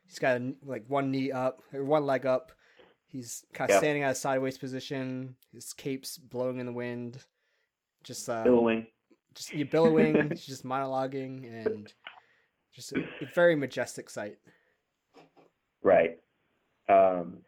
He's 0.06 0.20
got 0.20 0.38
a, 0.42 0.54
like 0.66 0.86
one 0.88 1.12
knee 1.12 1.32
up 1.32 1.62
or 1.74 1.84
one 1.84 2.06
leg 2.06 2.26
up. 2.26 2.52
He's 3.08 3.44
kind 3.54 3.70
of 3.70 3.76
Yep. 3.76 3.80
standing 3.84 4.04
at 4.04 4.12
a 4.12 4.16
sideways 4.16 4.58
position. 4.58 5.36
His 5.54 5.74
cape's 5.74 6.18
blowing 6.18 6.60
in 6.60 6.66
the 6.66 6.72
wind. 6.74 7.18
Just 8.04 8.30
uh, 8.30 8.44
Billowing. 8.44 8.88
just 9.34 9.52
you 9.54 9.66
billowing, 9.66 10.30
he's 10.30 10.46
just 10.46 10.64
monologuing, 10.64 11.66
and 11.66 11.92
just 12.74 12.94
a, 12.94 13.00
a 13.00 13.26
very 13.36 13.56
majestic 13.56 14.10
sight. 14.10 14.38
Right. 15.84 16.20
Um, 16.88 17.40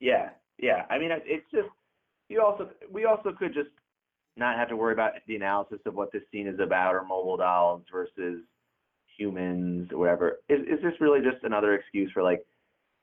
yeah, 0.00 0.30
yeah. 0.60 0.84
I 0.90 0.98
mean, 0.98 1.10
it's 1.12 1.50
just 1.52 1.68
you 2.28 2.42
also 2.42 2.68
we 2.90 3.04
also 3.04 3.32
could 3.32 3.54
just 3.54 3.70
not 4.36 4.56
have 4.56 4.68
to 4.68 4.76
worry 4.76 4.92
about 4.92 5.12
the 5.26 5.36
analysis 5.36 5.78
of 5.86 5.94
what 5.94 6.12
this 6.12 6.22
scene 6.30 6.46
is 6.46 6.60
about 6.60 6.94
or 6.94 7.04
mobile 7.04 7.36
dolls 7.36 7.82
versus 7.90 8.42
humans 9.16 9.90
or 9.92 9.98
whatever. 9.98 10.38
Is 10.48 10.60
is 10.60 10.82
this 10.82 10.94
really 11.00 11.20
just 11.20 11.44
another 11.44 11.74
excuse 11.74 12.10
for 12.12 12.22
like 12.22 12.44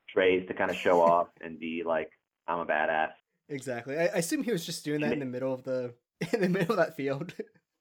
Treize 0.09 0.47
to 0.47 0.53
kind 0.53 0.71
of 0.71 0.77
show 0.77 1.01
off 1.11 1.27
and 1.41 1.59
be 1.59 1.83
like, 1.85 2.09
I'm 2.47 2.59
a 2.59 2.65
badass? 2.65 3.11
Exactly. 3.49 3.97
I, 3.97 4.03
I 4.05 4.17
assume 4.17 4.43
he 4.43 4.51
was 4.51 4.65
just 4.65 4.83
doing 4.83 5.01
that 5.01 5.13
in 5.13 5.19
the 5.19 5.25
middle 5.25 5.53
of 5.53 5.63
the 5.63 5.93
in 6.33 6.41
the 6.41 6.49
middle 6.49 6.71
of 6.71 6.77
that 6.77 6.95
field, 6.95 7.33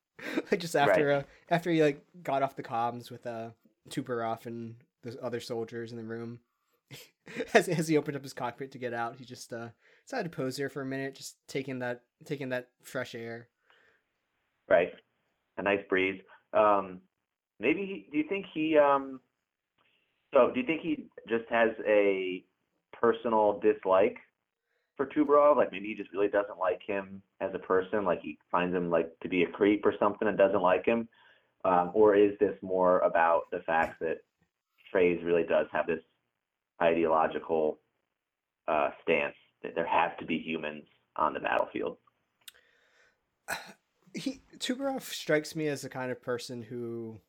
like 0.50 0.60
just 0.60 0.76
after 0.76 1.12
uh, 1.12 1.22
after 1.48 1.70
he 1.70 1.82
like 1.82 2.04
got 2.22 2.42
off 2.42 2.56
the 2.56 2.62
comms 2.62 3.10
with 3.10 3.26
uh 3.26 3.50
Tubarov 3.88 4.46
and 4.46 4.76
the 5.02 5.18
other 5.22 5.40
soldiers 5.40 5.92
in 5.92 5.96
the 5.96 6.04
room. 6.04 6.40
as 7.54 7.68
as 7.68 7.88
he 7.88 7.96
opened 7.96 8.16
up 8.16 8.22
his 8.22 8.32
cockpit 8.32 8.72
to 8.72 8.78
get 8.78 8.94
out, 8.94 9.16
he 9.16 9.24
just 9.24 9.52
uh 9.52 9.68
decided 10.04 10.30
to 10.30 10.36
pose 10.36 10.56
there 10.56 10.68
for 10.68 10.82
a 10.82 10.86
minute, 10.86 11.14
just 11.14 11.36
taking 11.48 11.80
that 11.80 12.02
taking 12.24 12.50
that 12.50 12.68
fresh 12.82 13.14
air. 13.14 13.48
right? 14.68 14.92
A 15.58 15.62
nice 15.62 15.80
breeze. 15.88 16.20
Um, 16.52 17.00
maybe 17.58 17.80
he, 17.80 18.08
do 18.10 18.18
you 18.18 18.24
think 18.28 18.46
he 18.52 18.76
um 18.78 19.20
so 20.34 20.50
do 20.52 20.60
you 20.60 20.66
think 20.66 20.82
he 20.82 21.06
just 21.28 21.48
has 21.50 21.70
a 21.86 22.44
personal 22.92 23.60
dislike 23.60 24.16
for 24.96 25.06
Tubarov? 25.06 25.56
Like 25.56 25.72
maybe 25.72 25.88
he 25.88 25.94
just 25.94 26.12
really 26.12 26.28
doesn't 26.28 26.58
like 26.58 26.80
him 26.86 27.22
as 27.40 27.50
a 27.54 27.58
person, 27.58 28.04
like 28.04 28.20
he 28.22 28.38
finds 28.50 28.74
him 28.74 28.90
like 28.90 29.10
to 29.20 29.28
be 29.28 29.42
a 29.42 29.46
creep 29.46 29.84
or 29.84 29.94
something 29.98 30.28
and 30.28 30.36
doesn't 30.36 30.62
like 30.62 30.84
him? 30.84 31.08
Um, 31.64 31.90
or 31.94 32.14
is 32.14 32.32
this 32.38 32.54
more 32.62 33.00
about 33.00 33.50
the 33.50 33.60
fact 33.60 33.98
that 34.00 34.18
Treize 34.90 35.22
really 35.24 35.42
does 35.42 35.66
have 35.72 35.86
this 35.86 36.02
ideological 36.82 37.78
uh, 38.68 38.90
stance 39.02 39.36
that 39.62 39.74
there 39.74 39.86
have 39.86 40.16
to 40.18 40.24
be 40.24 40.38
humans 40.38 40.84
on 41.16 41.34
the 41.34 41.40
battlefield? 41.40 41.96
he 44.14 44.40
Tubarov 44.58 45.02
strikes 45.02 45.54
me 45.54 45.68
as 45.68 45.82
the 45.82 45.88
kind 45.88 46.10
of 46.10 46.22
person 46.22 46.62
who 46.62 47.20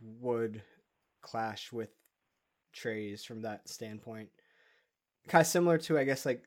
would 0.00 0.62
clash 1.22 1.72
with 1.72 1.90
Treize 2.72 3.24
from 3.24 3.42
that 3.42 3.68
standpoint. 3.68 4.28
Kind 5.28 5.42
of 5.42 5.46
similar 5.46 5.78
to, 5.78 5.98
I 5.98 6.04
guess, 6.04 6.24
like 6.24 6.44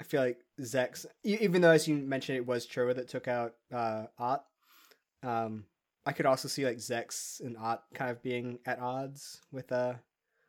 I 0.00 0.04
feel 0.04 0.22
like 0.22 0.38
Zechs, 0.60 1.06
even 1.24 1.60
though 1.60 1.70
as 1.70 1.86
you 1.86 1.96
mentioned 1.96 2.38
it 2.38 2.46
was 2.46 2.66
Trowa 2.66 2.94
that 2.94 3.08
took 3.08 3.28
out 3.28 3.54
uh, 3.72 4.06
Ott. 4.18 4.44
Um, 5.22 5.64
I 6.06 6.12
could 6.12 6.26
also 6.26 6.48
see 6.48 6.64
like 6.64 6.78
Zechs 6.78 7.40
and 7.40 7.56
Ott 7.58 7.82
kind 7.94 8.10
of 8.10 8.22
being 8.22 8.58
at 8.64 8.80
odds 8.80 9.40
with 9.52 9.70
uh 9.70 9.94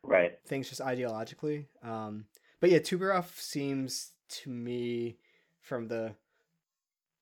Right. 0.04 0.38
things 0.48 0.70
just 0.70 0.82
ideologically. 0.82 1.66
Um, 1.84 2.26
but 2.60 2.70
yeah, 2.70 2.80
Tubarov 2.80 3.36
seems 3.40 4.12
to 4.30 4.50
me 4.50 5.18
from 5.60 5.88
the 5.88 6.16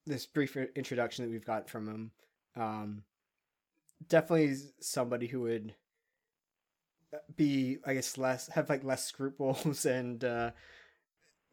this 0.06 0.26
brief 0.26 0.58
introduction 0.76 1.24
that 1.24 1.32
we've 1.32 1.46
got 1.46 1.70
from 1.70 1.88
him, 1.88 2.12
um, 2.56 3.04
definitely 4.08 4.56
somebody 4.80 5.28
who 5.28 5.42
would 5.42 5.76
uh, 7.14 7.18
be, 7.36 7.78
I 7.86 7.94
guess, 7.94 8.18
less 8.18 8.48
have 8.50 8.70
like 8.70 8.84
less 8.84 9.06
scruples 9.06 9.86
and 9.86 10.24
uh, 10.24 10.52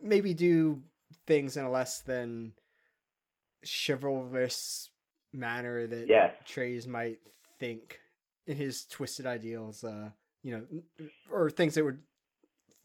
maybe 0.01 0.33
do 0.35 0.83
things 1.27 1.57
in 1.57 1.65
a 1.65 1.71
less 1.71 2.01
than 2.01 2.53
chivalrous 3.65 4.91
manner 5.33 5.87
that 5.87 6.09
Yes. 6.09 6.35
Treize 6.45 6.87
might 6.87 7.19
think 7.59 8.01
in 8.47 8.57
his 8.57 8.85
twisted 8.85 9.27
ideals, 9.27 9.85
uh, 9.85 10.11
you 10.47 10.53
know, 10.53 11.09
or 11.29 11.51
things 11.51 11.75
that 11.75 11.85
would 11.85 11.99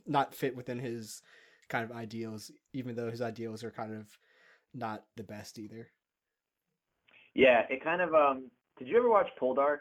not 0.07 0.34
fit 0.34 0.55
within 0.55 0.80
his 0.80 1.22
kind 1.70 1.88
of 1.88 1.95
ideals, 1.95 2.49
even 2.74 2.95
though 2.95 3.12
his 3.12 3.22
ideals 3.22 3.64
are 3.64 3.70
kind 3.70 3.93
of 3.93 4.18
not 4.74 5.03
the 5.16 5.24
best 5.24 5.59
either. 5.59 5.91
Yeah, 7.36 7.62
it 7.70 7.84
kind 7.84 8.01
of 8.01 8.16
um 8.16 8.49
did 8.80 8.88
you 8.88 8.97
ever 8.97 9.12
watch 9.12 9.28
Poldark? 9.39 9.78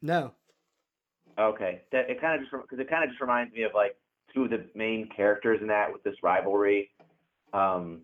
No. 0.00 0.32
Okay. 1.38 1.82
That 1.92 2.08
it 2.08 2.22
kind 2.22 2.36
of 2.36 2.48
just 2.48 2.62
because 2.62 2.80
it 2.80 2.88
kind 2.88 3.04
of 3.04 3.10
just 3.10 3.20
reminds 3.20 3.52
me 3.52 3.64
of 3.64 3.72
like 3.74 3.94
two 4.32 4.44
of 4.44 4.50
the 4.50 4.64
main 4.74 5.10
characters 5.14 5.58
in 5.60 5.66
that 5.66 5.92
with 5.92 6.02
this 6.04 6.16
rivalry. 6.22 6.88
Um 7.52 8.00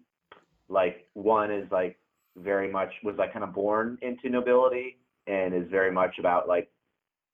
like 0.68 1.08
one 1.14 1.50
is 1.50 1.66
like 1.72 1.98
very 2.36 2.70
much 2.70 2.92
was 3.02 3.16
like 3.16 3.32
kind 3.32 3.44
of 3.44 3.54
born 3.54 3.96
into 4.02 4.28
nobility 4.28 4.98
and 5.26 5.54
is 5.54 5.70
very 5.70 5.90
much 5.90 6.18
about 6.18 6.46
like 6.46 6.70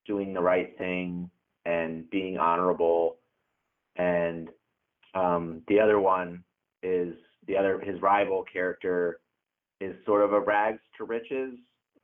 doing 0.07 0.32
the 0.34 0.40
right 0.40 0.76
thing 0.78 1.30
and 1.64 2.09
being 2.11 2.36
honorable 2.38 3.16
and 3.96 4.48
um 5.14 5.62
the 5.68 5.78
other 5.80 5.98
one 6.00 6.42
is 6.82 7.14
the 7.46 7.57
other 7.57 7.80
his 7.80 8.00
rival 8.02 8.44
character 8.50 9.20
is 9.80 9.94
sort 10.05 10.22
of 10.22 10.32
a 10.32 10.40
rags 10.40 10.80
to 10.96 11.05
riches 11.05 11.55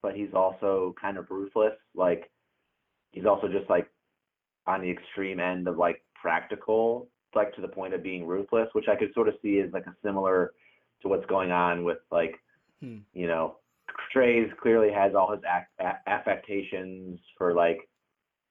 but 0.02 0.14
he's 0.14 0.32
also 0.34 0.94
kind 1.00 1.18
of 1.18 1.30
ruthless 1.30 1.74
like 1.94 2.30
he's 3.12 3.26
also 3.26 3.48
just 3.48 3.68
like 3.68 3.88
on 4.66 4.80
the 4.80 4.90
extreme 4.90 5.40
end 5.40 5.68
of 5.68 5.76
like 5.76 6.02
practical 6.14 7.08
like 7.34 7.54
to 7.54 7.60
the 7.60 7.68
point 7.68 7.94
of 7.94 8.02
being 8.02 8.26
ruthless 8.26 8.68
which 8.72 8.88
i 8.88 8.96
could 8.96 9.12
sort 9.14 9.28
of 9.28 9.34
see 9.42 9.60
as 9.60 9.72
like 9.72 9.86
a 9.86 9.94
similar 10.02 10.52
to 11.02 11.08
what's 11.08 11.26
going 11.26 11.50
on 11.50 11.84
with 11.84 11.98
like 12.10 12.36
Hmm. 12.80 12.98
you 13.12 13.26
know 13.26 13.56
Treize 14.10 14.50
clearly 14.62 14.90
has 14.90 15.14
all 15.14 15.32
his 15.32 15.42
ac- 15.44 15.66
a- 15.80 16.08
affectations 16.08 17.20
for 17.36 17.52
like 17.52 17.89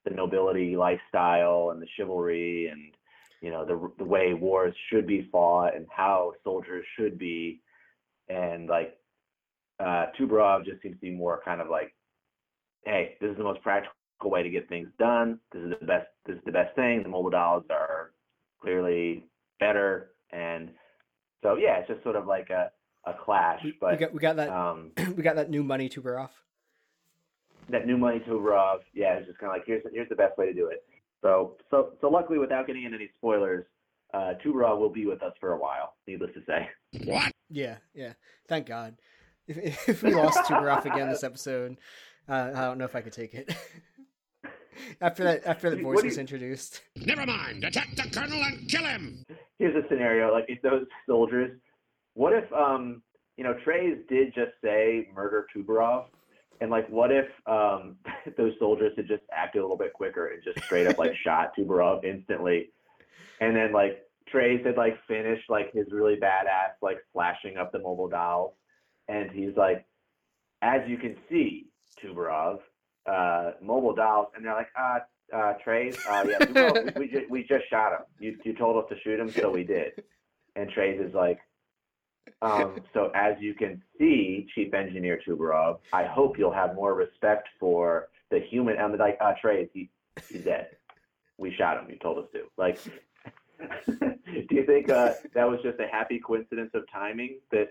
the 0.10 0.16
nobility 0.16 0.76
lifestyle 0.76 1.70
and 1.72 1.82
the 1.82 1.88
chivalry 1.95 2.68
and 2.68 2.91
you 3.41 3.51
know 3.51 3.66
the 3.66 3.91
the 3.97 4.03
way 4.03 4.34
wars 4.34 4.76
should 4.89 5.07
be 5.07 5.30
fought 5.32 5.76
and 5.76 5.86
how 5.89 6.34
soldiers 6.43 6.86
should 6.97 7.18
be. 7.18 7.62
And 8.28 8.68
like 8.68 8.97
uh 9.80 10.07
Tubarov 10.20 10.66
just 10.66 10.82
seems 10.82 10.95
to 10.95 11.01
be 11.01 11.12
more 11.12 11.41
kind 11.45 11.62
of 11.62 11.70
like 11.70 11.93
hey 12.86 13.16
this 13.22 13.32
is 13.32 13.38
the 13.38 13.43
most 13.43 13.62
practical 13.62 13.93
way 14.24 14.43
to 14.43 14.49
get 14.49 14.68
things 14.68 14.89
done. 14.99 15.39
This 15.53 15.64
is 15.64 15.74
the 15.80 15.86
best 15.86 16.07
this 16.26 16.36
is 16.36 16.43
the 16.45 16.51
best 16.51 16.76
thing. 16.76 17.03
The 17.03 17.10
mobile 17.10 17.30
dolls 17.30 17.64
are 17.70 18.12
clearly 18.62 19.26
better. 19.60 20.12
And 20.32 20.72
so 21.43 21.55
yeah 21.55 21.78
it's 21.78 21.88
just 21.88 22.03
sort 22.03 22.16
of 22.16 22.28
like 22.28 22.49
a 22.49 22.72
a 23.05 23.14
clash 23.14 23.66
but 23.80 23.91
we 23.91 23.97
got 23.97 24.14
we 24.14 24.20
got 24.20 24.36
that 24.36 24.49
um 24.49 24.91
we 25.16 25.24
got 25.24 25.38
that 25.38 25.49
new 25.49 25.64
money 25.64 25.88
Tubarov. 25.88 26.30
That 27.72 27.86
new 27.86 27.98
money 27.98 28.20
to 28.28 28.38
Rav, 28.38 28.80
yeah, 28.94 29.14
it's 29.16 29.28
just 29.28 29.40
kind 29.40 29.52
of 29.52 29.58
like 29.58 29.68
here's 29.68 29.84
here's 29.94 30.10
the 30.10 30.16
best 30.16 30.38
way 30.38 30.46
to 30.48 30.54
do 30.54 30.68
it. 30.68 30.84
So 31.22 31.58
so 31.70 31.94
so 32.02 32.10
luckily, 32.10 32.40
without 32.40 32.68
getting 32.68 32.84
into 32.84 32.98
any 32.98 33.10
spoilers, 33.18 33.66
uh, 34.14 34.34
Tubarov 34.44 34.80
will 34.80 34.90
be 34.90 35.06
with 35.06 35.22
us 35.22 35.34
for 35.40 35.54
a 35.54 35.58
while. 35.58 35.94
Needless 36.08 36.32
to 36.34 36.42
say. 36.48 36.70
What? 37.06 37.32
Yeah, 37.50 37.78
yeah. 37.94 38.14
Thank 38.48 38.68
God. 38.68 38.96
If, 39.48 39.90
if 39.90 40.04
we 40.04 40.14
lost 40.14 40.40
Tubarov 40.40 40.86
again 40.86 41.10
this 41.10 41.24
episode, 41.24 41.78
uh, 42.28 42.52
I 42.54 42.62
don't 42.62 42.78
know 42.78 42.86
if 42.86 42.96
I 42.96 43.02
could 43.02 43.14
take 43.14 43.34
it. 43.34 43.54
after 45.02 45.24
that, 45.24 45.46
after 45.46 45.70
the 45.70 45.82
voice 45.82 46.02
do 46.02 46.08
was 46.08 46.18
introduced. 46.18 46.82
Never 46.96 47.26
mind. 47.26 47.64
Attack 47.64 47.96
the 47.96 48.04
colonel 48.04 48.42
and 48.44 48.68
kill 48.70 48.86
him. 48.86 49.26
Here's 49.58 49.76
a 49.76 49.88
scenario: 49.88 50.32
like 50.32 50.46
if 50.48 50.62
those 50.62 50.86
soldiers, 51.08 51.58
what 52.14 52.34
if 52.34 52.52
um 52.54 53.02
you 53.38 53.44
know 53.44 53.56
Treize 53.64 53.98
did 54.08 54.34
just 54.34 54.52
say 54.64 55.10
murder 55.14 55.48
Tubarov, 55.56 56.06
And 56.62 56.70
like, 56.70 56.89
what 56.89 57.12
if 57.12 57.28
um, 57.45 57.95
those 58.38 58.53
soldiers 58.60 58.93
had 58.95 59.07
just 59.07 59.24
acted 59.32 59.60
a 59.60 59.62
little 59.62 59.78
bit 59.78 59.93
quicker 59.93 60.28
and 60.28 60.43
just 60.43 60.64
straight 60.66 60.88
up 60.88 60.97
like 60.97 61.16
shot 61.24 61.51
Tubarov 61.57 62.03
instantly, 62.03 62.72
and 63.39 63.55
then 63.55 63.72
like 63.72 64.03
Treize 64.28 64.66
had 64.66 64.78
like 64.78 64.97
finished 65.07 65.49
like 65.49 65.74
his 65.74 65.88
really 65.91 66.16
badass 66.16 66.74
like 66.82 66.97
flashing 67.14 67.57
up 67.57 67.72
the 67.72 67.80
mobile 67.80 68.10
dolls, 68.10 68.53
and 69.07 69.32
he's 69.32 69.55
like, 69.55 69.86
as 70.62 70.82
you 70.88 70.97
can 70.97 71.16
see, 71.30 71.68
Tubarov, 72.03 72.60
uh, 73.05 73.51
mobile 73.62 73.95
dolls, 73.95 74.28
and 74.36 74.45
they're 74.45 74.53
like, 74.53 74.70
uh, 74.78 74.99
uh, 75.34 75.53
Treize, 75.64 75.97
uh, 76.10 76.26
yeah, 76.28 76.39
Tubarov, 76.39 76.95
we, 76.95 77.01
we, 77.01 77.07
just, 77.07 77.30
we 77.30 77.43
just 77.43 77.70
shot 77.70 77.93
him. 77.93 78.05
You 78.20 78.38
you 78.43 78.53
told 78.53 78.84
us 78.84 78.89
to 78.89 78.99
shoot 78.99 79.20
him, 79.20 79.32
so 79.32 79.49
we 79.49 79.64
did. 79.64 80.03
And 80.55 80.70
Treize 80.70 80.99
is 80.99 81.14
like, 81.14 81.39
um, 82.42 82.76
so 82.94 83.12
as 83.16 83.36
you 83.40 83.54
can 83.54 83.82
see, 83.98 84.48
Chief 84.56 84.74
Engineer 84.74 85.20
Tubarov, 85.26 85.80
I 85.94 86.06
hope 86.06 86.38
you'll 86.38 86.54
have 86.54 86.76
more 86.76 86.94
respect 86.94 87.50
for 87.60 88.10
the 88.32 88.40
human. 88.40 88.78
I'm 88.78 88.98
like, 88.98 89.18
uh, 89.22 89.34
Treize, 89.42 89.70
he, 89.74 89.90
he's 90.30 90.44
dead. 90.44 90.70
We 91.38 91.54
shot 91.56 91.78
him. 91.78 91.90
You 91.90 91.98
told 91.98 92.20
us 92.20 92.30
to. 92.34 92.44
Like, 92.58 92.80
do 93.86 94.56
you 94.56 94.66
think 94.66 94.90
uh, 94.90 95.14
that 95.34 95.50
was 95.50 95.60
just 95.64 95.80
a 95.80 95.88
happy 95.88 96.20
coincidence 96.20 96.72
of 96.74 96.84
timing 96.92 97.40
that 97.52 97.70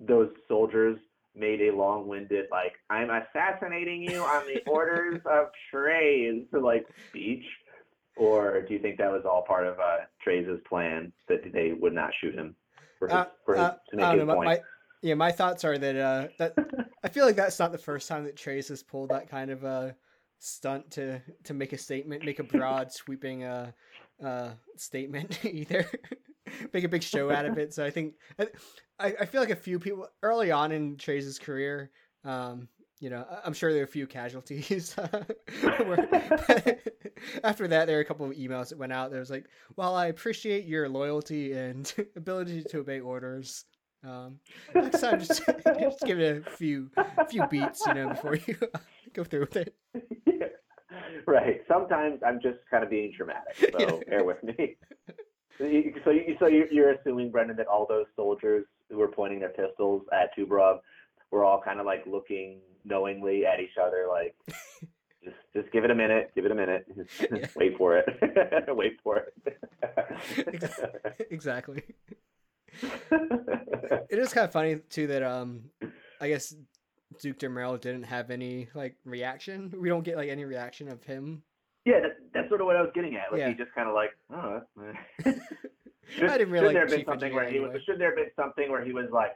those 0.00 0.30
soldiers 0.48 0.98
made 1.36 1.60
a 1.62 1.74
long-winded 1.74 2.46
like 2.50 2.74
"I'm 2.90 3.10
assassinating 3.10 4.02
you 4.02 4.22
on 4.22 4.44
the 4.46 4.62
orders 4.70 5.20
of 5.26 5.48
Treize" 5.70 6.46
like 6.52 6.86
speech, 7.08 7.44
or 8.16 8.62
do 8.62 8.74
you 8.74 8.80
think 8.80 8.98
that 8.98 9.10
was 9.10 9.24
all 9.24 9.42
part 9.42 9.66
of 9.66 9.78
uh, 9.78 9.98
Treize's 10.22 10.60
plan 10.68 11.12
that 11.28 11.40
they 11.52 11.72
would 11.72 11.94
not 11.94 12.10
shoot 12.20 12.34
him 12.34 12.54
for 12.98 13.08
his, 13.08 13.14
Uh, 13.16 13.26
for 13.44 13.54
his, 13.54 13.62
uh, 13.62 13.76
to 13.90 13.96
make 13.96 14.04
I 14.06 14.10
his 14.12 14.18
don't 14.18 14.26
know. 14.28 14.34
point? 14.34 14.46
My, 14.46 14.60
yeah, 15.02 15.14
my 15.14 15.32
thoughts 15.32 15.64
are 15.64 15.76
that 15.78 15.96
uh, 15.96 16.28
that 16.38 16.54
I 17.02 17.08
feel 17.08 17.26
like 17.26 17.36
that's 17.36 17.58
not 17.58 17.72
the 17.72 17.78
first 17.78 18.08
time 18.08 18.24
that 18.24 18.36
Treize 18.36 18.68
has 18.68 18.82
pulled 18.82 19.10
that 19.10 19.28
kind 19.28 19.50
of 19.50 19.64
uh, 19.64 19.90
stunt 20.38 20.90
to 20.92 21.20
to 21.44 21.54
make 21.54 21.72
a 21.72 21.78
statement, 21.78 22.24
make 22.24 22.38
a 22.38 22.44
broad, 22.44 22.90
sweeping 23.00 23.44
uh, 23.44 23.72
uh, 24.24 24.50
statement 24.76 25.44
either. 25.44 25.86
make 26.72 26.84
a 26.84 26.88
big 26.88 27.02
show 27.02 27.30
out 27.30 27.44
of 27.44 27.58
it. 27.58 27.74
So 27.74 27.84
I 27.84 27.90
think 27.90 28.14
I, 28.38 28.46
I 29.20 29.24
feel 29.26 29.40
like 29.40 29.50
a 29.50 29.56
few 29.56 29.78
people 29.78 30.08
early 30.22 30.50
on 30.50 30.72
in 30.72 30.96
Treize's 30.96 31.38
career, 31.38 31.90
um, 32.24 32.68
you 33.00 33.10
know, 33.10 33.26
I'm 33.44 33.52
sure 33.52 33.72
there 33.72 33.82
are 33.82 33.84
a 33.84 33.88
few 33.88 34.06
casualties. 34.06 34.94
after 37.44 37.68
that, 37.68 37.86
there 37.86 37.96
were 37.96 38.02
a 38.02 38.04
couple 38.04 38.26
of 38.26 38.32
emails 38.36 38.68
that 38.68 38.78
went 38.78 38.92
out. 38.92 39.10
There 39.10 39.20
was 39.20 39.30
like, 39.30 39.46
"Well, 39.76 39.94
I 39.94 40.06
appreciate 40.06 40.64
your 40.64 40.88
loyalty 40.88 41.52
and 41.52 41.92
ability 42.16 42.64
to 42.70 42.78
obey 42.80 43.00
orders. 43.00 43.64
Um, 44.06 44.38
next 44.74 45.00
time, 45.00 45.18
just, 45.18 45.42
just 45.80 46.00
give 46.04 46.20
it 46.20 46.46
a 46.46 46.50
few 46.50 46.90
few 47.28 47.46
beats, 47.48 47.84
you 47.86 47.94
know, 47.94 48.08
before 48.10 48.36
you 48.36 48.56
go 49.12 49.24
through 49.24 49.40
with 49.40 49.56
it." 49.56 49.74
Yeah. 50.26 50.46
Right. 51.26 51.62
Sometimes 51.68 52.20
I'm 52.24 52.40
just 52.42 52.58
kind 52.70 52.84
of 52.84 52.90
being 52.90 53.12
dramatic, 53.16 53.56
so 53.56 53.78
Yeah. 53.78 53.96
bear 54.08 54.24
with 54.24 54.42
me. 54.42 54.76
So, 55.58 55.64
you, 55.64 55.94
so, 56.04 56.10
you, 56.10 56.36
so 56.40 56.46
you're, 56.48 56.66
you're 56.72 56.92
assuming, 56.94 57.30
Brendan, 57.30 57.56
that 57.58 57.68
all 57.68 57.86
those 57.88 58.06
soldiers 58.16 58.66
who 58.90 58.98
were 58.98 59.08
pointing 59.08 59.38
their 59.38 59.50
pistols 59.50 60.02
at 60.12 60.36
Tubarov 60.36 60.80
were 61.34 61.44
all 61.44 61.60
kind 61.60 61.80
of 61.80 61.86
like 61.86 62.04
looking 62.06 62.60
knowingly 62.84 63.46
at 63.46 63.60
each 63.60 63.76
other, 63.80 64.06
like, 64.10 64.34
just 65.24 65.36
just 65.54 65.72
give 65.72 65.84
it 65.84 65.90
a 65.90 65.94
minute, 65.94 66.30
give 66.34 66.44
it 66.44 66.52
a 66.52 66.54
minute, 66.54 66.86
just 66.96 67.20
Yeah. 67.34 67.46
wait 67.56 67.76
for 67.76 67.96
it, 67.98 68.06
wait 68.68 68.98
for 69.02 69.18
it. 69.18 69.34
exactly. 71.30 71.82
It 73.10 74.18
is 74.18 74.32
kind 74.32 74.44
of 74.46 74.52
funny 74.52 74.76
too 74.90 75.06
that 75.08 75.22
um, 75.22 75.64
I 76.20 76.28
guess 76.28 76.54
Duke 77.20 77.38
Dermail 77.38 77.80
didn't 77.80 78.04
have 78.04 78.30
any 78.30 78.68
like 78.74 78.96
reaction. 79.04 79.72
We 79.80 79.88
don't 79.88 80.04
get 80.04 80.16
like 80.16 80.28
any 80.30 80.44
reaction 80.44 80.88
of 80.88 81.02
him. 81.04 81.42
yeah, 81.84 82.00
that, 82.00 82.16
that's 82.32 82.48
sort 82.48 82.60
of 82.60 82.66
what 82.66 82.76
I 82.76 82.82
was 82.82 82.90
getting 82.94 83.16
at. 83.16 83.30
Like 83.32 83.40
Yeah. 83.40 83.48
he 83.48 83.54
just 83.54 83.72
kind 83.74 83.88
of 83.88 83.94
like, 83.94 84.10
oh, 84.32 84.60
Should, 86.16 86.28
I 86.30 86.38
didn't 86.38 86.52
really 86.52 86.68
should 86.68 86.74
like 86.74 86.74
there 86.74 86.80
have 86.86 86.90
been 86.90 87.04
something 87.06 87.34
where 87.34 87.50
he 87.50 87.60
was? 87.60 87.80
Should 87.86 87.98
there 87.98 88.08
have 88.08 88.16
been 88.16 88.30
something 88.36 88.70
where 88.70 88.84
he 88.84 88.92
was 88.92 89.06
like, 89.10 89.32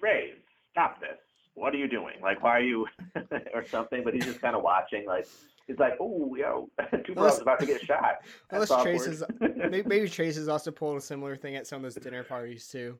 "Treize, 0.00 0.34
stop 0.74 1.00
this! 1.00 1.18
What 1.54 1.72
are 1.72 1.78
you 1.78 1.88
doing? 1.88 2.16
Like, 2.20 2.42
why 2.42 2.50
are 2.58 2.60
you?" 2.62 2.86
or 3.54 3.64
something. 3.66 4.02
But 4.04 4.14
he's 4.14 4.24
just 4.24 4.40
kind 4.40 4.56
of 4.56 4.62
watching. 4.62 5.06
Like, 5.06 5.26
he's 5.66 5.78
like, 5.78 5.94
"Oh, 6.00 6.34
yo, 6.36 6.68
two 7.04 7.12
Unless- 7.16 7.36
bros 7.36 7.40
about 7.40 7.60
to 7.60 7.66
get 7.66 7.80
shot." 7.82 8.16
Unless 8.50 8.68
That's 8.70 8.82
Treize 8.82 9.06
is 9.06 9.22
maybe, 9.40 9.82
maybe 9.86 10.08
Treize 10.08 10.36
has 10.36 10.48
also 10.48 10.70
pulled 10.70 10.98
a 10.98 11.00
similar 11.00 11.36
thing 11.36 11.56
at 11.56 11.66
some 11.66 11.76
of 11.76 11.82
those 11.82 11.94
dinner 12.02 12.24
parties 12.24 12.66
too, 12.68 12.98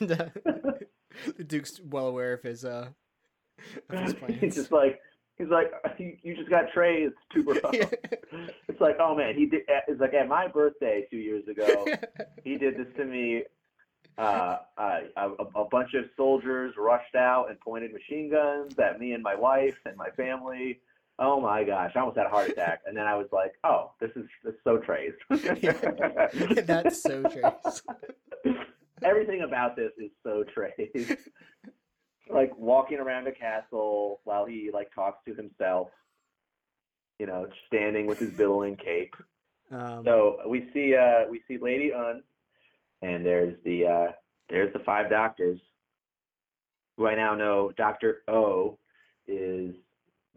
and 0.00 0.12
uh, 0.12 0.26
the 1.36 1.44
Duke's 1.44 1.80
well 1.84 2.06
aware 2.06 2.32
of 2.32 2.42
his 2.42 2.64
uh 2.64 2.88
of 3.90 3.98
his 3.98 4.14
plans. 4.14 4.40
he's 4.40 4.54
just 4.54 4.72
like, 4.72 4.98
he's 5.36 5.48
like, 5.48 5.70
you, 5.98 6.16
you 6.22 6.34
just 6.34 6.48
got 6.48 6.72
Trey. 6.72 7.02
It's 7.02 7.16
two 7.32 7.44
bros. 7.44 7.60
Yeah. 7.72 7.86
It's 8.68 8.80
like, 8.80 8.96
oh 8.98 9.14
man, 9.14 9.34
he 9.34 9.46
did. 9.46 9.62
It's 9.86 10.00
like 10.00 10.14
at 10.14 10.28
my 10.28 10.48
birthday 10.48 11.06
two 11.10 11.18
years 11.18 11.46
ago. 11.48 11.84
he 12.44 12.56
did 12.56 12.76
this 12.76 12.86
to 12.96 13.04
me. 13.04 13.42
Uh, 14.18 14.58
uh, 14.76 15.00
a, 15.16 15.28
a 15.60 15.64
bunch 15.64 15.94
of 15.94 16.04
soldiers 16.16 16.74
rushed 16.76 17.14
out 17.14 17.46
and 17.48 17.58
pointed 17.60 17.92
machine 17.92 18.30
guns 18.30 18.78
at 18.78 19.00
me 19.00 19.12
and 19.12 19.22
my 19.22 19.34
wife 19.34 19.78
and 19.86 19.96
my 19.96 20.10
family. 20.10 20.80
Oh 21.18 21.40
my 21.40 21.64
gosh, 21.64 21.92
I 21.94 22.00
almost 22.00 22.16
had 22.16 22.26
a 22.26 22.30
heart 22.30 22.50
attack. 22.50 22.80
And 22.86 22.96
then 22.96 23.06
I 23.06 23.14
was 23.14 23.28
like, 23.32 23.52
oh, 23.64 23.92
this 24.00 24.10
is, 24.16 24.24
this 24.42 24.54
is 24.54 24.60
so 24.64 24.78
Treize. 24.78 25.12
That's 26.66 27.02
so 27.02 27.22
Treize. 27.22 27.82
Everything 29.02 29.42
about 29.42 29.76
this 29.76 29.92
is 29.98 30.10
so 30.22 30.44
Treize. 30.44 31.16
like 32.30 32.56
walking 32.56 32.98
around 32.98 33.26
a 33.26 33.32
castle 33.32 34.20
while 34.24 34.44
he 34.46 34.70
like 34.72 34.94
talks 34.94 35.18
to 35.26 35.34
himself. 35.34 35.88
You 37.18 37.26
know, 37.26 37.46
standing 37.66 38.06
with 38.06 38.18
his 38.18 38.30
billowing 38.30 38.76
cape. 38.76 39.14
Um, 39.70 40.02
So 40.04 40.38
we 40.48 40.70
see 40.72 40.96
uh 40.96 41.26
we 41.30 41.42
see 41.46 41.58
Lady 41.58 41.92
Une, 41.92 42.22
and 43.02 43.24
there's 43.24 43.54
the 43.64 43.86
uh 43.86 44.12
there's 44.48 44.72
the 44.72 44.80
five 44.80 45.10
doctors. 45.10 45.60
Who 46.96 47.06
I 47.06 47.14
now 47.14 47.34
know 47.34 47.72
Doctor 47.76 48.18
O 48.28 48.78
is 49.26 49.74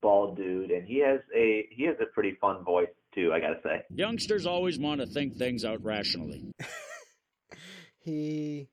bald 0.02 0.38
dude, 0.38 0.72
and 0.72 0.88
he 0.88 1.00
has 1.00 1.20
a 1.36 1.68
he 1.72 1.84
has 1.86 1.96
a 2.02 2.06
pretty 2.14 2.38
fun 2.40 2.64
voice 2.64 2.88
too. 3.14 3.32
I 3.34 3.40
gotta 3.40 3.60
say. 3.64 3.84
Youngsters 3.94 4.46
always 4.46 4.78
want 4.80 5.02
to 5.02 5.08
think 5.08 5.36
things 5.36 5.66
out 5.66 5.84
rationally. 5.84 6.54
he 8.00 8.68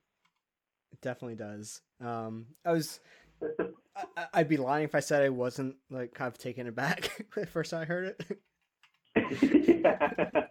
definitely 1.03 1.37
does. 1.37 1.81
Um, 2.01 2.47
I 2.65 2.73
was. 2.73 3.01
I, 3.43 4.05
I- 4.17 4.27
I'd 4.35 4.49
be 4.49 4.57
lying 4.57 4.85
if 4.85 4.95
I 4.95 5.01
said 5.01 5.23
I 5.23 5.29
wasn't 5.31 5.77
like 5.91 6.15
kind 6.15 6.29
of 6.29 6.39
taken 6.39 6.67
aback 6.69 7.11
the 7.35 7.47
first 7.47 7.71
time 7.73 7.83
I 7.83 7.85
heard 7.87 8.15
it. 9.17 10.47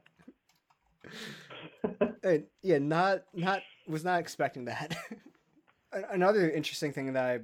And, 2.24 2.45
yeah, 2.61 2.80
not 2.80 3.24
not 3.34 3.61
was 3.88 4.03
not 4.03 4.20
expecting 4.20 4.65
that. 4.65 4.95
Another 6.11 6.49
interesting 6.49 6.93
thing 6.93 7.13
that 7.13 7.26
I 7.26 7.39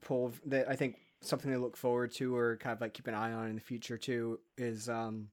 pulled 0.00 0.34
that 0.46 0.68
I 0.68 0.76
think 0.76 0.96
something 1.20 1.52
to 1.52 1.58
look 1.58 1.76
forward 1.76 2.12
to 2.12 2.34
or 2.34 2.56
kind 2.56 2.74
of 2.74 2.80
like 2.80 2.94
keep 2.94 3.06
an 3.06 3.14
eye 3.14 3.32
on 3.32 3.48
in 3.48 3.54
the 3.54 3.60
future 3.60 3.98
too 3.98 4.40
is 4.56 4.88
um 4.88 5.28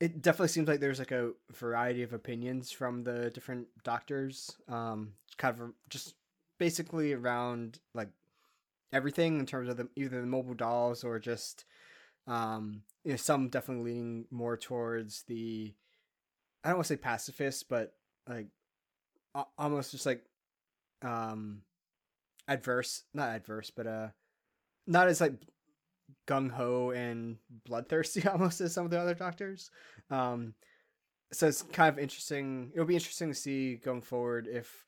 it 0.00 0.22
definitely 0.22 0.48
seems 0.48 0.66
like 0.68 0.80
there's 0.80 0.98
like 0.98 1.12
a 1.12 1.32
variety 1.52 2.02
of 2.02 2.12
opinions 2.12 2.70
from 2.70 3.04
the 3.04 3.30
different 3.30 3.66
doctors 3.82 4.56
um 4.68 5.12
kind 5.36 5.60
of 5.60 5.72
just 5.90 6.14
basically 6.58 7.12
around 7.12 7.78
like 7.94 8.08
everything 8.92 9.38
in 9.38 9.46
terms 9.46 9.68
of 9.68 9.76
the 9.76 9.88
either 9.96 10.20
the 10.20 10.26
mobile 10.26 10.54
dolls 10.54 11.04
or 11.04 11.18
just 11.18 11.64
um 12.26 12.80
you 13.04 13.10
know 13.10 13.16
some 13.16 13.48
definitely 13.48 13.92
leaning 13.92 14.24
more 14.30 14.56
towards 14.56 15.24
the 15.24 15.74
I 16.64 16.68
don't 16.68 16.78
want 16.78 16.86
to 16.86 16.94
say 16.94 16.96
pacifist, 16.96 17.68
but 17.68 17.92
like 18.28 18.46
almost 19.58 19.90
just 19.90 20.06
like 20.06 20.24
um 21.02 21.60
adverse, 22.48 23.02
not 23.12 23.28
adverse, 23.28 23.70
but 23.70 23.86
uh 23.86 24.08
not 24.86 25.08
as 25.08 25.20
like 25.20 25.34
gung 26.26 26.50
ho 26.50 26.90
and 26.90 27.36
bloodthirsty 27.66 28.26
almost 28.28 28.60
as 28.60 28.72
some 28.72 28.86
of 28.86 28.90
the 28.90 28.98
other 28.98 29.14
doctors. 29.14 29.70
Um 30.10 30.54
so 31.32 31.48
it's 31.48 31.62
kind 31.62 31.92
of 31.92 31.98
interesting. 31.98 32.70
It'll 32.72 32.86
be 32.86 32.94
interesting 32.94 33.28
to 33.28 33.34
see 33.34 33.76
going 33.76 34.02
forward 34.02 34.46
if 34.50 34.86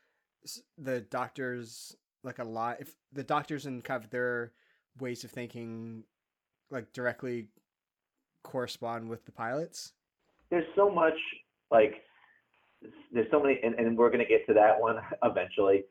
the 0.79 1.01
doctors 1.01 1.95
like 2.23 2.39
a 2.39 2.45
lot 2.45 2.81
if 2.81 2.95
the 3.13 3.25
doctors 3.25 3.67
and 3.67 3.85
kind 3.85 4.03
of 4.03 4.11
their 4.11 4.53
ways 4.99 5.25
of 5.25 5.31
thinking 5.31 6.05
like 6.71 6.93
directly 6.93 7.49
correspond 8.43 9.09
with 9.09 9.25
the 9.27 9.33
pilots. 9.33 9.93
there's 10.51 10.65
so 10.77 10.89
much 10.89 11.19
like 11.71 11.95
there's 13.13 13.31
so 13.31 13.43
many 13.43 13.59
and, 13.63 13.75
and 13.75 13.97
we're 13.97 14.11
going 14.11 14.21
to 14.21 14.27
get 14.27 14.47
to 14.47 14.55
that 14.55 14.81
one 14.81 14.97
eventually 15.23 15.85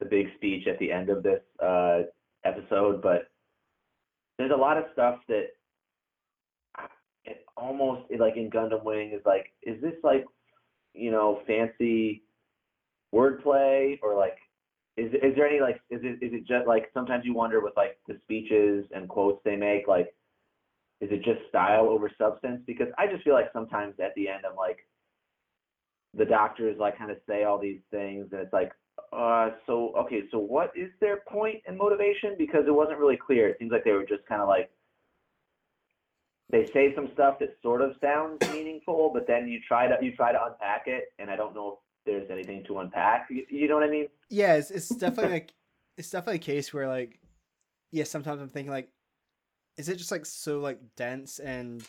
the 0.00 0.06
big 0.06 0.26
speech 0.36 0.66
at 0.66 0.78
the 0.78 0.90
end 0.90 1.08
of 1.08 1.22
this 1.22 1.40
uh, 1.62 2.00
episode 2.44 3.00
but 3.02 3.30
there's 4.38 4.52
a 4.52 4.56
lot 4.56 4.76
of 4.76 4.84
stuff 4.92 5.18
that 5.28 5.46
it 7.24 7.44
almost 7.56 8.02
like 8.18 8.36
in 8.36 8.50
gundam 8.50 8.84
wing 8.84 9.12
is 9.14 9.22
like 9.24 9.52
is 9.62 9.80
this 9.80 9.94
like 10.02 10.24
you 10.92 11.10
know 11.10 11.40
fancy 11.46 12.22
wordplay 13.14 13.98
or 14.02 14.16
like 14.16 14.36
is 14.96 15.12
is 15.14 15.34
there 15.36 15.46
any 15.46 15.60
like 15.60 15.80
is 15.90 16.00
it 16.02 16.24
is 16.24 16.32
it 16.32 16.46
just 16.46 16.66
like 16.66 16.90
sometimes 16.92 17.24
you 17.24 17.34
wonder 17.34 17.60
with 17.60 17.72
like 17.76 17.98
the 18.08 18.16
speeches 18.22 18.84
and 18.94 19.08
quotes 19.08 19.40
they 19.44 19.56
make 19.56 19.86
like 19.88 20.14
is 21.00 21.10
it 21.10 21.24
just 21.24 21.40
style 21.48 21.88
over 21.88 22.10
substance? 22.16 22.62
Because 22.66 22.88
i 22.98 23.06
just 23.06 23.24
feel 23.24 23.34
like 23.34 23.50
sometimes 23.52 23.94
at 24.02 24.14
the 24.16 24.28
end 24.28 24.44
i'm 24.48 24.56
like 24.56 24.78
the 26.16 26.24
doctors 26.24 26.76
like 26.78 26.96
kind 26.98 27.10
of 27.10 27.16
say 27.28 27.44
all 27.44 27.58
these 27.58 27.80
things 27.90 28.28
and 28.32 28.40
it's 28.40 28.52
like 28.52 28.72
uh 29.12 29.50
so 29.66 29.92
okay 29.96 30.22
so 30.30 30.38
what 30.38 30.72
is 30.76 30.90
their 31.00 31.18
point 31.28 31.62
and 31.66 31.76
motivation? 31.76 32.34
Because 32.38 32.64
it 32.66 32.74
wasn't 32.74 32.98
really 32.98 33.16
clear. 33.16 33.48
It 33.48 33.56
seems 33.58 33.72
like 33.72 33.84
they 33.84 33.92
were 33.92 34.04
just 34.04 34.26
kind 34.26 34.40
of 34.40 34.48
like 34.48 34.70
they 36.50 36.66
say 36.72 36.94
some 36.94 37.08
stuff 37.14 37.38
that 37.40 37.56
sort 37.62 37.80
of 37.80 37.92
sounds 38.00 38.38
meaningful 38.52 39.10
but 39.12 39.26
then 39.26 39.48
you 39.48 39.58
try 39.66 39.88
to 39.88 39.96
you 40.02 40.14
try 40.14 40.30
to 40.30 40.44
unpack 40.44 40.82
it 40.86 41.04
and 41.18 41.30
i 41.30 41.34
don't 41.36 41.54
know 41.54 41.72
if 41.72 41.78
there's 42.04 42.30
anything 42.30 42.62
to 42.66 42.78
unpack. 42.80 43.28
You, 43.30 43.44
you 43.48 43.68
know 43.68 43.74
what 43.74 43.84
i 43.84 43.90
mean? 43.90 44.08
Yeah, 44.30 44.54
it's, 44.54 44.70
it's 44.70 44.88
definitely 44.88 45.32
like 45.32 45.54
it's 45.96 46.10
definitely 46.10 46.36
a 46.36 46.38
case 46.38 46.72
where 46.72 46.88
like 46.88 47.18
yeah, 47.92 48.04
sometimes 48.04 48.40
I'm 48.40 48.48
thinking 48.48 48.72
like 48.72 48.88
is 49.76 49.88
it 49.88 49.96
just 49.96 50.10
like 50.10 50.26
so 50.26 50.60
like 50.60 50.78
dense 50.96 51.38
and 51.38 51.82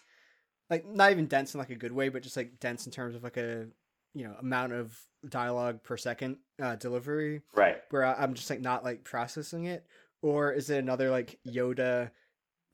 like 0.70 0.86
not 0.88 1.12
even 1.12 1.28
dense 1.28 1.54
in 1.54 1.60
like 1.60 1.70
a 1.70 1.76
good 1.76 1.92
way, 1.92 2.10
but 2.10 2.24
just 2.24 2.38
like 2.38 2.60
dense 2.60 2.86
in 2.86 2.92
terms 2.92 3.16
of 3.16 3.24
like 3.24 3.38
a 3.38 3.68
you 4.16 4.24
know 4.26 4.34
amount 4.40 4.74
of 4.74 4.98
dialogue 5.30 5.84
per 5.84 5.98
second 5.98 6.38
uh, 6.62 6.76
delivery 6.78 7.42
right 7.56 7.78
where 7.90 8.04
I'm 8.06 8.34
just 8.34 8.50
like 8.50 8.62
not 8.62 8.84
like 8.84 9.04
processing 9.04 9.66
it, 9.66 9.86
or 10.24 10.52
is 10.54 10.70
it 10.72 10.80
another 10.80 11.12
like 11.12 11.38
Yoda 11.48 12.10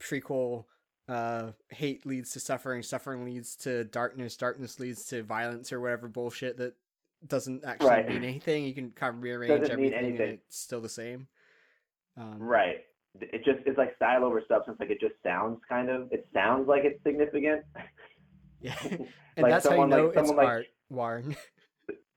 prequel? 0.01 0.65
Uh, 1.09 1.51
hate 1.69 2.05
leads 2.05 2.31
to 2.31 2.39
suffering, 2.39 2.81
suffering 2.81 3.25
leads 3.25 3.55
to 3.57 3.83
darkness, 3.85 4.37
darkness 4.37 4.79
leads 4.79 5.03
to 5.07 5.23
violence, 5.23 5.73
or 5.73 5.81
whatever 5.81 6.07
bullshit 6.07 6.55
that 6.57 6.73
doesn't 7.27 7.65
actually 7.65 7.89
Right. 7.89 8.07
mean 8.07 8.23
anything. 8.23 8.63
You 8.63 8.73
can 8.73 8.91
kind 8.91 9.17
of 9.17 9.21
rearrange 9.21 9.67
everything, 9.69 9.93
and 10.15 10.19
it's 10.21 10.57
still 10.57 10.79
the 10.79 10.87
same. 10.87 11.27
Um, 12.15 12.37
Right. 12.39 12.85
It 13.19 13.43
just 13.43 13.59
it's 13.65 13.77
like 13.77 13.93
style 13.97 14.23
over 14.23 14.41
substance. 14.47 14.77
Like 14.79 14.89
it 14.89 15.01
just 15.01 15.15
sounds 15.21 15.59
kind 15.67 15.89
of 15.89 16.07
it 16.13 16.27
sounds 16.33 16.69
like 16.69 16.83
it's 16.85 17.03
significant. 17.03 17.63
Yeah, 18.61 18.77
and 18.89 19.07
Like 19.37 19.51
that's 19.51 19.65
how 19.65 19.71
you 19.71 19.77
someone 19.81 19.89
like- 19.89 19.97
know 19.99 20.05
it's 20.07 20.15
someone 20.15 20.35
like- 20.37 20.47
art, 20.47 20.65
Warren. 20.91 21.35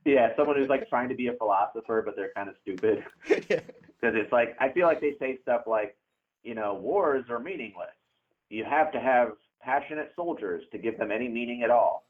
yeah, 0.04 0.34
someone 0.36 0.56
who's 0.56 0.68
like 0.68 0.88
trying 0.88 1.08
to 1.08 1.14
be 1.14 1.28
a 1.28 1.34
philosopher, 1.34 2.02
but 2.04 2.16
they're 2.16 2.32
kind 2.34 2.48
of 2.48 2.56
stupid. 2.62 3.04
yeah. 3.28 3.60
Because 4.00 4.16
it's 4.16 4.32
like 4.32 4.56
I 4.60 4.70
feel 4.70 4.86
like 4.86 5.00
they 5.00 5.14
say 5.18 5.38
stuff 5.42 5.62
like, 5.66 5.96
you 6.42 6.54
know, 6.54 6.74
wars 6.74 7.24
are 7.30 7.38
meaningless. 7.38 7.88
You 8.50 8.64
have 8.64 8.92
to 8.92 9.00
have 9.00 9.32
passionate 9.60 10.12
soldiers 10.14 10.64
to 10.72 10.78
give 10.78 10.98
them 10.98 11.10
any 11.10 11.28
meaning 11.28 11.62
at 11.62 11.70
all. 11.70 12.04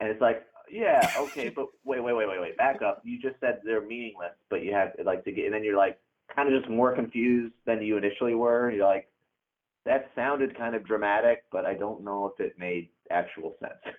And 0.00 0.08
it's 0.08 0.20
like, 0.20 0.44
yeah, 0.70 1.10
okay, 1.18 1.50
but 1.50 1.66
wait, 1.84 2.02
wait, 2.02 2.14
wait, 2.14 2.28
wait, 2.28 2.40
wait, 2.40 2.56
back 2.56 2.80
up. 2.82 3.02
You 3.04 3.20
just 3.20 3.38
said 3.40 3.60
they're 3.64 3.86
meaningless, 3.86 4.32
but 4.48 4.62
you 4.62 4.72
have 4.72 4.92
like 5.04 5.24
to 5.24 5.32
get, 5.32 5.44
and 5.44 5.54
then 5.54 5.62
you're 5.62 5.76
like 5.76 5.98
kind 6.34 6.52
of 6.52 6.58
just 6.58 6.70
more 6.70 6.94
confused 6.94 7.54
than 7.66 7.82
you 7.82 7.98
initially 7.98 8.34
were. 8.34 8.70
You're 8.70 8.86
like, 8.86 9.08
that 9.84 10.10
sounded 10.14 10.56
kind 10.56 10.74
of 10.74 10.86
dramatic, 10.86 11.44
but 11.52 11.66
I 11.66 11.74
don't 11.74 12.02
know 12.02 12.32
if 12.32 12.44
it 12.44 12.58
made 12.58 12.88
actual 13.10 13.54
sense. 13.60 13.96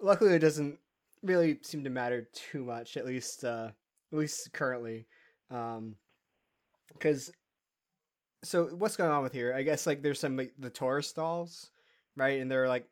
Luckily, 0.00 0.34
it 0.34 0.38
doesn't 0.38 0.78
really 1.22 1.58
seem 1.62 1.84
to 1.84 1.90
matter 1.90 2.28
too 2.32 2.64
much, 2.64 2.96
at 2.96 3.06
least, 3.06 3.44
uh, 3.44 3.70
at 4.12 4.18
least 4.18 4.52
currently, 4.52 5.06
because. 5.48 7.32
so 8.44 8.66
what's 8.66 8.96
going 8.96 9.10
on 9.10 9.22
with 9.22 9.32
here? 9.32 9.52
I 9.54 9.62
guess 9.62 9.86
like 9.86 10.02
there's 10.02 10.20
some 10.20 10.36
like 10.36 10.52
the 10.58 10.70
Taurus 10.70 11.12
dolls, 11.12 11.70
right? 12.16 12.40
And 12.40 12.50
they're 12.50 12.68
like, 12.68 12.86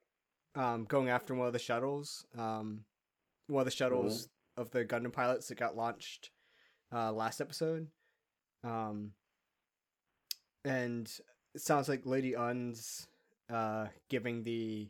um, 0.56 0.84
going 0.84 1.08
after 1.08 1.34
one 1.34 1.46
of 1.46 1.52
the 1.52 1.58
shuttles, 1.58 2.26
um, 2.36 2.84
one 3.46 3.60
of 3.60 3.64
the 3.66 3.70
shuttles 3.70 4.28
of 4.56 4.70
the 4.70 4.84
Gundam 4.84 5.12
pilots 5.12 5.48
that 5.48 5.58
got 5.58 5.76
launched, 5.76 6.30
uh, 6.92 7.12
last 7.12 7.40
episode, 7.40 7.86
um, 8.64 9.12
and 10.64 11.08
it 11.54 11.60
sounds 11.60 11.88
like 11.88 12.06
Lady 12.06 12.34
Une's, 12.34 13.06
uh, 13.52 13.86
giving 14.08 14.42
the 14.42 14.88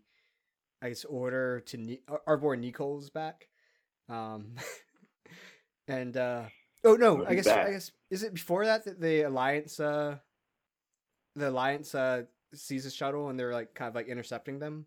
I 0.85 0.91
guess 0.91 1.05
order 1.07 1.61
to 1.61 1.99
Ar- 2.09 2.23
Arbor 2.27 2.57
Nichols 2.57 3.09
back. 3.09 3.49
Um 4.11 4.57
and 5.89 6.15
uh 6.15 6.43
oh 6.85 6.97
no, 6.97 7.25
I 7.27 7.35
guess 7.35 7.47
I 7.47 7.71
guess 7.71 7.91
is 8.11 8.23
it 8.23 8.35
before 8.35 8.67
that 8.67 8.85
that 8.85 9.01
the 9.01 9.23
alliance 9.23 9.81
uh 9.81 10.19
the 11.35 11.49
alliance 11.49 11.95
uh 11.95 12.25
sees 12.53 12.85
a 12.85 12.91
shuttle 12.91 13.31
and 13.31 13.41
they're 13.41 13.55
like 13.55 13.75
kind 13.75 13.89
of 13.89 13.95
like 13.95 14.09
intercepting 14.09 14.59
them. 14.59 14.85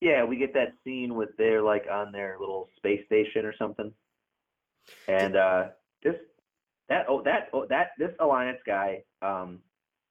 Yeah, 0.00 0.24
we 0.24 0.36
get 0.36 0.54
that 0.54 0.74
scene 0.84 1.14
with 1.14 1.30
they're 1.38 1.62
like 1.62 1.86
on 1.90 2.12
their 2.12 2.36
little 2.40 2.68
space 2.76 3.04
station 3.06 3.44
or 3.44 3.54
something, 3.56 3.92
and 5.06 5.36
uh, 5.36 5.64
this 6.02 6.16
that 6.88 7.06
oh 7.08 7.22
that 7.22 7.50
oh 7.52 7.66
that 7.68 7.90
this 7.98 8.10
alliance 8.18 8.58
guy, 8.66 9.04
um, 9.22 9.60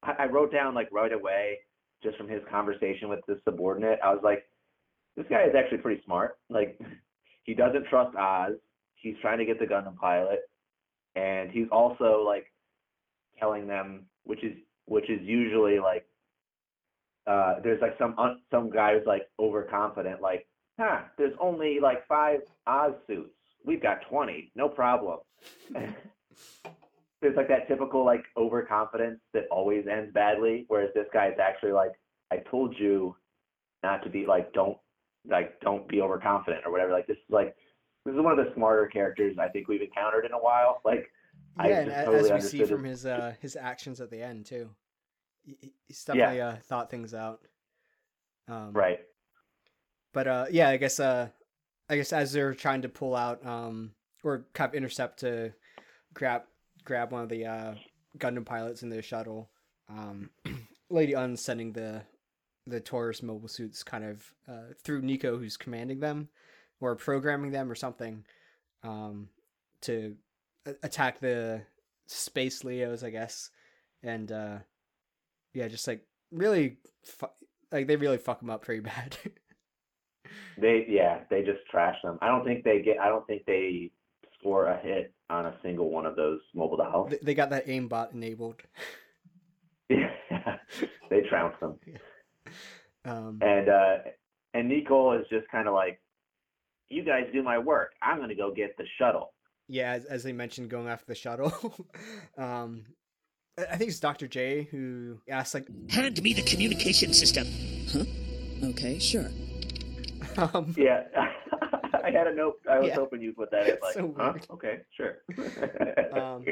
I, 0.01 0.13
I 0.19 0.25
wrote 0.27 0.53
down 0.53 0.75
like 0.75 0.87
right 0.93 1.11
away 1.11 1.59
just 2.03 2.17
from 2.17 2.27
his 2.27 2.41
conversation 2.49 3.09
with 3.09 3.19
the 3.27 3.39
subordinate. 3.45 3.99
I 4.03 4.13
was 4.13 4.21
like, 4.23 4.45
this 5.15 5.25
guy 5.29 5.43
is 5.43 5.55
actually 5.55 5.79
pretty 5.79 6.01
smart. 6.05 6.37
Like, 6.49 6.79
he 7.43 7.53
doesn't 7.53 7.87
trust 7.87 8.15
Oz. 8.15 8.53
He's 8.95 9.15
trying 9.21 9.39
to 9.39 9.45
get 9.45 9.59
the 9.59 9.65
Gundam 9.65 9.95
pilot, 9.95 10.41
and 11.15 11.49
he's 11.49 11.67
also 11.71 12.23
like 12.25 12.45
telling 13.39 13.67
them, 13.67 14.05
which 14.23 14.43
is 14.43 14.53
which 14.85 15.09
is 15.09 15.19
usually 15.23 15.79
like 15.79 16.05
uh, 17.25 17.55
there's 17.63 17.81
like 17.81 17.97
some 17.97 18.13
un- 18.19 18.41
some 18.51 18.69
guy 18.69 18.93
who's 18.93 19.07
like 19.07 19.23
overconfident, 19.39 20.21
like, 20.21 20.47
huh, 20.79 21.01
there's 21.17 21.33
only 21.39 21.79
like 21.79 22.07
five 22.07 22.41
Oz 22.67 22.93
suits. 23.07 23.33
We've 23.65 23.81
got 23.81 24.07
twenty, 24.07 24.51
no 24.55 24.69
problem. 24.69 25.19
there's 27.21 27.35
like 27.35 27.47
that 27.49 27.67
typical 27.67 28.03
like 28.05 28.23
overconfidence 28.37 29.19
that 29.33 29.43
always 29.51 29.85
ends 29.87 30.11
badly, 30.13 30.65
whereas 30.67 30.89
this 30.95 31.05
guy 31.13 31.27
is 31.27 31.39
actually 31.39 31.71
like, 31.73 31.91
I 32.31 32.37
told 32.49 32.75
you 32.79 33.15
not 33.83 34.03
to 34.03 34.09
be 34.09 34.25
like, 34.25 34.53
don't 34.53 34.77
like 35.27 35.59
don't 35.61 35.87
be 35.87 36.01
overconfident 36.01 36.63
or 36.65 36.71
whatever. 36.71 36.91
Like 36.91 37.07
this 37.07 37.17
is 37.17 37.23
like 37.29 37.55
this 38.05 38.15
is 38.15 38.21
one 38.21 38.37
of 38.37 38.43
the 38.43 38.51
smarter 38.55 38.87
characters 38.87 39.37
I 39.39 39.47
think 39.49 39.67
we've 39.67 39.81
encountered 39.81 40.25
in 40.25 40.31
a 40.31 40.37
while. 40.39 40.81
Like 40.83 41.11
I 41.57 41.69
Yeah, 41.69 41.79
and 41.81 41.91
just 41.91 42.05
totally 42.05 42.17
as 42.17 42.43
we 42.43 42.49
see 42.49 42.57
understood 42.59 42.69
from 42.69 42.83
his 42.85 43.05
uh 43.05 43.33
his 43.39 43.55
actions 43.55 44.01
at 44.01 44.09
the 44.09 44.21
end 44.21 44.45
too. 44.47 44.69
He- 45.43 45.57
he- 45.61 45.73
He's 45.87 46.03
definitely 46.03 46.41
uh 46.41 46.55
thought 46.63 46.89
things 46.89 47.13
out. 47.13 47.41
Um 48.47 48.71
right. 48.73 48.99
But 50.13 50.27
uh, 50.27 50.45
yeah, 50.51 50.69
I 50.69 50.77
guess 50.77 50.99
uh, 50.99 51.29
I 51.89 51.95
guess 51.95 52.11
as 52.11 52.33
they're 52.33 52.53
trying 52.53 52.81
to 52.81 52.89
pull 52.89 53.15
out 53.15 53.45
um 53.45 53.91
or 54.23 54.45
kind 54.53 54.69
of 54.69 54.75
intercept 54.75 55.19
to 55.19 55.53
grab 56.13 56.43
grab 56.83 57.11
one 57.11 57.23
of 57.23 57.29
the 57.29 57.45
uh 57.45 57.75
Gundam 58.17 58.45
pilots 58.45 58.83
in 58.83 58.89
the 58.89 59.01
shuttle, 59.01 59.49
um, 59.89 60.29
Lady 60.89 61.15
Une's 61.15 61.41
sending 61.41 61.73
the 61.73 62.03
the 62.67 62.79
Taurus 62.79 63.23
mobile 63.23 63.47
suits 63.47 63.83
kind 63.83 64.03
of 64.03 64.33
uh, 64.47 64.73
through 64.83 65.01
Nichol, 65.01 65.37
who's 65.37 65.57
commanding 65.57 65.99
them 65.99 66.29
or 66.79 66.95
programming 66.95 67.51
them 67.51 67.71
or 67.71 67.75
something, 67.75 68.23
um, 68.83 69.29
to 69.81 70.15
attack 70.83 71.19
the 71.19 71.61
space 72.07 72.63
Leos, 72.63 73.03
I 73.03 73.09
guess, 73.09 73.49
and 74.03 74.31
uh, 74.31 74.57
yeah, 75.53 75.67
just 75.67 75.87
like 75.87 76.05
really, 76.31 76.77
fu- 77.03 77.27
like 77.71 77.87
they 77.87 77.95
really 77.95 78.17
fuck 78.17 78.39
them 78.39 78.49
up 78.49 78.63
pretty 78.63 78.81
bad. 78.81 79.17
They 80.57 80.85
yeah, 80.87 81.21
they 81.29 81.41
just 81.41 81.65
trash 81.69 81.97
them. 82.03 82.19
I 82.21 82.27
don't 82.27 82.45
think 82.45 82.63
they 82.63 82.81
get. 82.81 82.99
I 82.99 83.09
don't 83.09 83.25
think 83.25 83.45
they 83.45 83.91
score 84.39 84.67
a 84.67 84.79
hit 84.79 85.13
on 85.31 85.45
a 85.47 85.55
single 85.63 85.89
one 85.89 86.05
of 86.05 86.15
those 86.15 86.39
mobile 86.53 86.77
dolls. 86.77 87.09
They- 87.11 87.19
they 87.23 87.33
got 87.33 87.49
that 87.51 87.67
aimbot 87.67 88.13
enabled. 88.13 88.61
Yeah, 89.89 90.57
they 91.09 91.21
trounce 91.29 91.55
them. 91.59 91.77
Um, 93.03 93.39
And 93.41 93.67
uh 93.67 93.95
and 94.53 94.69
Nichol 94.69 95.13
is 95.13 95.25
just 95.29 95.47
kind 95.49 95.67
of 95.67 95.73
like, 95.73 95.99
you 96.89 97.03
guys 97.03 97.23
do 97.33 97.41
my 97.41 97.57
work. 97.57 97.91
I'm 98.01 98.19
gonna 98.19 98.35
go 98.35 98.53
get 98.53 98.77
the 98.77 98.85
shuttle. 98.99 99.33
yeah, 99.67 99.91
as, 99.93 100.05
as 100.05 100.23
they 100.23 100.31
mentioned, 100.33 100.69
going 100.69 100.87
after 100.87 101.05
the 101.07 101.15
shuttle. 101.15 101.51
um, 102.37 102.83
I 103.57 103.63
I 103.71 103.75
think 103.77 103.89
it's 103.89 103.99
Doctor 103.99 104.27
J 104.27 104.67
who 104.71 105.19
asked 105.29 105.53
like, 105.55 105.67
Hand 105.89 106.21
me 106.21 106.33
the 106.33 106.43
communication 106.43 107.11
system. 107.11 107.47
Huh? 107.91 108.05
Okay, 108.69 108.99
sure. 108.99 109.29
um, 110.37 110.73
Yeah, 110.77 111.03
I 112.03 112.11
had 112.11 112.27
a 112.27 112.33
note. 112.33 112.55
I 112.69 112.79
was 112.79 112.87
Yeah. 112.89 112.95
hoping 112.95 113.21
you'd 113.21 113.35
put 113.35 113.51
that 113.51 113.67
in. 113.67 113.77
Like, 113.81 113.93
so 113.93 114.13
huh? 114.17 114.33
Okay, 114.51 114.79
sure. 114.95 115.19
Um, 116.13 116.45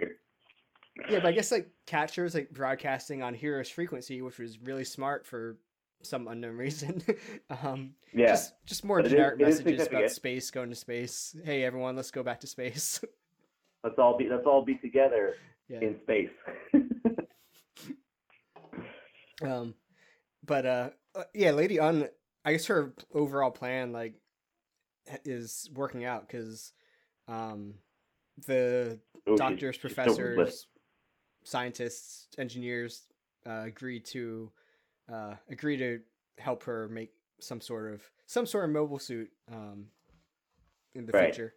yeah, 1.09 1.19
but 1.19 1.27
I 1.27 1.31
guess 1.31 1.51
like 1.51 1.69
Quatre's 1.87 2.33
like 2.33 2.49
broadcasting 2.49 3.23
on 3.23 3.33
Heero's 3.33 3.69
frequency, 3.69 4.21
which 4.21 4.37
was 4.37 4.59
really 4.59 4.83
smart 4.83 5.25
for 5.25 5.57
some 6.01 6.27
unknown 6.27 6.57
reason. 6.57 7.01
um, 7.63 7.91
yeah, 8.13 8.27
just 8.27 8.53
just 8.65 8.83
more 8.83 9.01
But 9.01 9.11
generic 9.11 9.39
is 9.39 9.63
messages 9.63 9.87
about 9.87 10.11
space 10.11 10.51
going 10.51 10.69
to 10.69 10.75
space. 10.75 11.35
Hey 11.45 11.63
everyone, 11.63 11.95
let's 11.95 12.11
go 12.11 12.21
back 12.23 12.41
to 12.41 12.47
space. 12.47 12.99
let's 13.83 13.97
all 13.97 14.17
be 14.17 14.27
let's 14.29 14.45
all 14.45 14.63
be 14.63 14.75
together 14.75 15.35
yeah. 15.69 15.79
in 15.79 15.95
space. 16.03 16.29
Um, 19.41 19.75
but 20.45 20.65
uh, 20.65 20.89
uh, 21.15 21.23
yeah, 21.33 21.51
Lady 21.51 21.77
Une, 21.79 22.07
I 22.43 22.53
guess 22.53 22.65
her 22.67 22.93
overall 23.13 23.51
plan 23.51 23.91
like 23.91 24.15
is 25.25 25.69
working 25.73 26.05
out 26.05 26.27
because, 26.27 26.73
um, 27.27 27.73
the 28.45 28.99
she's- 29.25 29.37
doctors, 29.37 29.77
professors, 29.77 30.67
scientists, 31.43 32.27
engineers 32.37 33.07
uh, 33.45 33.63
agreed 33.65 34.05
to 34.05 34.51
uh, 35.11 35.33
agree 35.49 35.75
to 35.77 35.99
help 36.37 36.63
her 36.63 36.87
make 36.89 37.11
some 37.39 37.59
sort 37.59 37.91
of 37.93 38.01
some 38.27 38.45
sort 38.45 38.65
of 38.65 38.69
mobile 38.71 38.99
suit 38.99 39.29
um, 39.51 39.85
in 40.93 41.05
the 41.05 41.11
Right. 41.11 41.33
future. 41.33 41.55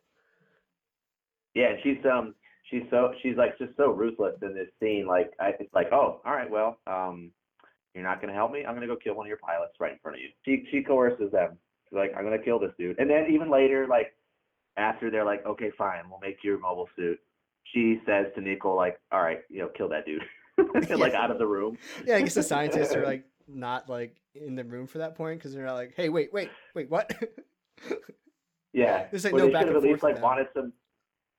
Yeah, 1.55 1.77
she's 1.83 1.99
um 2.11 2.35
she's 2.71 2.83
so 2.91 3.13
she's 3.23 3.37
like 3.37 3.59
just 3.59 3.77
so 3.77 3.91
ruthless 3.91 4.37
in 4.43 4.55
this 4.55 4.69
scene. 4.81 5.07
Like 5.07 5.33
I 5.39 5.51
it's 5.61 5.75
like, 5.75 5.89
oh, 5.93 6.21
all 6.25 6.33
right, 6.33 6.51
well, 6.51 6.79
um, 6.87 7.31
you're 7.95 8.05
not 8.05 8.21
gonna 8.23 8.33
help 8.33 8.53
me. 8.53 8.65
I'm 8.65 8.75
gonna 8.75 8.87
go 8.87 8.97
kill 8.97 9.15
one 9.15 9.27
of 9.27 9.29
your 9.29 9.37
pilots 9.39 9.75
right 9.79 9.93
in 9.93 9.99
front 9.99 10.17
of 10.17 10.23
you. 10.23 10.31
She 10.45 10.67
she 10.71 10.83
coerces 10.83 11.31
them. 11.31 11.59
Like, 11.93 12.13
I'm 12.17 12.25
gonna 12.25 12.39
kill 12.39 12.59
this 12.59 12.73
dude. 12.79 12.99
And 12.99 13.09
then 13.09 13.27
even 13.31 13.51
later, 13.51 13.87
like 13.87 14.15
after 14.77 15.11
they're 15.11 15.25
like, 15.25 15.45
okay, 15.47 15.71
fine, 15.77 16.09
we'll 16.09 16.21
make 16.21 16.43
your 16.43 16.59
mobile 16.59 16.89
suit. 16.97 17.19
She 17.73 18.01
says 18.07 18.27
to 18.35 18.41
Nichol, 18.41 18.75
like, 18.75 18.99
all 19.13 19.23
right, 19.23 19.41
you 19.49 19.59
know, 19.61 19.69
kill 19.77 19.89
that 19.91 20.05
dude. 20.05 20.23
like 20.99 21.15
out 21.15 21.31
of 21.31 21.39
the 21.39 21.47
room. 21.47 21.79
Yeah, 22.07 22.17
I 22.17 22.21
guess 22.21 22.35
the 22.35 22.43
scientists 22.43 22.95
are 22.95 23.03
like 23.07 23.25
not 23.49 23.89
like 23.89 24.17
in 24.35 24.55
the 24.55 24.65
room 24.65 24.87
for 24.87 24.99
that 24.99 25.15
point 25.15 25.39
because 25.39 25.55
they're 25.55 25.65
not 25.65 25.75
like, 25.75 25.95
hey, 25.97 26.09
wait, 26.09 26.33
wait, 26.33 26.51
wait, 26.75 26.91
what? 26.91 27.11
Yeah. 28.73 29.07
There's, 29.11 29.25
like, 29.25 29.35
Or 29.35 29.39
no 29.39 29.47
they 29.47 29.53
back 29.53 29.63
should 29.63 29.75
have 29.75 29.85
at 29.85 29.91
least 29.91 30.03
like 30.03 30.23
wanted 30.23 30.49
some. 30.55 30.73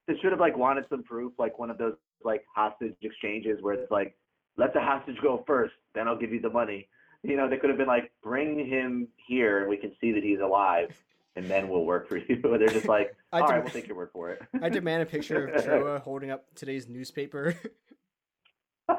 They 0.07 0.15
should 0.21 0.31
have 0.31 0.39
like 0.39 0.57
wanted 0.57 0.85
some 0.89 1.03
proof, 1.03 1.33
like 1.37 1.57
one 1.57 1.69
of 1.69 1.77
those 1.77 1.95
like 2.23 2.43
hostage 2.53 2.95
exchanges 3.01 3.59
where 3.61 3.73
it's 3.73 3.91
like, 3.91 4.15
let 4.57 4.73
the 4.73 4.81
hostage 4.81 5.17
go 5.21 5.43
first, 5.47 5.73
then 5.95 6.07
I'll 6.07 6.17
give 6.17 6.31
you 6.31 6.41
the 6.41 6.49
money. 6.49 6.87
You 7.23 7.37
know, 7.37 7.49
they 7.49 7.57
could 7.57 7.69
have 7.69 7.77
been 7.77 7.87
like, 7.87 8.11
bring 8.21 8.65
him 8.67 9.07
here, 9.15 9.59
and 9.61 9.69
we 9.69 9.77
can 9.77 9.93
see 10.01 10.11
that 10.11 10.23
he's 10.23 10.39
alive, 10.41 10.93
and 11.35 11.45
then 11.47 11.69
we'll 11.69 11.85
work 11.85 12.07
for 12.09 12.17
you. 12.27 12.37
But 12.41 12.59
they're 12.59 12.67
just 12.67 12.87
like, 12.87 13.15
I 13.31 13.39
all 13.39 13.47
right, 13.47 13.55
dem- 13.55 13.63
we'll 13.63 13.73
take 13.73 13.87
your 13.87 13.95
word 13.97 14.09
for 14.11 14.31
it. 14.31 14.41
I 14.61 14.69
demand 14.69 15.03
a 15.03 15.05
picture 15.05 15.47
of 15.47 15.63
Trowa 15.65 16.01
holding 16.01 16.31
up 16.31 16.45
today's 16.55 16.87
newspaper. 16.87 17.55
uh, 18.89 18.97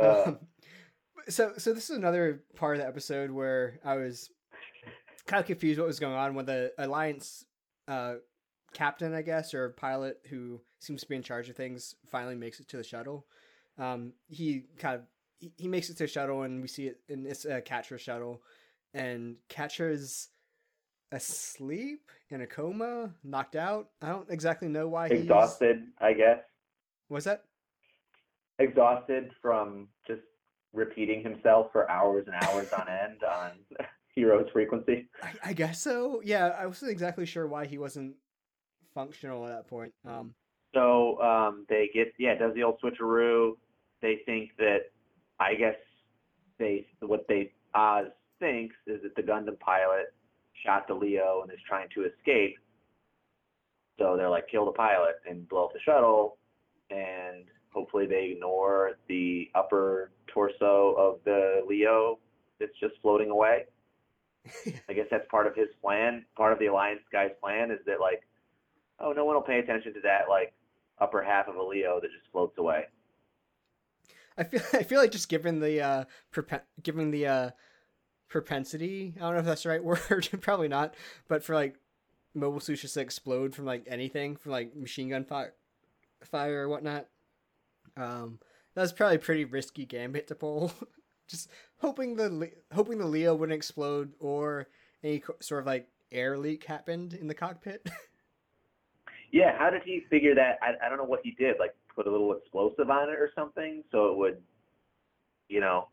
Um, 0.00 0.38
so 1.28 1.52
so 1.56 1.72
this 1.72 1.88
is 1.88 1.96
another 1.96 2.42
part 2.56 2.76
of 2.76 2.82
the 2.82 2.88
episode 2.88 3.30
where 3.30 3.78
I 3.84 3.94
was 3.96 4.28
kind 5.26 5.40
of 5.40 5.46
confused 5.46 5.78
what 5.78 5.86
was 5.86 6.00
going 6.00 6.14
on 6.14 6.34
when 6.34 6.44
the 6.46 6.72
alliance 6.78 7.44
uh, 7.88 8.14
captain, 8.74 9.14
I 9.14 9.22
guess, 9.22 9.54
or 9.54 9.70
pilot 9.70 10.18
who 10.28 10.60
seems 10.80 11.02
to 11.02 11.08
be 11.08 11.16
in 11.16 11.22
charge 11.22 11.48
of 11.48 11.56
things, 11.56 11.94
finally 12.10 12.34
makes 12.34 12.60
it 12.60 12.68
to 12.68 12.76
the 12.76 12.82
shuttle. 12.84 13.26
Um, 13.78 14.12
he 14.28 14.64
kind 14.78 14.96
of 14.96 15.02
he, 15.38 15.52
he 15.56 15.68
makes 15.68 15.90
it 15.90 15.96
to 15.98 16.06
shuttle, 16.06 16.42
and 16.42 16.62
we 16.62 16.68
see 16.68 16.86
it 16.86 17.00
in 17.08 17.22
this 17.22 17.44
uh, 17.44 17.60
Quatre 17.66 17.98
shuttle, 17.98 18.42
and 18.92 19.36
Quatre's 19.48 20.28
asleep 21.12 22.10
in 22.30 22.40
a 22.40 22.46
coma, 22.46 23.14
knocked 23.22 23.56
out. 23.56 23.88
I 24.02 24.08
don't 24.08 24.30
exactly 24.30 24.68
know 24.68 24.88
why 24.88 25.08
he's 25.08 25.20
exhausted, 25.20 25.82
I 26.00 26.12
guess. 26.12 26.38
Was 27.08 27.24
that? 27.24 27.44
Exhausted 28.58 29.30
from 29.42 29.88
just 30.06 30.22
repeating 30.72 31.22
himself 31.22 31.68
for 31.72 31.90
hours 31.90 32.26
and 32.26 32.36
hours 32.44 32.72
on 32.72 32.88
end 32.88 33.22
on 33.22 33.50
Heero's 34.14 34.48
frequency. 34.52 35.08
I, 35.22 35.50
I 35.50 35.52
guess 35.52 35.80
so. 35.80 36.20
Yeah, 36.24 36.48
I 36.48 36.66
wasn't 36.66 36.92
exactly 36.92 37.26
sure 37.26 37.46
why 37.46 37.66
he 37.66 37.78
wasn't 37.78 38.14
functional 38.94 39.44
at 39.46 39.50
that 39.50 39.68
point. 39.68 39.92
Um, 40.06 40.34
So 40.72 41.20
um, 41.20 41.66
they 41.68 41.90
get 41.92 42.12
yeah, 42.18 42.36
does 42.36 42.54
the 42.54 42.62
old 42.62 42.80
switcheroo. 42.82 43.52
They 44.02 44.20
think 44.26 44.50
that 44.58 44.90
I 45.40 45.54
guess 45.54 45.76
they 46.58 46.86
what 47.00 47.26
they 47.28 47.52
Oz 47.74 48.06
thinks 48.38 48.76
is 48.86 49.02
that 49.02 49.16
the 49.16 49.22
Gundam 49.22 49.58
pilot 49.58 50.14
shot 50.64 50.86
the 50.88 50.94
Leo 50.94 51.40
and 51.42 51.52
is 51.52 51.58
trying 51.66 51.88
to 51.94 52.04
escape. 52.04 52.56
So 53.98 54.16
they're 54.16 54.30
like 54.30 54.48
kill 54.48 54.64
the 54.64 54.72
pilot 54.72 55.16
and 55.28 55.48
blow 55.48 55.66
up 55.66 55.72
the 55.72 55.80
shuttle, 55.84 56.38
and 56.90 57.44
hopefully 57.70 58.06
they 58.06 58.32
ignore 58.32 58.92
the 59.08 59.50
upper 59.54 60.10
torso 60.32 60.94
of 60.96 61.18
the 61.24 61.62
Leo 61.66 62.18
that's 62.58 62.72
just 62.80 62.94
floating 63.02 63.30
away. 63.30 63.64
I 64.88 64.92
guess 64.92 65.06
that's 65.10 65.26
part 65.30 65.46
of 65.46 65.54
his 65.54 65.68
plan. 65.80 66.24
Part 66.36 66.52
of 66.52 66.58
the 66.58 66.66
Alliance 66.66 67.00
guy's 67.12 67.30
plan 67.40 67.70
is 67.70 67.78
that 67.86 68.00
like, 68.00 68.22
oh, 69.00 69.12
no 69.12 69.24
one 69.24 69.34
will 69.34 69.42
pay 69.42 69.58
attention 69.58 69.94
to 69.94 70.00
that 70.00 70.28
like 70.28 70.52
upper 71.00 71.22
half 71.22 71.48
of 71.48 71.56
a 71.56 71.62
Leo 71.62 72.00
that 72.00 72.10
just 72.10 72.30
floats 72.32 72.56
away. 72.58 72.84
I 74.36 74.44
feel 74.44 74.60
I 74.72 74.82
feel 74.82 75.00
like 75.00 75.12
just 75.12 75.28
given 75.28 75.60
the 75.60 75.80
uh, 75.80 76.04
given 76.82 77.10
the 77.10 77.26
uh, 77.26 77.50
propensity. 78.28 79.14
I 79.16 79.20
don't 79.20 79.34
know 79.34 79.40
if 79.40 79.44
that's 79.44 79.62
the 79.62 79.68
right 79.70 79.84
word. 80.10 80.28
Probably 80.40 80.68
not. 80.68 80.94
But 81.28 81.44
for 81.44 81.54
like 81.54 81.76
mobile 82.34 82.60
suits 82.60 82.82
just 82.82 82.94
to 82.94 83.00
explode 83.00 83.54
from 83.54 83.64
like 83.64 83.84
anything, 83.86 84.36
from 84.36 84.52
like 84.52 84.74
machine 84.74 85.10
gun 85.10 85.24
fire, 85.24 85.54
fire 86.22 86.64
or 86.64 86.68
whatnot. 86.68 87.06
Um, 87.96 88.40
that 88.74 88.82
was 88.82 88.92
probably 88.92 89.16
a 89.16 89.20
pretty 89.20 89.44
risky 89.44 89.86
gambit 89.86 90.26
to 90.28 90.34
pull. 90.34 90.72
just 91.28 91.48
hoping 91.78 92.16
the 92.16 92.50
hoping 92.72 92.98
the 92.98 93.06
Leo 93.06 93.34
wouldn't 93.34 93.56
explode 93.56 94.12
or 94.18 94.66
any 95.02 95.20
co- 95.20 95.36
sort 95.40 95.60
of 95.60 95.66
like 95.66 95.88
air 96.10 96.36
leak 96.36 96.64
happened 96.64 97.14
in 97.14 97.28
the 97.28 97.34
cockpit. 97.34 97.88
Yeah, 99.32 99.58
how 99.58 99.68
did 99.68 99.82
he 99.84 100.04
figure 100.08 100.32
that? 100.36 100.58
I, 100.62 100.86
I 100.86 100.88
don't 100.88 100.96
know 100.96 101.04
what 101.04 101.18
he 101.24 101.32
did. 101.32 101.56
Like 101.58 101.74
put 101.94 102.06
a 102.06 102.10
little 102.10 102.32
explosive 102.32 102.90
on 102.90 103.08
it 103.08 103.18
or 103.18 103.30
something, 103.34 103.82
so 103.90 104.10
it 104.12 104.16
would, 104.18 104.38
you 105.48 105.60
know. 105.60 105.88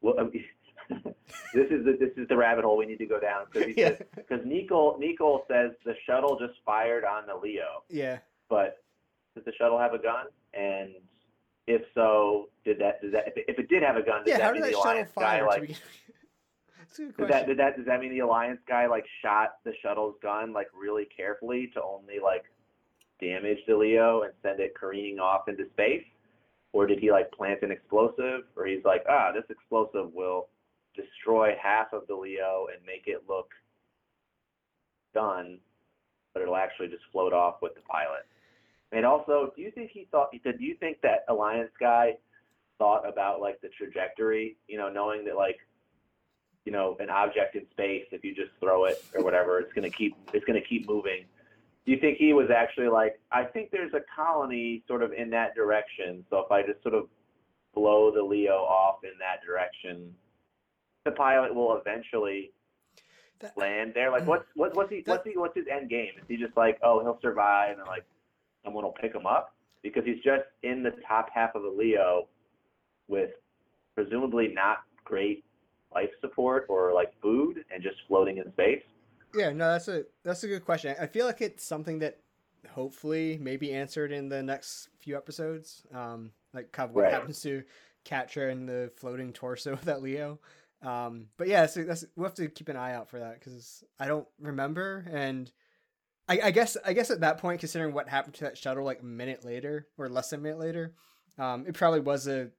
Well, 0.00 0.14
I 0.18 0.24
mean, 0.24 0.44
this 1.54 1.66
is 1.70 1.84
the 1.84 1.96
this 1.98 2.10
is 2.16 2.28
the 2.28 2.36
rabbit 2.36 2.64
hole 2.64 2.76
we 2.76 2.86
need 2.86 2.98
to 2.98 3.06
go 3.06 3.20
down 3.20 3.46
because 3.52 3.72
yeah, 3.76 3.92
because 4.14 4.40
Nichol 4.44 4.96
Nichol 4.98 5.44
says 5.48 5.72
the 5.84 5.94
shuttle 6.06 6.38
just 6.38 6.58
fired 6.64 7.04
on 7.04 7.26
the 7.26 7.34
Leo, 7.34 7.82
yeah. 7.88 8.18
but 8.48 8.82
does 9.34 9.44
the 9.44 9.52
shuttle 9.58 9.78
have 9.78 9.92
a 9.94 9.98
gun? 9.98 10.26
And 10.54 10.94
if 11.66 11.82
so, 11.94 12.48
did 12.64 12.78
that 12.78 13.02
does 13.02 13.12
that 13.12 13.28
if 13.28 13.36
it, 13.36 13.44
if 13.48 13.58
it 13.58 13.68
did 13.68 13.82
have 13.82 13.96
a 13.96 14.02
gun, 14.02 14.24
does 14.24 14.28
Yeah, 14.28 14.38
that 14.38 14.44
how 14.44 14.52
mean 14.52 14.62
did 14.62 14.72
that 14.72 14.76
the 14.76 14.82
shuttle 14.82 14.92
Alliance 14.92 15.12
guy 15.18 15.42
like 15.46 15.60
begin- 15.62 15.76
That's 16.78 16.98
a 16.98 17.02
good 17.02 17.08
Does 17.08 17.14
question. 17.16 17.28
that, 17.28 17.46
did 17.46 17.58
that 17.58 17.76
does 17.76 17.86
that 17.86 18.00
mean 18.00 18.10
the 18.10 18.20
alliance 18.20 18.60
guy 18.66 18.86
like 18.86 19.04
shot 19.20 19.56
the 19.64 19.72
shuttle's 19.82 20.14
gun 20.22 20.52
like 20.54 20.68
really 20.74 21.06
carefully 21.14 21.70
to 21.74 21.82
only 21.82 22.18
like 22.22 22.44
damage 23.20 23.58
the 23.66 23.76
Leo 23.76 24.22
and 24.22 24.32
send 24.42 24.60
it 24.60 24.74
careening 24.74 25.18
off 25.18 25.48
into 25.48 25.64
space, 25.72 26.04
or 26.72 26.86
did 26.86 26.98
he 26.98 27.10
like 27.10 27.30
plant 27.32 27.62
an 27.62 27.70
explosive, 27.70 28.42
or 28.56 28.66
he's 28.66 28.84
like 28.84 29.04
ah 29.08 29.32
this 29.32 29.44
explosive 29.50 30.12
will 30.12 30.48
destroy 30.94 31.54
half 31.60 31.92
of 31.92 32.06
the 32.08 32.14
Leo 32.14 32.66
and 32.74 32.84
make 32.86 33.04
it 33.06 33.22
look 33.28 33.50
done, 35.14 35.58
but 36.34 36.42
it'll 36.42 36.56
actually 36.56 36.88
just 36.88 37.04
float 37.12 37.32
off 37.32 37.56
with 37.62 37.74
the 37.74 37.80
pilot. 37.82 38.26
And 38.92 39.04
also, 39.04 39.52
do 39.54 39.62
you 39.62 39.70
think 39.70 39.90
he 39.90 40.08
thought? 40.10 40.30
Do 40.32 40.64
you 40.64 40.74
think 40.74 41.00
that 41.02 41.24
alliance 41.28 41.70
guy 41.78 42.16
thought 42.78 43.06
about 43.08 43.40
like 43.40 43.60
the 43.60 43.68
trajectory? 43.68 44.56
You 44.66 44.78
know, 44.78 44.88
knowing 44.88 45.24
that 45.26 45.36
like 45.36 45.58
you 46.64 46.72
know, 46.72 46.98
an 47.00 47.08
object 47.08 47.56
in 47.56 47.64
space, 47.70 48.04
if 48.12 48.22
you 48.22 48.34
just 48.34 48.50
throw 48.60 48.84
it 48.84 49.02
or 49.14 49.24
whatever, 49.24 49.58
it's 49.58 49.72
gonna 49.72 49.88
keep 49.88 50.14
it's 50.34 50.44
gonna 50.44 50.60
keep 50.60 50.86
moving. 50.86 51.24
Do 51.88 51.94
you 51.94 52.00
think 52.00 52.18
he 52.18 52.34
was 52.34 52.50
actually 52.54 52.88
like, 52.88 53.18
I 53.32 53.44
think 53.44 53.70
there's 53.70 53.94
a 53.94 54.02
colony 54.14 54.82
sort 54.86 55.02
of 55.02 55.14
in 55.14 55.30
that 55.30 55.54
direction, 55.54 56.22
so 56.28 56.40
if 56.40 56.52
I 56.52 56.60
just 56.60 56.82
sort 56.82 56.94
of 56.94 57.06
blow 57.74 58.12
the 58.14 58.22
Leo 58.22 58.56
off 58.56 58.96
in 59.04 59.12
that 59.20 59.42
direction, 59.42 60.14
the 61.06 61.12
pilot 61.12 61.54
will 61.54 61.78
eventually 61.78 62.52
That- 63.40 63.56
land 63.56 63.92
there. 63.94 64.10
Like 64.10 64.24
mm. 64.24 64.26
what's 64.26 64.44
what, 64.54 64.76
what's 64.76 64.90
he 64.90 65.02
what's 65.06 65.26
he 65.26 65.38
what's 65.38 65.56
his 65.56 65.64
end 65.66 65.88
game? 65.88 66.10
Is 66.18 66.24
he 66.28 66.36
just 66.36 66.54
like, 66.58 66.78
oh 66.82 67.00
he'll 67.00 67.18
survive 67.22 67.78
and 67.78 67.86
like 67.86 68.04
someone 68.62 68.84
will 68.84 68.92
pick 68.92 69.14
him 69.14 69.24
up? 69.24 69.54
Because 69.82 70.04
he's 70.04 70.22
just 70.22 70.44
in 70.62 70.82
the 70.82 70.92
top 71.08 71.30
half 71.32 71.54
of 71.54 71.62
the 71.62 71.70
Leo 71.70 72.28
with 73.06 73.30
presumably 73.94 74.48
not 74.48 74.80
great 75.04 75.42
life 75.94 76.10
support 76.20 76.66
or 76.68 76.92
like 76.92 77.18
food 77.22 77.64
and 77.72 77.82
just 77.82 77.96
floating 78.08 78.36
in 78.36 78.52
space. 78.52 78.82
Yeah, 79.34 79.50
no, 79.50 79.72
that's 79.72 79.88
a 79.88 80.04
that's 80.24 80.44
a 80.44 80.48
good 80.48 80.64
question. 80.64 80.94
I 81.00 81.06
feel 81.06 81.26
like 81.26 81.40
it's 81.40 81.64
something 81.64 81.98
that 82.00 82.18
hopefully 82.70 83.38
may 83.40 83.56
be 83.56 83.72
answered 83.72 84.12
in 84.12 84.28
the 84.28 84.42
next 84.42 84.88
few 85.00 85.16
episodes. 85.16 85.82
Um, 85.94 86.32
like 86.54 86.72
kind 86.72 86.88
of 86.88 86.94
what 86.94 87.04
Right. 87.04 87.12
happens 87.12 87.40
to 87.42 87.62
Quatre 88.04 88.48
and 88.48 88.68
the 88.68 88.90
floating 88.96 89.32
torso 89.32 89.72
of 89.74 89.84
that 89.84 90.02
Leo. 90.02 90.40
Um, 90.82 91.26
but 91.36 91.48
yeah, 91.48 91.66
so 91.66 91.82
that's 91.82 92.04
we'll 92.16 92.26
have 92.26 92.34
to 92.34 92.48
keep 92.48 92.68
an 92.68 92.76
eye 92.76 92.94
out 92.94 93.10
for 93.10 93.18
that 93.18 93.38
because 93.38 93.82
I 93.98 94.06
don't 94.06 94.26
remember, 94.40 95.04
and 95.10 95.50
I, 96.28 96.40
I 96.44 96.50
guess 96.52 96.76
I 96.84 96.92
guess 96.92 97.10
at 97.10 97.20
that 97.20 97.38
point, 97.38 97.60
considering 97.60 97.92
what 97.92 98.08
happened 98.08 98.34
to 98.34 98.44
that 98.44 98.56
shuttle 98.56 98.84
like 98.84 99.00
a 99.02 99.04
minute 99.04 99.44
later 99.44 99.88
or 99.98 100.08
less 100.08 100.30
than 100.30 100.40
a 100.40 100.42
minute 100.44 100.58
later, 100.60 100.94
um, 101.36 101.64
it 101.66 101.74
probably 101.74 102.00
was 102.00 102.28
a 102.28 102.50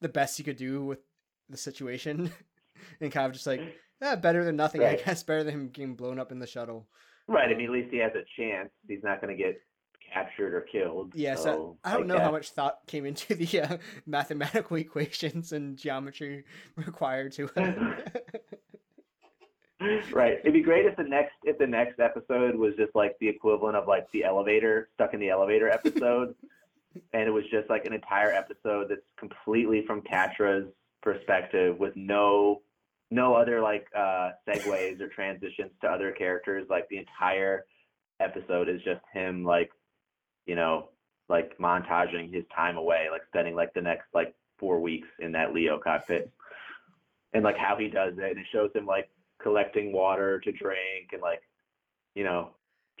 the 0.00 0.08
best 0.08 0.38
you 0.38 0.44
could 0.44 0.56
do 0.56 0.84
with 0.84 1.00
the 1.48 1.56
situation, 1.56 2.30
and 3.00 3.10
kind 3.12 3.26
of 3.26 3.32
just 3.32 3.46
like 3.48 3.60
eh, 4.02 4.16
better 4.16 4.44
than 4.44 4.56
nothing. 4.56 4.80
Right. 4.80 5.00
I 5.00 5.02
guess 5.02 5.22
better 5.24 5.44
than 5.44 5.54
him 5.54 5.68
getting 5.68 5.94
blown 5.94 6.18
up 6.18 6.32
in 6.32 6.38
the 6.38 6.46
shuttle. 6.46 6.86
Right. 7.26 7.50
I 7.50 7.54
mean, 7.54 7.66
at 7.66 7.72
least 7.72 7.90
he 7.90 7.98
has 7.98 8.12
a 8.14 8.24
chance. 8.40 8.70
He's 8.88 9.02
not 9.02 9.20
going 9.20 9.36
to 9.36 9.42
get 9.42 9.60
captured 10.12 10.54
or 10.54 10.62
killed. 10.62 11.12
Yeah, 11.14 11.34
so, 11.34 11.42
so 11.42 11.78
I 11.84 11.92
don't 11.92 12.10
I 12.10 12.14
know 12.14 12.20
how 12.20 12.30
much 12.30 12.50
thought 12.50 12.78
came 12.86 13.06
into 13.06 13.34
the 13.34 13.60
uh, 13.60 13.76
mathematical 14.06 14.76
equations 14.76 15.52
and 15.52 15.76
geometry 15.76 16.44
required 16.76 17.32
to. 17.32 17.48
right. 20.12 20.38
It'd 20.40 20.52
be 20.52 20.62
great 20.62 20.86
if 20.86 20.96
the 20.96 21.04
next 21.04 21.34
if 21.44 21.58
the 21.58 21.66
next 21.66 22.00
episode 22.00 22.54
was 22.56 22.74
just 22.76 22.94
like 22.94 23.16
the 23.20 23.28
equivalent 23.28 23.76
of 23.76 23.86
like 23.86 24.10
the 24.12 24.24
elevator 24.24 24.88
stuck 24.94 25.14
in 25.14 25.20
the 25.20 25.30
elevator 25.30 25.68
episode, 25.68 26.34
and 27.12 27.22
it 27.22 27.30
was 27.30 27.44
just 27.50 27.70
like 27.70 27.84
an 27.86 27.92
entire 27.92 28.32
episode 28.32 28.88
that's 28.90 29.00
completely 29.18 29.84
from 29.86 30.02
Quatre's 30.02 30.68
perspective 31.02 31.78
with 31.78 31.96
no 31.96 32.60
no 33.10 33.34
other 33.34 33.60
like 33.60 33.86
uh 33.96 34.30
segues 34.48 35.00
or 35.00 35.08
transitions 35.08 35.72
to 35.80 35.88
other 35.88 36.12
characters. 36.12 36.66
Like 36.70 36.88
the 36.88 36.98
entire 36.98 37.66
episode 38.20 38.68
is 38.68 38.82
just 38.82 39.00
him 39.12 39.44
like 39.44 39.70
you 40.46 40.54
know 40.54 40.90
like 41.28 41.56
montaging 41.58 42.32
his 42.34 42.44
time 42.54 42.76
away, 42.76 43.06
like 43.10 43.22
spending 43.28 43.54
like 43.54 43.72
the 43.74 43.80
next 43.80 44.06
like 44.12 44.34
four 44.58 44.80
weeks 44.80 45.08
in 45.20 45.32
that 45.32 45.54
Leo 45.54 45.78
cockpit. 45.78 46.30
And 47.32 47.44
like 47.44 47.56
how 47.56 47.76
he 47.78 47.88
does 47.88 48.14
it, 48.18 48.30
and 48.30 48.38
it 48.38 48.46
shows 48.52 48.70
him 48.74 48.86
like 48.86 49.08
collecting 49.40 49.92
water 49.92 50.40
to 50.40 50.52
drink 50.52 51.10
and 51.12 51.22
like, 51.22 51.42
you 52.14 52.24
know, 52.24 52.50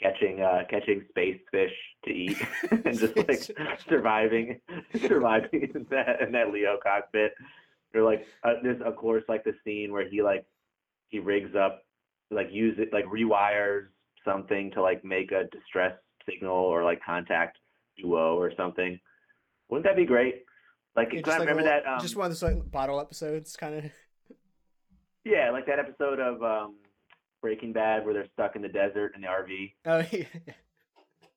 catching 0.00 0.40
uh 0.40 0.62
catching 0.70 1.04
space 1.10 1.38
fish 1.50 1.72
to 2.04 2.10
eat 2.10 2.36
and 2.70 2.98
just 2.98 3.16
like 3.16 3.42
surviving 3.86 4.58
surviving 5.06 5.70
in 5.74 5.86
that 5.90 6.22
in 6.22 6.32
that 6.32 6.52
Leo 6.52 6.78
cockpit. 6.82 7.32
Or 7.94 8.02
like 8.02 8.24
uh, 8.44 8.54
there's 8.62 8.80
of 8.82 8.96
course 8.96 9.24
like 9.28 9.44
the 9.44 9.52
scene 9.64 9.92
where 9.92 10.08
he 10.08 10.22
like 10.22 10.44
he 11.08 11.18
rigs 11.18 11.54
up 11.56 11.82
like 12.30 12.48
use 12.52 12.76
it 12.78 12.92
like 12.92 13.04
rewires 13.06 13.86
something 14.24 14.70
to 14.72 14.82
like 14.82 15.04
make 15.04 15.32
a 15.32 15.44
distress 15.50 15.94
signal 16.28 16.54
or 16.54 16.84
like 16.84 17.00
contact 17.04 17.58
duo 17.96 18.36
or 18.38 18.52
something. 18.56 18.98
Wouldn't 19.68 19.84
that 19.86 19.96
be 19.96 20.04
great? 20.04 20.44
Like, 20.96 21.08
Yeah, 21.12 21.18
I 21.20 21.22
just 21.22 21.28
like 21.28 21.40
remember 21.40 21.62
little- 21.62 21.80
that. 21.84 21.92
Um, 21.92 22.00
just 22.00 22.16
one 22.16 22.26
of 22.26 22.30
those 22.32 22.42
like 22.42 22.70
bottle 22.70 23.00
episodes, 23.00 23.56
kind 23.56 23.74
of. 23.76 23.84
yeah, 25.24 25.50
like 25.50 25.66
that 25.66 25.78
episode 25.78 26.18
of 26.20 26.42
um, 26.42 26.76
Breaking 27.42 27.72
Bad 27.72 28.04
where 28.04 28.14
they're 28.14 28.28
stuck 28.32 28.56
in 28.56 28.62
the 28.62 28.68
desert 28.68 29.12
in 29.14 29.20
the 29.22 29.26
RV. 29.28 29.72
Oh 29.86 30.04
yeah. 30.16 30.52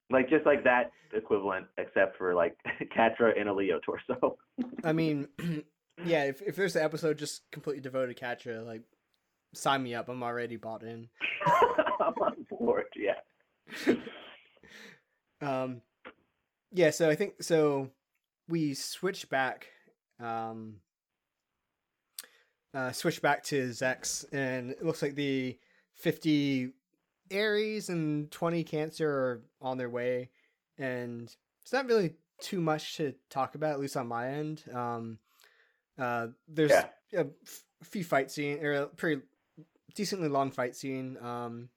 Like 0.10 0.30
just 0.30 0.46
like 0.46 0.64
that 0.66 0.92
equivalent, 1.14 1.66
except 1.78 2.18
for 2.18 2.34
like 2.36 2.56
Quatre 2.94 3.30
and 3.30 3.50
a 3.50 3.54
Leo 3.54 3.80
torso. 3.80 4.38
I 4.84 4.94
mean, 4.94 5.28
yeah. 6.06 6.26
If 6.26 6.42
if 6.42 6.56
there's 6.56 6.76
an 6.76 6.84
episode 6.84 7.18
just 7.18 7.42
completely 7.52 7.82
devoted 7.82 8.16
to 8.16 8.20
Quatre, 8.20 8.62
like, 8.62 8.82
sign 9.54 9.84
me 9.84 9.96
up. 9.96 10.10
I'm 10.10 10.24
already 10.24 10.56
bought 10.56 10.84
in. 10.84 11.10
I'm 12.00 12.14
on 12.22 12.46
board. 12.50 12.86
Yeah. 12.96 13.94
Um, 15.42 15.82
yeah. 16.72 16.92
So 16.92 17.10
I 17.10 17.16
think 17.16 17.44
so. 17.44 17.90
We 18.48 18.74
switch 18.76 19.30
back. 19.30 19.68
Um, 20.22 20.76
uh, 22.74 22.92
switch 22.92 23.22
back 23.22 23.44
to 23.44 23.70
Zechs, 23.70 24.26
and 24.32 24.72
it 24.72 24.86
looks 24.86 25.02
like 25.02 25.16
the 25.16 25.58
50 25.96 26.72
Aries 27.30 27.90
and 27.90 28.32
20 28.32 28.64
Cancer 28.64 29.10
are 29.10 29.42
on 29.62 29.78
their 29.78 29.90
way, 29.90 30.30
and 30.78 31.34
it's 31.62 31.74
not 31.74 31.88
really 31.88 32.16
too 32.42 32.62
much 32.62 32.98
to 32.98 33.14
talk 33.30 33.56
about, 33.56 33.74
at 33.74 33.80
least 33.80 33.98
on 33.98 34.08
my 34.08 34.30
end. 34.30 34.64
Um, 34.74 35.20
uh, 35.98 36.28
there's 36.48 36.72
Yeah. 36.72 36.90
a 37.14 37.28
f- 37.46 37.64
few 37.84 38.04
fight 38.04 38.32
scene, 38.32 38.64
or 38.64 38.74
a 38.74 38.88
pretty 38.88 39.22
decently 39.96 40.28
long 40.30 40.52
fight 40.52 40.76
scene. 40.76 41.18
Um, 41.22 41.70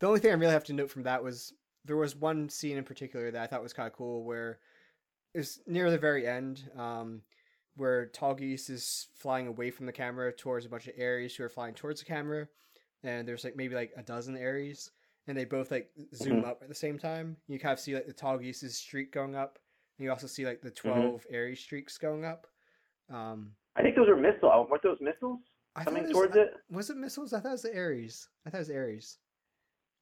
the 0.00 0.06
only 0.06 0.20
thing 0.20 0.30
I 0.30 0.34
really 0.34 0.52
have 0.52 0.64
to 0.64 0.72
note 0.72 0.90
from 0.90 1.04
that 1.04 1.22
was 1.22 1.52
there 1.84 1.96
was 1.96 2.14
one 2.16 2.48
scene 2.48 2.76
in 2.76 2.84
particular 2.84 3.30
that 3.30 3.42
I 3.42 3.46
thought 3.46 3.62
was 3.62 3.72
kind 3.72 3.86
of 3.86 3.92
cool 3.94 4.24
where 4.24 4.58
it 5.34 5.38
was 5.38 5.60
near 5.66 5.90
the 5.90 5.98
very 5.98 6.26
end, 6.26 6.70
um, 6.76 7.22
where 7.76 8.06
Tallgeese 8.08 8.68
is 8.68 9.08
flying 9.14 9.46
away 9.46 9.70
from 9.70 9.86
the 9.86 9.92
camera 9.92 10.32
towards 10.32 10.66
a 10.66 10.68
bunch 10.68 10.86
of 10.88 10.94
Aries 10.98 11.34
who 11.36 11.44
are 11.44 11.48
flying 11.48 11.74
towards 11.74 12.00
the 12.00 12.06
camera, 12.06 12.48
and 13.02 13.26
there's 13.26 13.44
like 13.44 13.56
maybe 13.56 13.74
like 13.74 13.92
a 13.96 14.02
dozen 14.02 14.36
Aries, 14.36 14.90
and 15.26 15.36
they 15.38 15.44
both 15.44 15.70
like 15.70 15.90
zoom 16.14 16.44
up 16.44 16.60
at 16.62 16.68
the 16.68 16.74
same 16.74 16.98
time. 16.98 17.36
You 17.48 17.58
kind 17.58 17.72
of 17.72 17.80
see 17.80 17.94
like 17.94 18.06
the 18.06 18.12
Tallgeese's 18.12 18.76
streak 18.76 19.12
going 19.12 19.34
up, 19.36 19.58
and 19.98 20.04
you 20.04 20.10
also 20.10 20.26
see 20.26 20.44
like 20.44 20.60
the 20.60 20.70
12 20.70 21.26
Aries 21.30 21.60
streaks 21.60 21.96
going 21.96 22.24
up. 22.24 22.46
Um, 23.10 23.52
I 23.76 23.82
think 23.82 23.96
those 23.96 24.08
are 24.08 24.16
missiles. 24.16 24.68
Weren't 24.70 24.82
those 24.82 24.98
missiles 25.00 25.40
I 25.76 25.84
coming 25.84 26.04
was- 26.04 26.12
towards 26.12 26.36
I- 26.36 26.40
it? 26.40 26.54
Was 26.70 26.90
it 26.90 26.96
missiles? 26.96 27.32
I 27.32 27.40
thought 27.40 27.48
it 27.48 27.52
was 27.52 27.62
the 27.62 27.74
Aries. 27.74 28.28
I 28.46 28.50
thought 28.50 28.58
it 28.58 28.60
was 28.60 28.70
Aries. 28.70 29.18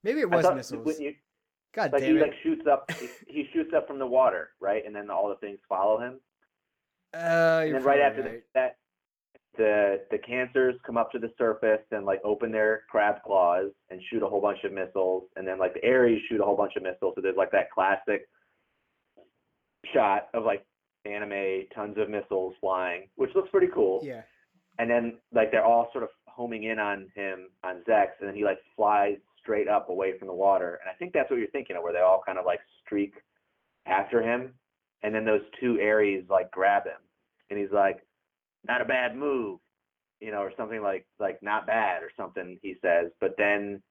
Maybe 0.05 0.21
it 0.21 0.31
was 0.31 0.45
missiles. 0.55 1.01
you- 1.01 1.15
God 1.75 1.93
like 1.93 2.03
damn 2.03 2.13
he 2.15 2.19
it! 2.19 2.23
like 2.23 2.35
shoots 2.43 2.67
up. 2.67 2.91
he, 2.93 3.09
he 3.29 3.49
shoots 3.53 3.73
up 3.77 3.87
from 3.87 3.99
the 3.99 4.07
water, 4.07 4.51
right? 4.61 4.85
And 4.87 4.95
then 4.95 5.11
all 5.11 5.29
the 5.29 5.37
things 5.37 5.59
follow 5.69 6.01
him. 6.01 6.19
Uh, 7.15 7.63
and 7.65 7.75
then 7.75 7.83
right 7.83 8.01
after 8.01 8.23
right. 8.23 8.43
that, 8.55 8.77
the 9.57 10.01
the 10.11 10.19
cancers 10.19 10.77
come 10.87 10.97
up 10.97 11.11
to 11.13 11.19
the 11.19 11.31
surface 11.37 11.81
and 11.91 12.07
like 12.07 12.21
open 12.25 12.51
their 12.53 12.83
crab 12.91 13.17
claws 13.25 13.71
and 13.91 14.01
shoot 14.11 14.23
a 14.23 14.27
whole 14.27 14.41
bunch 14.41 14.65
of 14.65 14.73
missiles, 14.73 15.25
and 15.37 15.47
then 15.47 15.59
like 15.59 15.75
the 15.75 15.85
Aries 15.85 16.23
shoot 16.29 16.41
a 16.41 16.45
whole 16.45 16.57
bunch 16.57 16.75
of 16.77 16.83
missiles. 16.83 17.13
So 17.17 17.21
there's 17.21 17.37
like 17.37 17.51
that 17.53 17.71
classic 17.71 18.29
shot 19.93 20.29
of 20.35 20.45
like 20.45 20.65
anime, 21.05 21.66
tons 21.74 21.96
of 21.99 22.09
missiles 22.09 22.55
flying, 22.61 23.09
which 23.16 23.30
looks 23.34 23.51
pretty 23.51 23.68
cool. 23.72 24.01
Yeah. 24.03 24.22
And 24.78 24.90
then 24.90 25.18
like 25.32 25.51
they're 25.51 25.64
all 25.64 25.88
sort 25.92 26.05
of 26.05 26.11
homing 26.26 26.64
in 26.64 26.78
on 26.78 27.09
him 27.14 27.49
on 27.64 27.82
Zechs, 27.88 28.18
and 28.20 28.28
then 28.28 28.34
he 28.34 28.44
like 28.44 28.59
flies 28.76 29.16
straight 29.40 29.68
up 29.68 29.88
away 29.88 30.18
from 30.18 30.28
the 30.28 30.34
water. 30.34 30.78
And 30.82 30.90
I 30.90 30.94
think 30.94 31.12
that's 31.12 31.30
what 31.30 31.38
you're 31.38 31.49
thinking 31.49 31.76
of, 31.76 31.82
where 31.82 31.92
they 31.92 32.01
all 32.01 32.22
kind 32.24 32.38
of 32.38 32.44
like 32.46 32.61
streak 32.84 33.14
after 33.86 34.22
him, 34.22 34.55
and 35.03 35.14
then 35.14 35.24
those 35.24 35.42
two 35.61 35.78
Aries 35.80 36.24
like 36.28 36.51
grab 36.51 36.84
him, 36.84 37.01
and 37.51 37.59
he's 37.59 37.72
like, 37.72 38.07
"Not 38.66 38.80
a 38.80 38.84
bad 38.84 39.16
move," 39.16 39.59
you 40.20 40.30
know, 40.30 40.38
or 40.38 40.53
something 40.57 40.82
like 40.82 41.07
like 41.18 41.42
not 41.42 41.66
bad 41.66 42.03
or 42.03 42.11
something 42.16 42.59
he 42.62 42.76
says. 42.82 43.11
But 43.20 43.34
then 43.36 43.82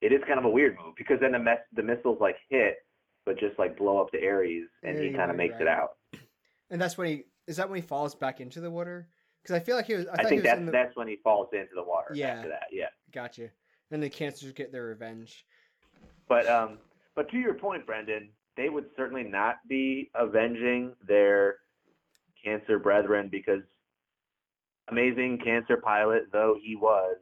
it 0.00 0.12
is 0.12 0.22
kind 0.26 0.38
of 0.38 0.44
a 0.44 0.50
weird 0.50 0.76
move 0.76 0.94
because 0.96 1.18
then 1.20 1.32
the 1.32 1.38
mess 1.38 1.58
the 1.74 1.82
missiles 1.82 2.18
like 2.20 2.36
hit, 2.48 2.76
but 3.26 3.38
just 3.38 3.58
like 3.58 3.76
blow 3.76 4.00
up 4.00 4.12
the 4.12 4.22
Aries, 4.22 4.68
and 4.82 4.96
Yeah, 4.96 5.04
he 5.04 5.10
kind 5.10 5.30
of 5.30 5.36
right, 5.36 5.48
makes 5.48 5.60
it 5.60 5.68
out. 5.68 5.97
And 6.70 6.80
that's 6.80 6.98
when 6.98 7.08
he 7.08 7.24
is 7.46 7.56
that 7.56 7.68
when 7.68 7.80
he 7.80 7.86
falls 7.86 8.14
back 8.14 8.40
into 8.40 8.60
the 8.60 8.70
water? 8.70 9.08
Because 9.42 9.56
I 9.56 9.60
feel 9.60 9.76
like 9.76 9.86
he 9.86 9.94
was. 9.94 10.06
I, 10.06 10.12
I, 10.12 10.16
think 10.16 10.30
he 10.30 10.36
was 10.36 10.44
that's 10.44 10.58
in 10.58 10.66
the. 10.66 10.72
that's 10.72 10.96
when 10.96 11.08
he 11.08 11.16
falls 11.24 11.48
into 11.52 11.74
the 11.74 11.82
water. 11.82 12.12
Yeah. 12.14 12.28
After 12.28 12.48
that, 12.50 12.66
yeah. 12.70 12.88
Gotcha. 13.12 13.48
And 13.90 14.02
the 14.02 14.10
cancers 14.10 14.52
get 14.52 14.70
their 14.70 14.84
revenge. 14.84 15.46
But 16.28 16.46
um, 16.46 16.78
but 17.14 17.30
to 17.30 17.38
your 17.38 17.54
point, 17.54 17.86
Brendan, 17.86 18.28
they 18.56 18.68
would 18.68 18.86
certainly 18.96 19.24
not 19.24 19.56
be 19.68 20.10
avenging 20.14 20.92
their 21.06 21.56
cancer 22.44 22.78
brethren 22.78 23.28
because 23.30 23.62
amazing 24.88 25.38
cancer 25.42 25.76
pilot 25.78 26.24
though 26.32 26.56
he 26.62 26.76
was, 26.76 27.16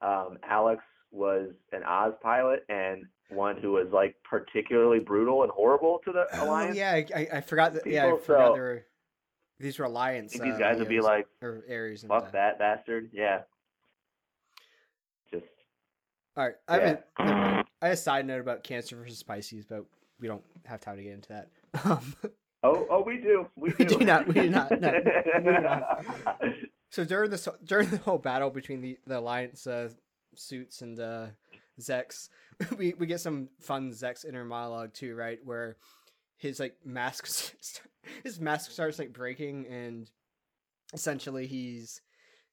um, 0.00 0.38
Alex 0.42 0.82
was 1.10 1.50
an 1.72 1.82
Oz 1.84 2.14
pilot 2.22 2.64
and 2.68 3.04
one 3.32 3.56
who 3.56 3.72
was 3.72 3.88
like 3.92 4.16
particularly 4.28 4.98
brutal 5.00 5.42
and 5.42 5.50
horrible 5.52 6.00
to 6.04 6.12
the 6.12 6.26
Oh 6.34 6.44
alliance. 6.46 6.76
yeah, 6.76 6.92
I, 6.92 7.06
I- 7.14 7.28
I 7.34 7.40
forgot 7.40 7.74
that. 7.74 7.86
Yeah, 7.86 8.06
I 8.06 8.10
forgot 8.18 8.48
so- 8.48 8.52
there 8.54 8.62
were 8.62 8.84
these 9.60 9.78
were 9.78 9.84
I 9.84 9.88
alliance. 9.88 10.32
these 10.32 10.54
uh, 10.54 10.58
guys 10.58 10.78
would 10.78 10.88
be 10.88 11.00
like, 11.00 11.26
or 11.40 11.62
Aries. 11.68 12.02
And 12.02 12.10
"Fuck 12.10 12.28
uh, 12.28 12.30
that 12.32 12.58
bastard!" 12.58 13.10
Yeah. 13.12 13.42
Just 15.32 15.44
All 16.36 16.44
right, 16.44 16.54
I 16.68 16.72
have, 16.78 16.82
a, 17.18 17.24
never 17.24 17.64
have 17.80 17.92
a 17.92 17.96
side 17.96 18.26
note 18.26 18.40
about 18.40 18.64
Cancer 18.64 18.96
versus 18.96 19.22
Pisces, 19.22 19.64
but 19.64 19.84
we 20.20 20.26
don't 20.28 20.42
have 20.64 20.80
time 20.80 20.96
to 20.96 21.02
get 21.02 21.12
into 21.12 21.28
that. 21.28 21.48
Um, 21.84 22.14
oh 22.64 22.86
oh 22.90 23.02
we 23.02 23.18
do 23.18 23.46
we, 23.56 23.72
We 23.78 23.84
do 23.84 23.98
not, 23.98 24.26
we 24.26 24.34
do 24.34 24.50
not, 24.50 24.70
no. 24.80 25.82
So 26.90 27.04
during 27.04 27.30
this 27.30 27.48
during 27.64 27.88
the 27.88 27.96
whole 27.98 28.18
battle 28.18 28.50
between 28.50 28.80
the 28.82 28.98
the 29.06 29.18
alliance 29.18 29.66
uh, 29.66 29.88
suits 30.34 30.82
and 30.82 30.98
uh, 31.00 31.26
Zechs, 31.80 32.28
we 32.78 32.94
we 32.98 33.06
get 33.06 33.20
some 33.20 33.48
fun 33.60 33.90
Zechs 33.90 34.24
inner 34.24 34.44
monologue 34.44 34.92
too, 34.92 35.14
right? 35.14 35.38
Where 35.44 35.76
his 36.36 36.60
like 36.60 36.76
mask 36.84 37.26
his 38.24 38.40
mask 38.40 38.70
starts 38.70 38.98
like 38.98 39.12
breaking 39.12 39.66
and 39.66 40.10
essentially 40.92 41.46
he's 41.46 42.00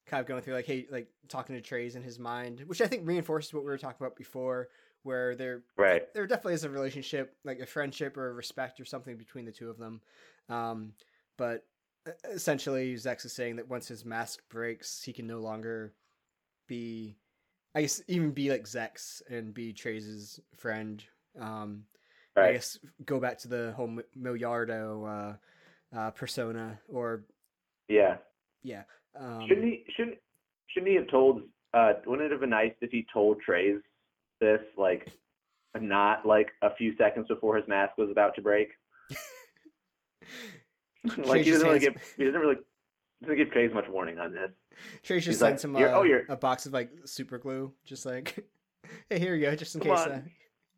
kind 0.05 0.21
of 0.21 0.27
going 0.27 0.41
through 0.41 0.53
like 0.53 0.65
hey 0.65 0.87
like 0.91 1.07
talking 1.27 1.55
to 1.55 1.61
Treize 1.61 1.95
in 1.95 2.03
his 2.03 2.19
mind, 2.19 2.63
which 2.67 2.81
I 2.81 2.87
think 2.87 3.07
reinforces 3.07 3.53
what 3.53 3.63
we 3.63 3.69
were 3.69 3.77
talking 3.77 4.05
about 4.05 4.15
before, 4.15 4.69
where 5.03 5.35
they're 5.35 5.63
right 5.77 6.11
there 6.13 6.27
definitely 6.27 6.53
is 6.53 6.63
a 6.63 6.69
relationship, 6.69 7.35
like 7.43 7.59
a 7.59 7.65
friendship 7.65 8.17
or 8.17 8.29
a 8.29 8.33
respect 8.33 8.79
or 8.79 8.85
something 8.85 9.17
between 9.17 9.45
the 9.45 9.51
two 9.51 9.69
of 9.69 9.77
them. 9.77 10.01
Um, 10.49 10.93
but 11.37 11.65
essentially, 12.23 12.93
Zechs 12.95 13.25
is 13.25 13.33
saying 13.33 13.57
that 13.57 13.69
once 13.69 13.87
his 13.87 14.05
mask 14.05 14.41
breaks, 14.49 15.01
he 15.03 15.13
can 15.13 15.27
no 15.27 15.39
longer 15.39 15.93
be, 16.67 17.17
I 17.79 17.83
guess, 17.83 18.01
even 18.09 18.31
be 18.31 18.49
like 18.49 18.65
Zechs 18.65 19.21
and 19.29 19.53
be 19.53 19.71
Treize's 19.71 20.41
friend. 20.57 21.01
Um, 21.39 21.85
I 22.35 22.51
guess 22.51 22.77
go 23.05 23.21
back 23.21 23.37
to 23.39 23.47
the 23.47 23.73
whole 23.77 23.87
Mi- 23.87 24.03
Milliardo 24.19 25.07
uh, 25.07 25.33
uh, 25.97 26.11
persona, 26.11 26.77
or 26.89 27.23
yeah. 27.87 28.17
yeah, 28.63 28.83
um, 29.17 29.45
Shouldn't 29.47 29.65
he 29.65 29.85
shouldn't 29.95 30.17
shouldn't 30.67 30.89
he 30.89 30.97
have 30.97 31.07
told 31.07 31.43
uh 31.73 31.93
wouldn't 32.05 32.25
it 32.25 32.31
have 32.31 32.41
been 32.41 32.49
nice 32.49 32.73
if 32.81 32.91
he 32.91 33.07
told 33.13 33.39
Trace 33.39 33.81
this 34.41 34.59
like 34.77 35.07
not 35.79 36.25
like 36.25 36.49
a 36.61 36.75
few 36.75 36.97
seconds 36.97 37.29
before 37.29 37.55
his 37.55 37.65
mask 37.69 37.97
was 37.97 38.11
about 38.11 38.35
to 38.35 38.41
break? 38.41 38.71
like 41.17 41.43
he 41.43 41.51
doesn't 41.51 41.65
really 41.65 41.79
get 41.79 41.95
he 42.17 42.25
doesn't 42.25 42.41
really 42.41 42.57
doesn't 43.21 43.37
give 43.37 43.51
Treize 43.51 43.73
much 43.73 43.85
warning 43.89 44.17
on 44.19 44.31
this. 44.33 44.51
Treize 45.03 45.25
just 45.25 45.35
He's 45.37 45.41
like, 45.41 45.61
him 45.61 45.75
"You're- 45.75 45.91
a, 45.91 45.95
oh, 45.95 46.03
you're- 46.03 46.23
a 46.29 46.37
box 46.37 46.65
of 46.65 46.73
like 46.73 46.89
super 47.05 47.37
glue, 47.37 47.73
just 47.85 48.05
like, 48.05 48.45
hey, 49.09 49.19
here 49.19 49.35
you 49.35 49.45
go, 49.45 49.55
just 49.55 49.75
in 49.75 49.81
Come 49.81 49.91
case 49.95 50.05
uh, 50.07 50.09
you 50.25 50.31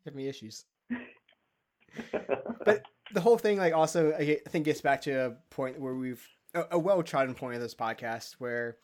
have 0.06 0.14
any 0.14 0.28
issues. 0.28 0.64
But 2.64 2.82
the 3.12 3.20
whole 3.20 3.36
thing, 3.38 3.58
like, 3.58 3.74
also 3.74 4.12
I 4.12 4.40
I 4.46 4.48
think 4.48 4.64
gets 4.64 4.80
back 4.80 5.02
to 5.02 5.12
a 5.26 5.30
point 5.50 5.78
where 5.80 5.94
we've 5.94 6.26
a, 6.54 6.64
a 6.72 6.78
well 6.78 7.02
trodden 7.02 7.34
point 7.34 7.56
of 7.56 7.60
this 7.60 7.74
podcast 7.74 8.34
where, 8.38 8.76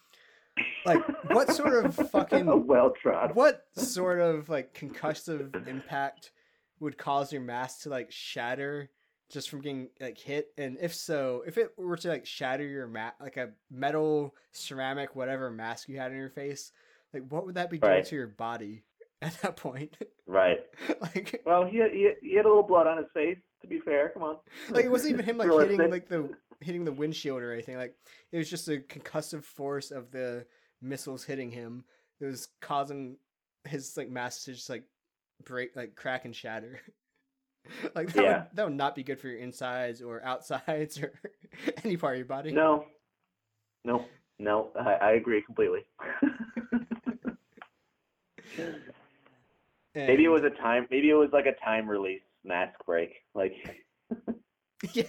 like, 0.85 1.01
what 1.31 1.51
sort 1.53 1.85
of 1.85 1.95
fucking 2.11 2.67
well 2.67 2.91
trod. 2.91 3.35
what 3.35 3.65
sort 3.77 4.21
of 4.21 4.49
like 4.49 4.75
concussive 4.75 5.67
impact 5.69 6.33
would 6.81 6.99
cause 6.99 7.33
your 7.33 7.43
mask 7.43 7.83
to 7.83 7.89
like 7.89 8.11
shatter 8.13 8.91
just 9.31 9.51
from 9.51 9.61
getting 9.61 9.89
like 10.01 10.19
hit 10.19 10.49
and 10.57 10.79
if 10.81 10.95
so 10.95 11.43
if 11.47 11.59
it 11.59 11.71
were 11.77 11.97
to 11.97 12.09
like 12.09 12.25
shatter 12.27 12.67
your 12.67 12.87
mat 12.87 13.15
like 13.21 13.37
a 13.37 13.51
metal 13.71 14.35
ceramic 14.53 15.15
whatever 15.15 15.51
mask 15.51 15.89
you 15.89 15.99
had 15.99 16.11
on 16.11 16.17
your 16.17 16.31
face 16.31 16.73
like 17.13 17.23
what 17.29 17.45
would 17.45 17.55
that 17.57 17.71
be 17.71 17.79
doing 17.79 17.93
Right. 17.93 18.05
to 18.07 18.15
your 18.17 18.27
body 18.29 18.85
at 19.23 19.35
that 19.43 19.57
point 19.57 19.97
Right. 20.27 20.59
like 21.01 21.43
Well, 21.47 21.65
he 21.67 21.79
had, 21.79 21.91
he 21.93 22.05
had, 22.05 22.15
he 22.23 22.37
had 22.37 22.45
a 22.45 22.49
little 22.49 22.63
blood 22.63 22.87
on 22.87 22.99
his 22.99 23.07
face. 23.15 23.39
To 23.63 23.67
be 23.67 23.81
fair, 23.81 24.11
come 24.11 24.23
on. 24.23 24.37
like 24.71 24.85
it 24.85 24.91
wasn't 24.91 25.15
even 25.15 25.25
him 25.25 25.37
like 25.39 25.51
hitting 25.51 25.91
like 25.91 26.09
the 26.09 26.31
hitting 26.61 26.85
the 26.85 26.93
windshield 26.93 27.43
or 27.43 27.53
anything 27.53 27.77
like 27.77 27.95
it 28.31 28.39
was 28.39 28.49
just 28.49 28.69
a 28.69 28.79
concussive 28.79 29.43
force 29.45 29.91
of 29.91 30.11
the 30.13 30.45
missiles 30.83 31.25
hitting 31.25 31.51
him 31.51 31.85
It 32.21 32.27
was 32.27 32.49
causing 32.61 33.17
his 33.65 33.97
like 33.97 34.11
mask 34.11 34.45
to 34.45 34.53
just 34.53 34.71
like 34.71 34.85
break 35.45 35.75
like 35.77 35.97
crack 35.97 36.25
and 36.25 36.35
shatter 36.37 36.81
like 37.95 38.13
that, 38.13 38.23
Yeah. 38.25 38.39
would, 38.39 38.47
that 38.55 38.65
would 38.67 38.77
not 38.77 38.95
be 38.95 39.03
good 39.03 39.19
for 39.21 39.29
your 39.29 39.39
insides 39.39 40.03
or 40.03 40.25
outsides 40.25 41.01
or 41.03 41.13
any 41.85 41.97
part 41.97 42.15
of 42.15 42.19
your 42.19 42.27
body 42.27 42.53
No. 42.53 42.87
No. 43.85 44.05
No. 44.39 44.71
I, 44.79 44.93
I 44.95 45.11
agree 45.13 45.43
completely. 45.43 45.85
maybe 49.95 50.25
it 50.25 50.29
was 50.29 50.43
a 50.45 50.51
time. 50.51 50.87
Maybe 50.91 51.11
it 51.11 51.15
was 51.15 51.31
like 51.33 51.47
a 51.47 51.55
time 51.65 51.89
release 51.89 52.23
mask 52.45 52.75
break. 52.87 53.15
Like. 53.35 53.55
yeah 54.95 55.03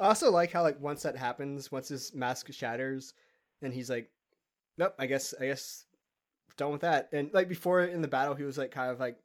i 0.00 0.08
also 0.08 0.30
like 0.30 0.50
how 0.52 0.60
like 0.62 0.78
once 0.80 1.02
that 1.02 1.16
happens 1.16 1.70
once 1.70 1.88
his 1.88 2.12
mask 2.14 2.52
shatters 2.52 3.14
and 3.62 3.72
he's 3.72 3.88
like 3.88 4.10
nope 4.76 4.92
i 4.98 5.06
guess 5.06 5.32
i 5.40 5.46
guess 5.46 5.86
done 6.56 6.72
with 6.72 6.80
that 6.80 7.08
and 7.12 7.32
like 7.32 7.48
before 7.48 7.82
in 7.84 8.02
the 8.02 8.08
battle 8.08 8.34
he 8.34 8.42
was 8.42 8.58
like 8.58 8.72
kind 8.72 8.90
of 8.90 8.98
like 8.98 9.16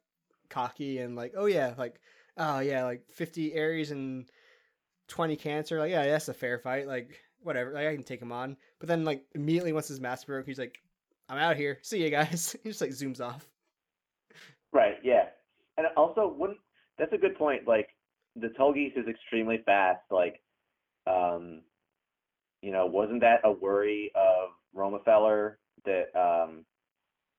cocky 0.48 0.98
and 1.00 1.16
like 1.16 1.34
oh 1.36 1.46
yeah 1.46 1.74
like 1.76 2.00
oh 2.38 2.60
yeah 2.60 2.84
like 2.84 3.02
50 3.10 3.54
aries 3.54 3.90
and 3.90 4.30
20 5.08 5.36
cancer 5.36 5.78
like 5.78 5.90
yeah 5.90 6.06
that's 6.06 6.28
a 6.28 6.34
fair 6.34 6.58
fight 6.58 6.86
like 6.86 7.18
whatever 7.42 7.72
like 7.72 7.86
i 7.86 7.94
can 7.94 8.04
take 8.04 8.20
him 8.20 8.32
on 8.32 8.56
but 8.78 8.88
then 8.88 9.04
like 9.04 9.22
immediately 9.34 9.72
once 9.72 9.88
his 9.88 10.00
mask 10.00 10.26
broke 10.26 10.46
he's 10.46 10.58
like 10.58 10.78
i'm 11.28 11.38
out 11.38 11.56
here 11.56 11.78
see 11.82 12.02
you 12.02 12.10
guys 12.10 12.56
he 12.62 12.68
just 12.68 12.80
like 12.80 12.90
zooms 12.90 13.20
off 13.20 13.48
Right. 14.72 14.96
Yeah. 15.02 15.24
And 15.76 15.86
also, 15.96 16.34
wouldn't 16.36 16.58
that's 16.98 17.12
a 17.12 17.18
good 17.18 17.36
point. 17.36 17.66
Like 17.66 17.88
the 18.36 18.48
Tallgeese 18.48 18.98
is 18.98 19.06
extremely 19.08 19.62
fast. 19.64 20.02
Like, 20.10 20.40
um, 21.06 21.62
you 22.62 22.72
know, 22.72 22.86
wasn't 22.86 23.20
that 23.20 23.40
a 23.44 23.52
worry 23.52 24.10
of 24.14 24.50
Romefeller 24.76 25.54
that? 25.84 26.06
Um, 26.14 26.64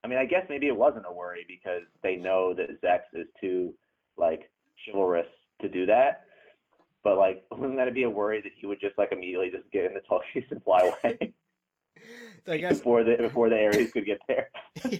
I 0.04 0.08
mean, 0.08 0.18
I 0.18 0.26
guess 0.26 0.46
maybe 0.50 0.68
it 0.68 0.76
wasn't 0.76 1.06
a 1.08 1.14
worry 1.14 1.46
because 1.48 1.84
they 2.04 2.16
know 2.16 2.54
that 2.54 2.82
Zechs 2.82 3.20
is 3.20 3.28
too 3.42 3.74
like 4.18 4.50
chivalrous 4.86 5.28
to 5.62 5.70
do 5.70 5.86
that. 5.86 6.24
But 7.04 7.18
like, 7.18 7.44
wouldn't 7.52 7.78
that 7.78 7.94
be 7.94 8.04
a 8.04 8.10
worry 8.10 8.42
that 8.42 8.52
he 8.56 8.66
would 8.68 8.80
just 8.80 8.98
like 8.98 9.12
immediately 9.12 9.50
just 9.52 9.70
get 9.72 9.86
in 9.86 9.94
the 9.94 10.02
Tallgeese 10.02 10.52
and 10.52 10.64
fly 10.64 10.92
away 11.04 11.34
so 12.46 12.54
i 12.54 12.58
guess 12.58 12.78
before 12.78 13.04
the 13.04 13.16
before 13.18 13.50
the 13.50 13.58
Aries 13.58 13.92
could 13.92 14.06
get 14.06 14.20
there? 14.28 14.50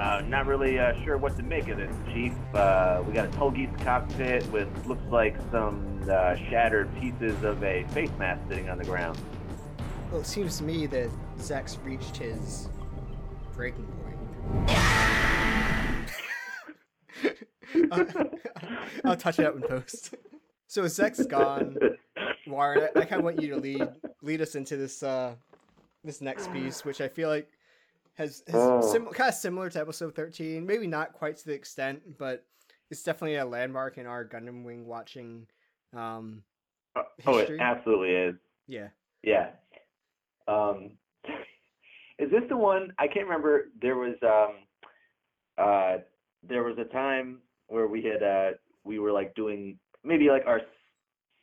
Uh, 0.00 0.20
not 0.26 0.44
really 0.46 0.76
uh, 0.76 0.92
sure 1.04 1.16
what 1.16 1.36
to 1.36 1.42
make 1.44 1.68
of 1.68 1.76
this, 1.76 1.94
Chief. 2.12 2.32
Uh, 2.52 3.00
we 3.06 3.12
got 3.12 3.26
a 3.26 3.28
Tallgeese 3.28 3.80
cockpit 3.84 4.44
with 4.50 4.68
looks 4.88 5.04
like 5.08 5.36
some 5.52 6.00
uh, 6.10 6.34
shattered 6.50 6.92
pieces 7.00 7.44
of 7.44 7.62
a 7.62 7.84
face 7.90 8.10
mask 8.18 8.42
sitting 8.48 8.68
on 8.68 8.76
the 8.76 8.82
ground. 8.82 9.16
Well, 10.10 10.20
it 10.20 10.26
seems 10.26 10.58
to 10.58 10.64
me 10.64 10.86
that 10.86 11.10
Zechs 11.38 11.78
reached 11.84 12.16
his 12.16 12.68
breaking 13.54 13.86
point. 13.86 14.18
I'll, 17.90 18.06
I'll 19.04 19.16
touch 19.16 19.38
it 19.38 19.46
up 19.46 19.56
in 19.56 19.62
post. 19.62 20.14
So 20.66 20.82
Zechs 20.84 21.26
gone, 21.28 21.76
Warren, 22.46 22.88
I, 22.96 23.00
I 23.00 23.04
kind 23.04 23.20
of 23.20 23.24
want 23.24 23.40
you 23.40 23.50
to 23.50 23.56
lead 23.56 23.86
lead 24.22 24.40
us 24.40 24.54
into 24.54 24.76
this 24.76 25.02
uh 25.02 25.34
this 26.02 26.20
next 26.20 26.52
piece, 26.52 26.84
which 26.84 27.00
I 27.00 27.08
feel 27.08 27.28
like 27.28 27.48
has, 28.14 28.42
has 28.46 28.54
Oh. 28.56 28.80
sim- 28.80 29.06
kind 29.06 29.28
of 29.28 29.34
similar 29.34 29.70
to 29.70 29.80
episode 29.80 30.14
thirteen. 30.14 30.66
Maybe 30.66 30.86
not 30.86 31.12
quite 31.12 31.36
to 31.38 31.46
the 31.46 31.52
extent, 31.54 32.18
but 32.18 32.44
it's 32.90 33.02
definitely 33.02 33.36
a 33.36 33.44
landmark 33.44 33.98
in 33.98 34.06
our 34.06 34.24
Gundam 34.24 34.64
Wing 34.64 34.86
watching. 34.86 35.46
Um, 35.94 36.42
oh, 36.96 37.02
it 37.38 37.40
History? 37.40 37.60
absolutely 37.60 38.10
is. 38.10 38.34
yeah, 38.66 38.88
Yeah. 39.22 39.50
Um, 40.48 40.92
is 42.18 42.30
this 42.30 42.42
the 42.48 42.56
one? 42.56 42.92
I 42.98 43.06
can't 43.06 43.26
remember. 43.26 43.66
There 43.80 43.96
was 43.96 44.14
um, 44.22 44.56
uh, 45.56 45.98
there 46.42 46.62
was 46.64 46.76
a 46.78 46.84
time 46.84 47.38
where 47.74 47.88
we 47.88 48.02
had 48.02 48.22
uh, 48.22 48.50
we 48.84 49.00
were 49.00 49.10
like 49.10 49.34
doing 49.34 49.76
maybe 50.04 50.28
like 50.28 50.46
our 50.46 50.60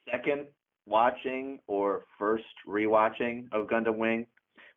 second 0.10 0.46
watching 0.88 1.60
or 1.68 2.06
first 2.18 2.46
rewatching 2.66 3.52
of 3.52 3.68
Gundam 3.68 3.98
Wing, 3.98 4.26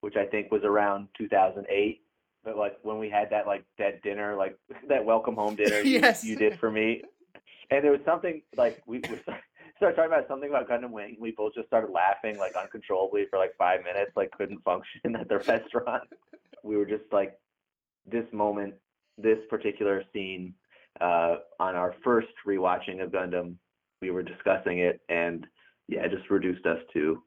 which 0.00 0.16
I 0.16 0.26
think 0.26 0.50
was 0.50 0.62
around 0.64 1.07
2008. 1.16 2.00
But 2.42 2.57
like 2.59 2.76
when 2.82 2.98
we 2.98 3.09
had 3.09 3.30
that 3.30 3.46
like 3.46 3.64
that 3.78 4.02
dinner, 4.02 4.34
like 4.34 4.59
that 4.88 5.05
welcome 5.05 5.36
home 5.36 5.55
dinner 5.55 5.80
you, 5.80 6.00
Yes. 6.00 6.24
you 6.24 6.34
did 6.36 6.59
for 6.59 6.72
me, 6.72 7.02
and 7.70 7.84
there 7.84 7.92
was 7.92 8.00
something 8.05 8.42
like 8.57 8.82
we, 8.86 8.98
we 8.98 9.20
started 9.76 9.94
talking 9.94 10.12
about 10.12 10.26
something 10.26 10.50
about 10.50 10.68
Gundam 10.68 10.90
Wing. 10.90 11.16
We 11.20 11.30
both 11.30 11.55
just 11.55 11.68
started 11.68 11.92
laughing 11.92 12.36
like 12.36 12.57
uncontrollably 12.57 13.26
for 13.30 13.38
like 13.38 13.52
five 13.57 13.84
minutes, 13.84 14.11
like 14.16 14.32
couldn't 14.32 14.62
function 14.64 15.14
at 15.20 15.28
the 15.28 15.38
restaurant. 15.38 16.02
We 16.64 16.76
were 16.76 16.86
just 16.86 17.05
like, 17.12 17.38
this 18.11 18.24
moment, 18.32 18.74
this 19.16 19.38
particular 19.48 20.02
scene 20.12 20.55
uh, 21.01 21.36
on 21.61 21.74
our 21.74 21.95
first 22.05 22.28
rewatching 22.47 23.03
of 23.03 23.11
Gundam, 23.11 23.57
we 24.03 24.11
were 24.11 24.22
discussing 24.22 24.78
it, 24.80 25.01
and 25.09 25.47
yeah, 25.88 26.05
it 26.05 26.11
just 26.11 26.28
reduced 26.30 26.64
us 26.66 26.78
to 26.92 27.22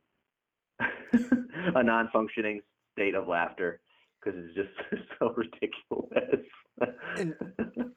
a 1.75 1.83
non-functioning 1.83 2.61
state 2.93 3.15
of 3.15 3.27
laughter 3.27 3.79
because 4.23 4.39
it's 4.43 4.55
just 4.55 5.01
so 5.19 5.33
ridiculous. 5.35 6.45
And- 7.17 7.35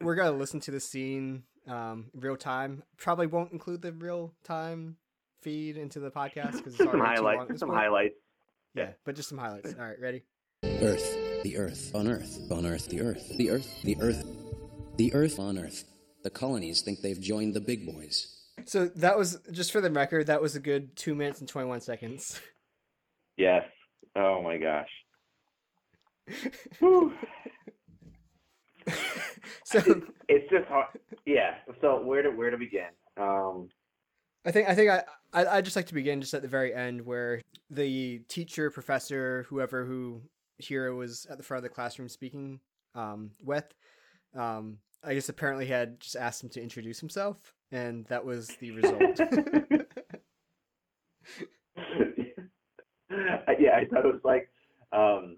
we're 0.00 0.14
gonna 0.14 0.36
listen 0.36 0.60
to 0.60 0.70
the 0.70 0.80
scene 0.80 1.44
um 1.68 2.06
real 2.14 2.36
time. 2.36 2.82
Probably 2.96 3.26
won't 3.26 3.52
include 3.52 3.82
the 3.82 3.92
real 3.92 4.34
time 4.44 4.96
feed 5.42 5.76
into 5.76 6.00
the 6.00 6.10
podcast 6.10 6.52
because 6.52 6.74
it's 6.74 6.78
some 6.78 6.88
already 6.88 7.16
too 7.16 7.22
long. 7.22 7.34
highlights, 7.34 7.42
at 7.42 7.48
this 7.48 7.60
some 7.60 7.68
point. 7.68 7.80
highlights. 7.80 8.14
Yeah, 8.74 8.90
but 9.04 9.14
just 9.14 9.28
some 9.28 9.38
highlights. 9.38 9.74
All 9.78 9.84
right, 9.84 10.00
ready? 10.00 10.22
Earth, 10.64 11.42
the 11.42 11.56
Earth, 11.58 11.94
on 11.94 12.08
Earth, 12.08 12.50
on 12.50 12.64
Earth, 12.66 12.88
the 12.88 13.00
Earth, 13.00 13.36
the 13.36 13.50
Earth, 13.50 13.82
the 13.82 13.96
Earth, 14.00 14.24
the 15.02 15.12
Earth 15.14 15.40
on 15.40 15.58
Earth. 15.58 15.82
The 16.22 16.30
colonies 16.30 16.80
think 16.80 17.00
they've 17.00 17.20
joined 17.20 17.54
the 17.54 17.60
big 17.60 17.84
boys. 17.84 18.38
So 18.66 18.86
that 18.86 19.18
was 19.18 19.40
just 19.50 19.72
for 19.72 19.80
the 19.80 19.90
record. 19.90 20.28
That 20.28 20.40
was 20.40 20.54
a 20.54 20.60
good 20.60 20.94
two 20.94 21.16
minutes 21.16 21.40
and 21.40 21.48
twenty 21.48 21.66
one 21.66 21.80
seconds. 21.80 22.40
Yes. 23.36 23.64
Oh 24.14 24.42
my 24.42 24.58
gosh. 24.58 24.88
So 29.64 29.78
It's 30.28 30.50
just 30.50 30.66
hard. 30.68 30.88
Yeah. 31.24 31.54
So 31.80 32.02
where 32.04 32.22
to 32.22 32.30
where 32.30 32.50
to 32.50 32.58
begin? 32.58 32.90
Um, 33.16 33.68
I 34.44 34.50
think 34.50 34.68
I 34.68 34.74
think 34.74 34.90
I 34.90 35.02
I 35.32 35.46
I 35.46 35.60
just 35.62 35.76
like 35.76 35.86
to 35.86 35.94
begin 35.94 36.20
just 36.20 36.34
at 36.34 36.42
the 36.42 36.48
very 36.48 36.74
end 36.74 37.06
where 37.06 37.40
the 37.70 38.18
teacher, 38.28 38.70
professor, 38.70 39.46
whoever 39.48 39.84
who 39.84 40.22
Heero 40.60 40.96
was 40.96 41.26
at 41.30 41.38
the 41.38 41.42
front 41.42 41.58
of 41.58 41.62
the 41.62 41.74
classroom 41.74 42.08
speaking 42.08 42.60
um, 42.94 43.30
with, 43.42 43.64
um, 44.36 44.78
I 45.04 45.14
guess 45.14 45.28
apparently 45.28 45.66
he 45.66 45.72
had 45.72 46.00
just 46.00 46.16
asked 46.16 46.42
him 46.42 46.50
to 46.50 46.62
introduce 46.62 47.00
himself, 47.00 47.54
and 47.70 48.04
that 48.06 48.24
was 48.24 48.48
the 48.60 48.70
result. 48.72 49.20
yeah, 53.58 53.76
I 53.76 53.84
thought 53.86 54.04
it 54.04 54.12
was 54.12 54.20
like, 54.24 54.48
um, 54.92 55.36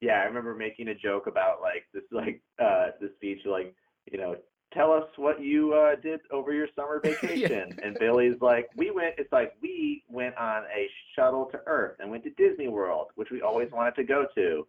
yeah, 0.00 0.20
I 0.20 0.24
remember 0.24 0.54
making 0.54 0.88
a 0.88 0.94
joke 0.94 1.26
about 1.26 1.60
like 1.60 1.86
this, 1.92 2.02
like 2.10 2.42
uh, 2.58 2.88
the 3.00 3.10
speech, 3.16 3.40
like 3.44 3.74
you 4.10 4.18
know, 4.18 4.36
tell 4.72 4.92
us 4.92 5.04
what 5.16 5.42
you 5.42 5.74
uh, 5.74 5.94
did 5.96 6.20
over 6.30 6.52
your 6.52 6.68
summer 6.74 7.00
vacation, 7.04 7.78
and 7.82 7.96
Billy's 7.98 8.40
like, 8.40 8.68
we 8.76 8.90
went. 8.90 9.14
It's 9.18 9.32
like 9.32 9.54
we 9.62 10.02
went 10.08 10.36
on 10.36 10.62
a 10.74 10.88
shuttle 11.14 11.46
to 11.52 11.60
Earth 11.66 11.96
and 12.00 12.10
went 12.10 12.24
to 12.24 12.30
Disney 12.30 12.68
World, 12.68 13.08
which 13.14 13.30
we 13.30 13.42
always 13.42 13.70
wanted 13.70 13.94
to 13.96 14.04
go 14.04 14.26
to, 14.34 14.66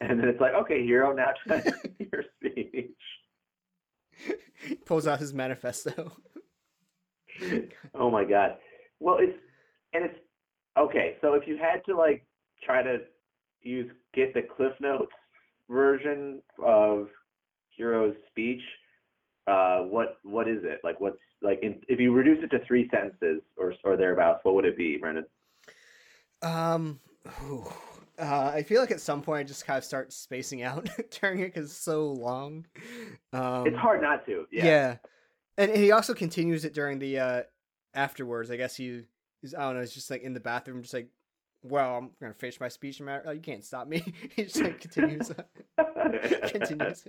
and 0.00 0.18
then 0.18 0.28
it's 0.28 0.40
like, 0.40 0.54
okay, 0.54 0.86
Heero, 0.86 1.14
now 1.14 1.32
try 1.46 1.62
your 1.98 2.24
speech. 2.40 2.96
Pulls 4.86 5.06
out 5.06 5.20
his 5.20 5.32
manifesto. 5.32 6.12
oh 7.94 8.10
my 8.10 8.24
god. 8.24 8.56
Well, 9.00 9.18
it's 9.20 9.36
and 9.92 10.04
it's 10.04 10.18
Okay, 10.76 11.16
so 11.20 11.34
if 11.34 11.46
you 11.46 11.56
had 11.56 11.84
to 11.86 11.96
like 11.96 12.26
try 12.64 12.82
to 12.82 12.98
use 13.62 13.90
get 14.12 14.34
the 14.34 14.42
Cliff 14.42 14.72
Notes 14.80 15.12
version 15.70 16.42
of 16.64 17.08
Heero's 17.70 18.14
speech, 18.28 18.60
uh, 19.46 19.80
what 19.80 20.18
what 20.24 20.48
is 20.48 20.64
it? 20.64 20.80
Like 20.82 21.00
what's 21.00 21.18
like 21.42 21.60
in, 21.62 21.80
if 21.88 22.00
you 22.00 22.12
reduce 22.12 22.42
it 22.42 22.50
to 22.50 22.64
three 22.66 22.88
sentences 22.90 23.40
or 23.56 23.74
or 23.84 23.96
thereabouts, 23.96 24.40
what 24.42 24.56
would 24.56 24.64
it 24.64 24.76
be, 24.76 24.96
Brendan? 24.96 25.26
Um, 26.42 27.00
uh, 28.18 28.52
I 28.54 28.62
feel 28.62 28.80
like 28.80 28.90
at 28.90 29.00
some 29.00 29.22
point 29.22 29.40
I 29.40 29.44
just 29.44 29.66
kind 29.66 29.78
of 29.78 29.84
start 29.84 30.12
spacing 30.12 30.62
out 30.62 30.88
during 31.20 31.40
it 31.40 31.54
because 31.54 31.70
it's 31.70 31.80
so 31.80 32.12
long. 32.12 32.66
Um, 33.32 33.66
it's 33.66 33.76
hard 33.76 34.02
not 34.02 34.24
to. 34.26 34.46
Yeah. 34.50 34.64
Yeah. 34.64 34.96
And 35.56 35.74
he 35.74 35.92
also 35.92 36.14
continues 36.14 36.64
it 36.64 36.74
during 36.74 36.98
the 36.98 37.18
uh 37.18 37.42
afterwards. 37.94 38.50
I 38.50 38.56
guess 38.56 38.76
he 38.76 39.02
is 39.42 39.54
I 39.54 39.62
don't 39.62 39.74
know, 39.74 39.80
it's 39.80 39.94
just 39.94 40.10
like 40.10 40.22
in 40.22 40.34
the 40.34 40.40
bathroom, 40.40 40.82
just 40.82 40.94
like, 40.94 41.08
well, 41.62 41.96
I'm 41.96 42.10
gonna 42.20 42.34
finish 42.34 42.60
my 42.60 42.68
speech 42.68 43.00
no 43.00 43.06
matter 43.06 43.24
oh, 43.26 43.32
you 43.32 43.40
can't 43.40 43.64
stop 43.64 43.88
me. 43.88 44.04
he 44.36 44.44
just 44.44 44.60
like 44.60 44.80
continues 44.80 45.32
continues. 46.48 47.06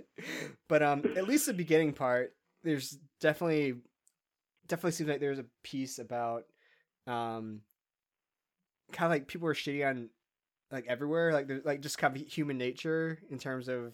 But 0.68 0.82
um 0.82 1.02
at 1.16 1.28
least 1.28 1.46
the 1.46 1.54
beginning 1.54 1.92
part, 1.92 2.34
there's 2.62 2.98
definitely 3.20 3.74
definitely 4.66 4.92
seems 4.92 5.10
like 5.10 5.20
there's 5.20 5.38
a 5.38 5.46
piece 5.62 5.98
about 5.98 6.44
um 7.06 7.60
kind 8.92 9.06
of 9.06 9.10
like 9.10 9.28
people 9.28 9.48
are 9.48 9.54
shitting 9.54 9.88
on 9.88 10.08
like 10.70 10.86
everywhere, 10.88 11.32
like 11.32 11.46
there's 11.46 11.64
like 11.64 11.80
just 11.80 11.98
kind 11.98 12.16
of 12.16 12.22
human 12.22 12.58
nature 12.58 13.18
in 13.30 13.38
terms 13.38 13.68
of 13.68 13.92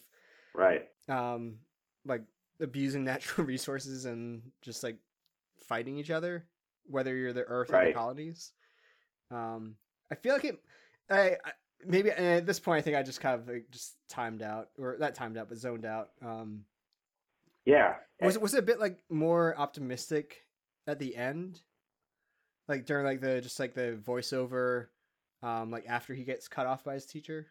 right. 0.55 0.89
um 1.09 1.57
like 2.05 2.23
abusing 2.61 3.05
natural 3.13 3.47
resources 3.47 4.05
and 4.05 4.43
just 4.63 4.83
like 4.83 4.97
fighting 5.59 5.99
each 5.99 6.11
other 6.11 6.45
whether 6.87 7.17
you're 7.17 7.33
the 7.33 7.45
earth 7.45 7.73
or 7.73 7.87
the 7.87 7.93
colonies 7.93 8.53
um 9.31 9.77
i 10.11 10.15
feel 10.15 10.33
like 10.33 10.45
it 10.45 10.59
i, 11.11 11.37
I 11.45 11.53
maybe 11.87 12.11
at 12.11 12.47
this 12.47 12.59
point 12.59 12.79
i 12.79 12.83
think 12.83 12.97
i 12.97 13.03
just 13.03 13.21
kind 13.21 13.41
of 13.41 13.49
like, 13.49 13.71
just 13.71 13.95
timed 14.09 14.43
out 14.43 14.71
or 14.79 14.97
not 14.99 15.15
timed 15.15 15.37
out 15.37 15.49
but 15.49 15.59
zoned 15.59 15.85
out 15.85 16.11
um 16.25 16.65
Yeah. 17.65 17.95
was 18.21 18.37
it 18.37 18.43
was 18.43 18.55
it 18.55 18.59
a 18.59 18.63
bit 18.63 18.81
like 18.81 18.99
more 19.09 19.57
optimistic 19.57 20.43
at 20.87 20.99
the 20.99 21.17
end 21.17 21.61
like 22.69 22.85
during 22.85 23.07
like 23.07 23.21
the 23.21 23.41
just 23.41 23.61
like 23.61 23.75
the 23.75 23.99
voiceover 24.05 24.87
um 25.43 25.71
like 25.71 25.85
after 25.89 26.15
he 26.15 26.25
gets 26.25 26.49
cut 26.49 26.67
off 26.67 26.85
by 26.85 26.95
his 26.95 27.07
teacher 27.07 27.47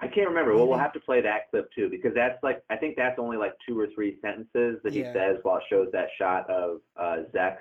I 0.00 0.06
can't 0.06 0.28
remember. 0.28 0.54
Well, 0.54 0.68
we'll 0.68 0.78
have 0.78 0.92
to 0.92 1.00
play 1.00 1.20
that 1.22 1.50
clip 1.50 1.68
too 1.74 1.88
because 1.90 2.12
that's 2.14 2.40
like 2.44 2.62
I 2.70 2.76
think 2.76 2.94
that's 2.96 3.18
only 3.18 3.36
like 3.36 3.54
two 3.68 3.76
or 3.78 3.88
three 3.94 4.16
sentences 4.22 4.78
that 4.84 4.92
he 4.92 5.00
Yeah. 5.00 5.12
says 5.12 5.38
while 5.42 5.56
it 5.56 5.64
shows 5.68 5.88
that 5.92 6.06
shot 6.16 6.48
of 6.48 6.80
uh, 6.96 7.24
Zex 7.34 7.56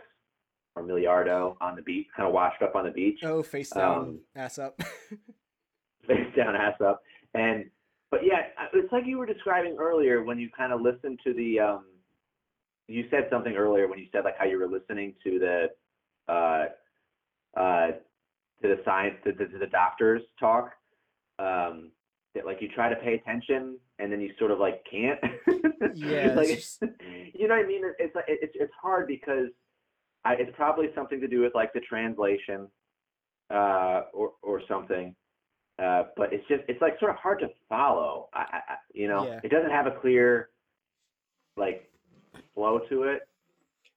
or 0.76 0.84
Milliardo 0.84 1.58
on 1.60 1.76
the 1.76 1.82
beach, 1.82 2.06
kind 2.16 2.28
of 2.28 2.36
washed 2.36 2.62
up 2.62 2.76
on 2.76 2.86
the 2.86 2.92
beach, 2.92 3.22
oh 3.24 3.42
face 3.42 3.72
down 3.72 3.98
Um, 4.02 4.20
ass 4.36 4.60
up 4.60 4.80
face 6.06 6.36
down, 6.36 6.56
ass 6.56 6.80
up, 6.80 7.02
and 7.34 7.72
but 8.12 8.24
yeah, 8.24 8.44
it's 8.72 8.92
like 8.94 9.08
you 9.08 9.18
were 9.18 9.26
describing 9.26 9.76
earlier 9.80 10.24
when 10.24 10.38
you 10.38 10.50
kind 10.56 10.72
of 10.72 10.82
listened 10.82 11.20
to 11.26 11.34
the. 11.34 11.60
um 11.60 11.86
You 12.88 13.08
said 13.10 13.30
something 13.32 13.56
earlier 13.56 13.88
when 13.88 13.98
you 13.98 14.06
said 14.12 14.24
like 14.26 14.38
how 14.38 14.46
you 14.46 14.60
were 14.60 14.68
listening 14.68 15.16
to 15.24 15.40
the, 15.40 16.32
uh, 16.32 16.66
uh, 17.60 17.88
to 18.62 18.68
the 18.68 18.82
science 18.86 19.16
to, 19.24 19.34
to, 19.34 19.48
to 19.48 19.58
the 19.58 19.68
doctors 19.68 20.22
talk. 20.40 20.72
Um, 21.40 21.92
that 22.36 22.46
like 22.46 22.62
you 22.62 22.68
try 22.70 22.90
to 22.90 22.96
pay 22.98 23.14
attention 23.16 23.78
and 24.00 24.12
then 24.12 24.22
you 24.22 24.32
sort 24.38 24.52
of 24.52 24.60
like 24.60 24.84
can't. 24.90 25.20
Yeah, 25.96 26.34
like, 26.36 26.50
just- 26.50 26.82
you 27.34 27.48
know 27.48 27.56
what 27.56 27.64
I 27.66 27.68
mean? 27.68 27.82
It's 28.00 28.16
like 28.16 28.26
it's 28.28 28.54
it's 28.60 28.74
hard 28.82 29.08
because 29.08 29.48
I, 30.26 30.34
it's 30.34 30.52
probably 30.56 30.88
something 30.96 31.20
to 31.22 31.28
do 31.28 31.42
with 31.42 31.54
like 31.56 31.74
the 31.74 31.80
translation, 31.80 32.68
uh, 33.52 34.02
or 34.14 34.32
or 34.44 34.62
something. 34.68 35.16
Uh, 35.82 36.04
but 36.16 36.34
it's 36.34 36.48
just 36.48 36.64
it's 36.68 36.82
like 36.82 37.00
sort 37.00 37.12
of 37.12 37.18
hard 37.18 37.40
to 37.40 37.48
follow. 37.70 38.30
I, 38.34 38.40
I, 38.52 38.62
you 38.94 39.08
know, 39.08 39.26
Yeah. 39.26 39.40
it 39.44 39.50
doesn't 39.52 39.72
have 39.72 39.86
a 39.88 39.92
clear 39.92 40.50
like 41.56 41.90
flow 42.54 42.80
to 42.90 43.04
it. 43.04 43.22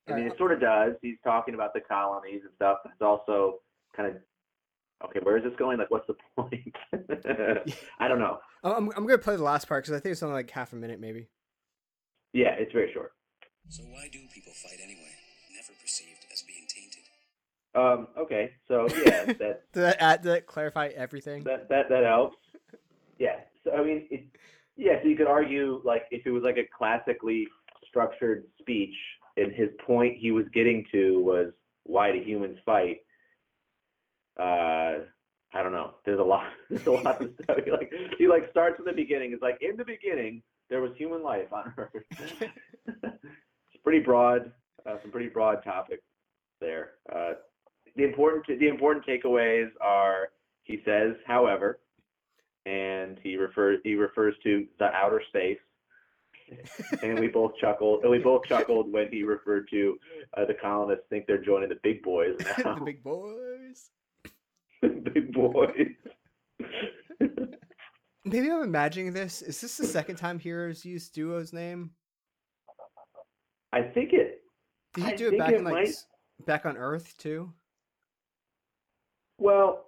I 0.09 0.15
mean, 0.15 0.27
it 0.27 0.37
sort 0.39 0.53
of 0.53 0.61
does. 0.61 0.95
He's 1.03 1.16
talking 1.24 1.55
about 1.55 1.73
the 1.74 1.81
colonies 1.81 2.41
and 2.43 2.51
stuff. 2.57 2.78
But 2.85 2.93
it's 2.93 3.03
also 3.03 3.59
kind 3.97 4.09
of 4.09 4.16
okay. 5.05 5.20
Where 5.22 5.36
is 5.36 5.44
this 5.44 5.52
going? 5.59 5.78
Like, 5.78 5.90
what's 5.90 6.06
the 6.06 6.14
point? 6.36 6.74
I 7.98 8.09
don't 8.09 8.18
know. 8.18 8.39
I'm 8.62 8.72
I'm 8.77 8.93
I'm 8.97 9.06
gonna 9.06 9.18
play 9.18 9.36
the 9.36 9.43
last 9.43 9.68
part 9.68 9.85
because 9.85 9.97
I 9.97 10.01
think 10.01 10.12
it's 10.12 10.22
only 10.22 10.35
like 10.35 10.51
half 10.51 10.72
a 10.72 10.77
minute, 10.77 11.01
maybe. 11.01 11.28
Yeah, 12.32 12.51
it's 12.59 12.72
very 12.72 12.93
short. 12.93 13.12
So 13.68 13.82
why 13.85 14.09
do 14.12 14.18
people 14.35 14.52
fight 14.52 14.78
anyway? 14.82 15.10
Never 15.55 15.72
perceived 15.81 16.24
as 16.32 16.43
being 16.43 16.66
tainted. 16.68 17.02
Um, 17.74 18.09
okay, 18.18 18.52
so 18.66 18.89
yeah, 19.05 19.24
that 19.39 19.62
Did 19.72 19.82
that 19.82 19.97
add, 20.01 20.22
did 20.22 20.31
that 20.32 20.47
clarify 20.47 20.89
everything? 20.89 21.44
that 21.44 21.68
that 21.68 21.89
that 21.89 22.05
helps. 22.05 22.36
Yeah. 23.18 23.36
So 23.64 23.72
I 23.72 23.85
mean, 23.85 24.06
it, 24.10 24.24
yeah. 24.77 25.01
So 25.02 25.09
you 25.09 25.16
could 25.16 25.27
argue 25.28 25.81
like 25.85 26.05
if 26.10 26.27
it 26.27 26.31
was 26.31 26.43
like 26.43 26.56
a 26.56 26.68
classically 26.77 27.47
structured 27.89 28.44
speech, 28.60 28.94
and 29.36 29.52
his 29.52 29.68
point 29.86 30.16
he 30.18 30.31
was 30.32 30.47
getting 30.52 30.85
to 30.93 31.20
was 31.22 31.52
why 31.85 32.12
do 32.12 32.18
humans 32.20 32.59
fight? 32.64 32.98
Uh, 34.41 35.05
I 35.53 35.62
don't 35.62 35.73
know. 35.73 35.95
There's 36.05 36.21
a 36.21 36.25
lot. 36.25 36.47
There's 36.71 36.87
a 36.87 36.93
lot 36.93 37.21
to 37.21 37.31
study. 37.43 37.62
Like 37.71 37.93
he 38.19 38.27
like 38.29 38.51
starts 38.51 38.79
in 38.79 38.85
the 38.85 38.93
beginning. 38.93 39.33
It's 39.33 39.43
like 39.43 39.59
in 39.61 39.77
the 39.77 39.85
beginning 39.85 40.43
there 40.69 40.81
was 40.81 40.93
human 40.97 41.23
life 41.23 41.53
on 41.53 41.73
Earth. 41.77 41.91
it's 42.87 43.83
pretty 43.83 44.01
broad. 44.01 44.53
Uh, 44.87 44.97
some 45.03 45.11
pretty 45.11 45.29
broad 45.29 45.62
topics 45.65 46.03
there. 46.61 46.93
Uh, 47.15 47.33
the 47.97 48.05
important 48.05 48.47
the 48.47 48.69
important 48.69 49.05
takeaways 49.05 49.69
are 49.81 50.29
he 50.62 50.81
says, 50.85 51.17
however, 51.27 51.81
and 52.65 53.19
he 53.23 53.37
refers 53.37 53.81
he 53.83 53.95
refers 53.95 54.35
to 54.45 54.67
the 54.79 54.87
outer 54.87 55.23
space. 55.29 55.59
and 57.03 57.19
we 57.19 57.29
both 57.29 57.53
chuckled. 57.61 58.03
And 58.03 58.11
we 58.11 58.19
both 58.19 58.45
chuckled 58.47 58.91
when 58.93 59.09
he 59.11 59.23
referred 59.23 59.69
to 59.71 59.99
uh, 60.37 60.45
the 60.45 60.55
colonists 60.55 61.05
think 61.09 61.27
they're 61.27 61.43
joining 61.43 61.69
the 61.69 61.79
big 61.83 62.03
boys 62.03 62.37
now. 62.59 62.75
the 62.75 62.85
big 62.85 63.03
boys. 63.03 63.91
big 65.12 65.32
boys. 65.32 65.86
Maybe 68.24 68.51
I'm 68.51 68.62
imagining 68.62 69.12
this. 69.12 69.43
Is 69.43 69.61
this 69.61 69.77
the 69.77 69.86
second 69.86 70.16
time 70.16 70.39
Heero's 70.39 70.85
used 70.85 71.15
Duo's 71.15 71.52
name? 71.52 71.90
I 73.73 73.82
think 73.82 74.12
it. 74.12 74.43
Did 74.94 75.05
he 75.05 75.12
I 75.12 75.16
do 75.16 75.28
it 75.28 75.39
back 75.39 75.52
it 75.52 75.59
in 75.59 75.65
like 75.65 75.73
might- 75.74 75.94
back 76.47 76.66
on 76.66 76.77
Earth 76.77 77.15
too? 77.19 77.52
Well, 79.39 79.86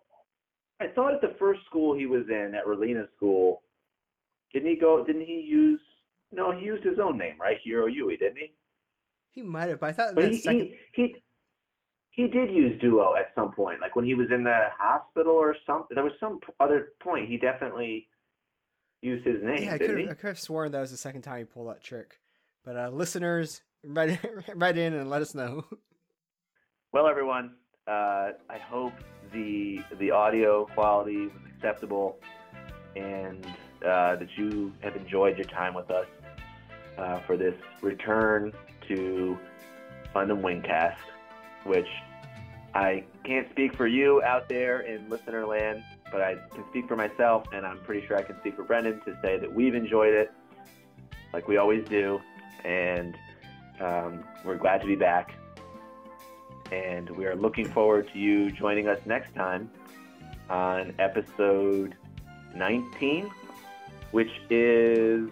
I 0.81 0.86
thought 0.89 1.14
at 1.14 1.20
the 1.20 1.35
first 1.39 1.60
school 1.66 1.94
he 1.97 2.06
was 2.06 2.24
in, 2.31 2.55
at 2.56 2.64
Relena 2.66 3.06
School, 3.16 3.62
didn't 4.52 4.70
he 4.70 4.77
go? 4.77 5.05
Didn't 5.05 5.27
he 5.27 5.40
use? 5.47 5.81
No, 6.32 6.51
he 6.59 6.64
used 6.64 6.85
his 6.85 6.98
own 6.98 7.19
name, 7.19 7.35
right? 7.39 7.59
Heero 7.66 7.86
Yuy, 7.86 8.19
didn't 8.19 8.39
he? 8.39 8.55
He 9.31 9.43
might 9.43 9.69
have, 9.69 9.81
but 9.81 9.90
I 9.90 9.93
thought 9.93 10.14
But 10.14 10.23
that 10.23 10.32
he, 10.32 10.39
second. 10.40 10.70
he 10.94 11.02
he 11.02 11.16
he 12.12 12.28
did 12.28 12.51
use 12.51 12.80
duo 12.80 13.14
at 13.16 13.32
some 13.34 13.52
point, 13.52 13.80
like 13.80 13.97
when 13.97 14.05
he 14.05 14.14
was 14.14 14.28
in 14.30 14.44
the 14.44 14.66
hospital 14.78 15.32
or 15.32 15.56
something. 15.66 15.94
There 15.94 16.05
was 16.05 16.12
some 16.20 16.40
other 16.60 16.93
point 17.01 17.28
he 17.28 17.39
definitely 17.39 18.06
used 19.01 19.26
his 19.26 19.43
name, 19.43 19.64
yeah, 19.64 19.74
I 19.74 19.78
could 19.78 20.09
I 20.09 20.14
could 20.14 20.28
have 20.28 20.39
sworn 20.39 20.72
that 20.72 20.80
was 20.80 20.90
the 20.93 20.97
second 20.97 21.22
time 21.22 21.39
he 21.39 21.44
pulled 21.44 21.68
that 21.68 21.82
trick. 21.82 22.20
But 22.64 22.76
uh, 22.76 22.90
listeners, 22.90 23.62
write 23.84 24.20
write 24.55 24.78
in 24.78 24.94
and 24.94 25.10
let 25.10 25.22
us 25.22 25.34
know. 25.34 25.64
Well, 26.93 27.06
everyone, 27.09 27.55
uh, 27.89 28.30
I 28.51 28.59
hope 28.59 28.93
the 29.32 29.80
the 29.98 30.10
audio 30.10 30.66
quality 30.66 31.26
was 31.26 31.32
acceptable, 31.56 32.18
and 32.94 33.44
uh, 33.84 34.16
that 34.16 34.28
you 34.36 34.72
have 34.82 34.94
enjoyed 34.94 35.39
your 35.39 35.47
time 35.47 35.74
with 35.74 35.90
us 35.90 36.06
uh, 36.98 37.20
for 37.26 37.36
this 37.36 37.55
return 37.80 38.52
to 38.89 39.39
Fundum 40.14 40.43
Wingcast, 40.43 40.97
which 41.64 41.89
I 42.74 43.05
can't 43.24 43.51
speak 43.51 43.74
for 43.76 43.86
you 43.86 44.22
out 44.22 44.48
there 44.48 44.80
in 44.80 45.09
listener 45.09 45.47
land, 45.47 45.82
but 46.10 46.20
I 46.20 46.36
can 46.55 46.64
speak 46.70 46.89
for 46.89 46.97
myself, 46.97 47.44
and 47.52 47.66
I'm 47.66 47.78
pretty 47.80 48.06
sure 48.06 48.16
I 48.16 48.22
can 48.22 48.39
speak 48.40 48.56
for 48.56 48.64
Brendan 48.64 49.01
to 49.02 49.18
say 49.22 49.39
that 49.39 49.52
we've 49.52 49.74
enjoyed 49.74 50.14
it, 50.14 50.32
like 51.32 51.48
we 51.48 51.59
always 51.59 51.86
do, 51.89 52.20
and 52.64 53.16
um, 53.80 54.24
we're 54.44 54.56
glad 54.56 54.80
to 54.80 54.86
be 54.86 54.97
back. 54.97 55.32
And 56.70 57.10
we 57.10 57.26
are 57.26 57.36
looking 57.36 57.68
forward 57.68 58.09
to 58.12 58.18
you 58.18 58.51
joining 58.51 58.89
us 58.89 58.98
next 59.05 59.34
time 59.34 59.70
on 60.48 60.94
episode 60.98 61.94
19, 62.55 63.30
which 64.12 64.30
is 64.48 65.28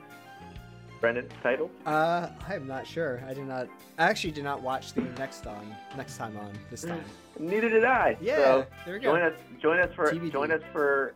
Brendan's 1.01 1.33
title. 1.43 1.71
Uh, 1.87 2.29
I'm 2.49 2.67
not 2.67 2.87
sure. 2.87 3.23
I 3.27 3.33
did 3.35 3.47
not. 3.47 3.69
I 3.99 4.05
actually 4.05 4.33
did 4.33 4.45
not 4.45 4.61
watch 4.63 4.93
the 4.93 5.01
next 5.19 5.47
on 5.47 5.75
next 5.97 6.17
time 6.19 6.37
on 6.37 6.53
this 6.71 6.83
time. 6.83 7.03
Neither 7.39 7.69
did 7.71 7.85
I. 7.85 8.17
Yeah, 8.21 8.37
So 8.37 8.67
there 8.85 8.95
we 8.95 9.01
go. 9.01 9.13
join 9.13 9.23
us. 9.23 9.33
Join 9.63 9.81
us 9.81 9.91
for 9.95 10.13
TBD. 10.13 10.33
join 10.33 10.53
us 10.53 10.61
for 10.73 11.15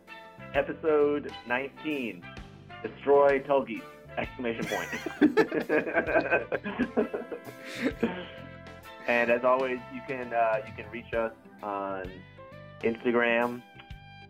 episode 0.53 1.31
19. 1.47 2.23
Destroy 2.83 3.39
Tulgi! 3.39 3.81
Exclamation 4.17 4.65
point. 4.65 4.87
and 9.07 9.29
as 9.29 9.43
always, 9.43 9.79
you 9.93 10.01
can 10.07 10.33
uh, 10.33 10.57
you 10.65 10.73
can 10.75 10.89
reach 10.91 11.13
us 11.13 11.33
on 11.61 12.09
Instagram, 12.81 13.61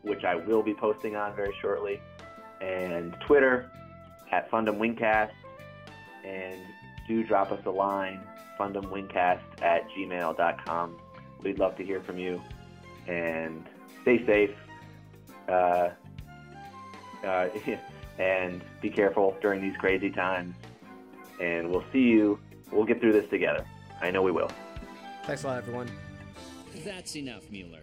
which 0.01 0.23
I 0.23 0.35
will 0.35 0.63
be 0.63 0.73
posting 0.73 1.15
on 1.15 1.35
very 1.35 1.53
shortly, 1.61 2.01
and 2.61 3.15
Twitter 3.25 3.69
at 4.31 4.49
Fundum 4.49 4.77
Wingcast. 4.77 5.31
And 6.25 6.59
do 7.07 7.23
drop 7.23 7.51
us 7.51 7.61
a 7.65 7.69
line, 7.69 8.21
fundumwingcast 8.59 9.61
at 9.61 9.89
gmail.com. 9.91 10.97
We'd 11.43 11.59
love 11.59 11.77
to 11.77 11.85
hear 11.85 12.01
from 12.01 12.17
you. 12.17 12.41
And 13.07 13.63
stay 14.01 14.25
safe. 14.25 14.51
Uh, 15.47 15.89
uh, 17.23 17.49
and 18.19 18.61
be 18.81 18.89
careful 18.89 19.37
during 19.41 19.61
these 19.61 19.77
crazy 19.77 20.09
times. 20.09 20.55
And 21.39 21.69
we'll 21.69 21.83
see 21.91 21.99
you. 21.99 22.39
We'll 22.71 22.85
get 22.85 22.99
through 22.99 23.13
this 23.13 23.29
together. 23.29 23.65
I 24.01 24.11
know 24.11 24.21
we 24.21 24.31
will. 24.31 24.49
Thanks 25.23 25.43
a 25.43 25.47
lot, 25.47 25.57
everyone. 25.57 25.89
That's 26.83 27.15
enough, 27.15 27.49
Mueller. 27.51 27.81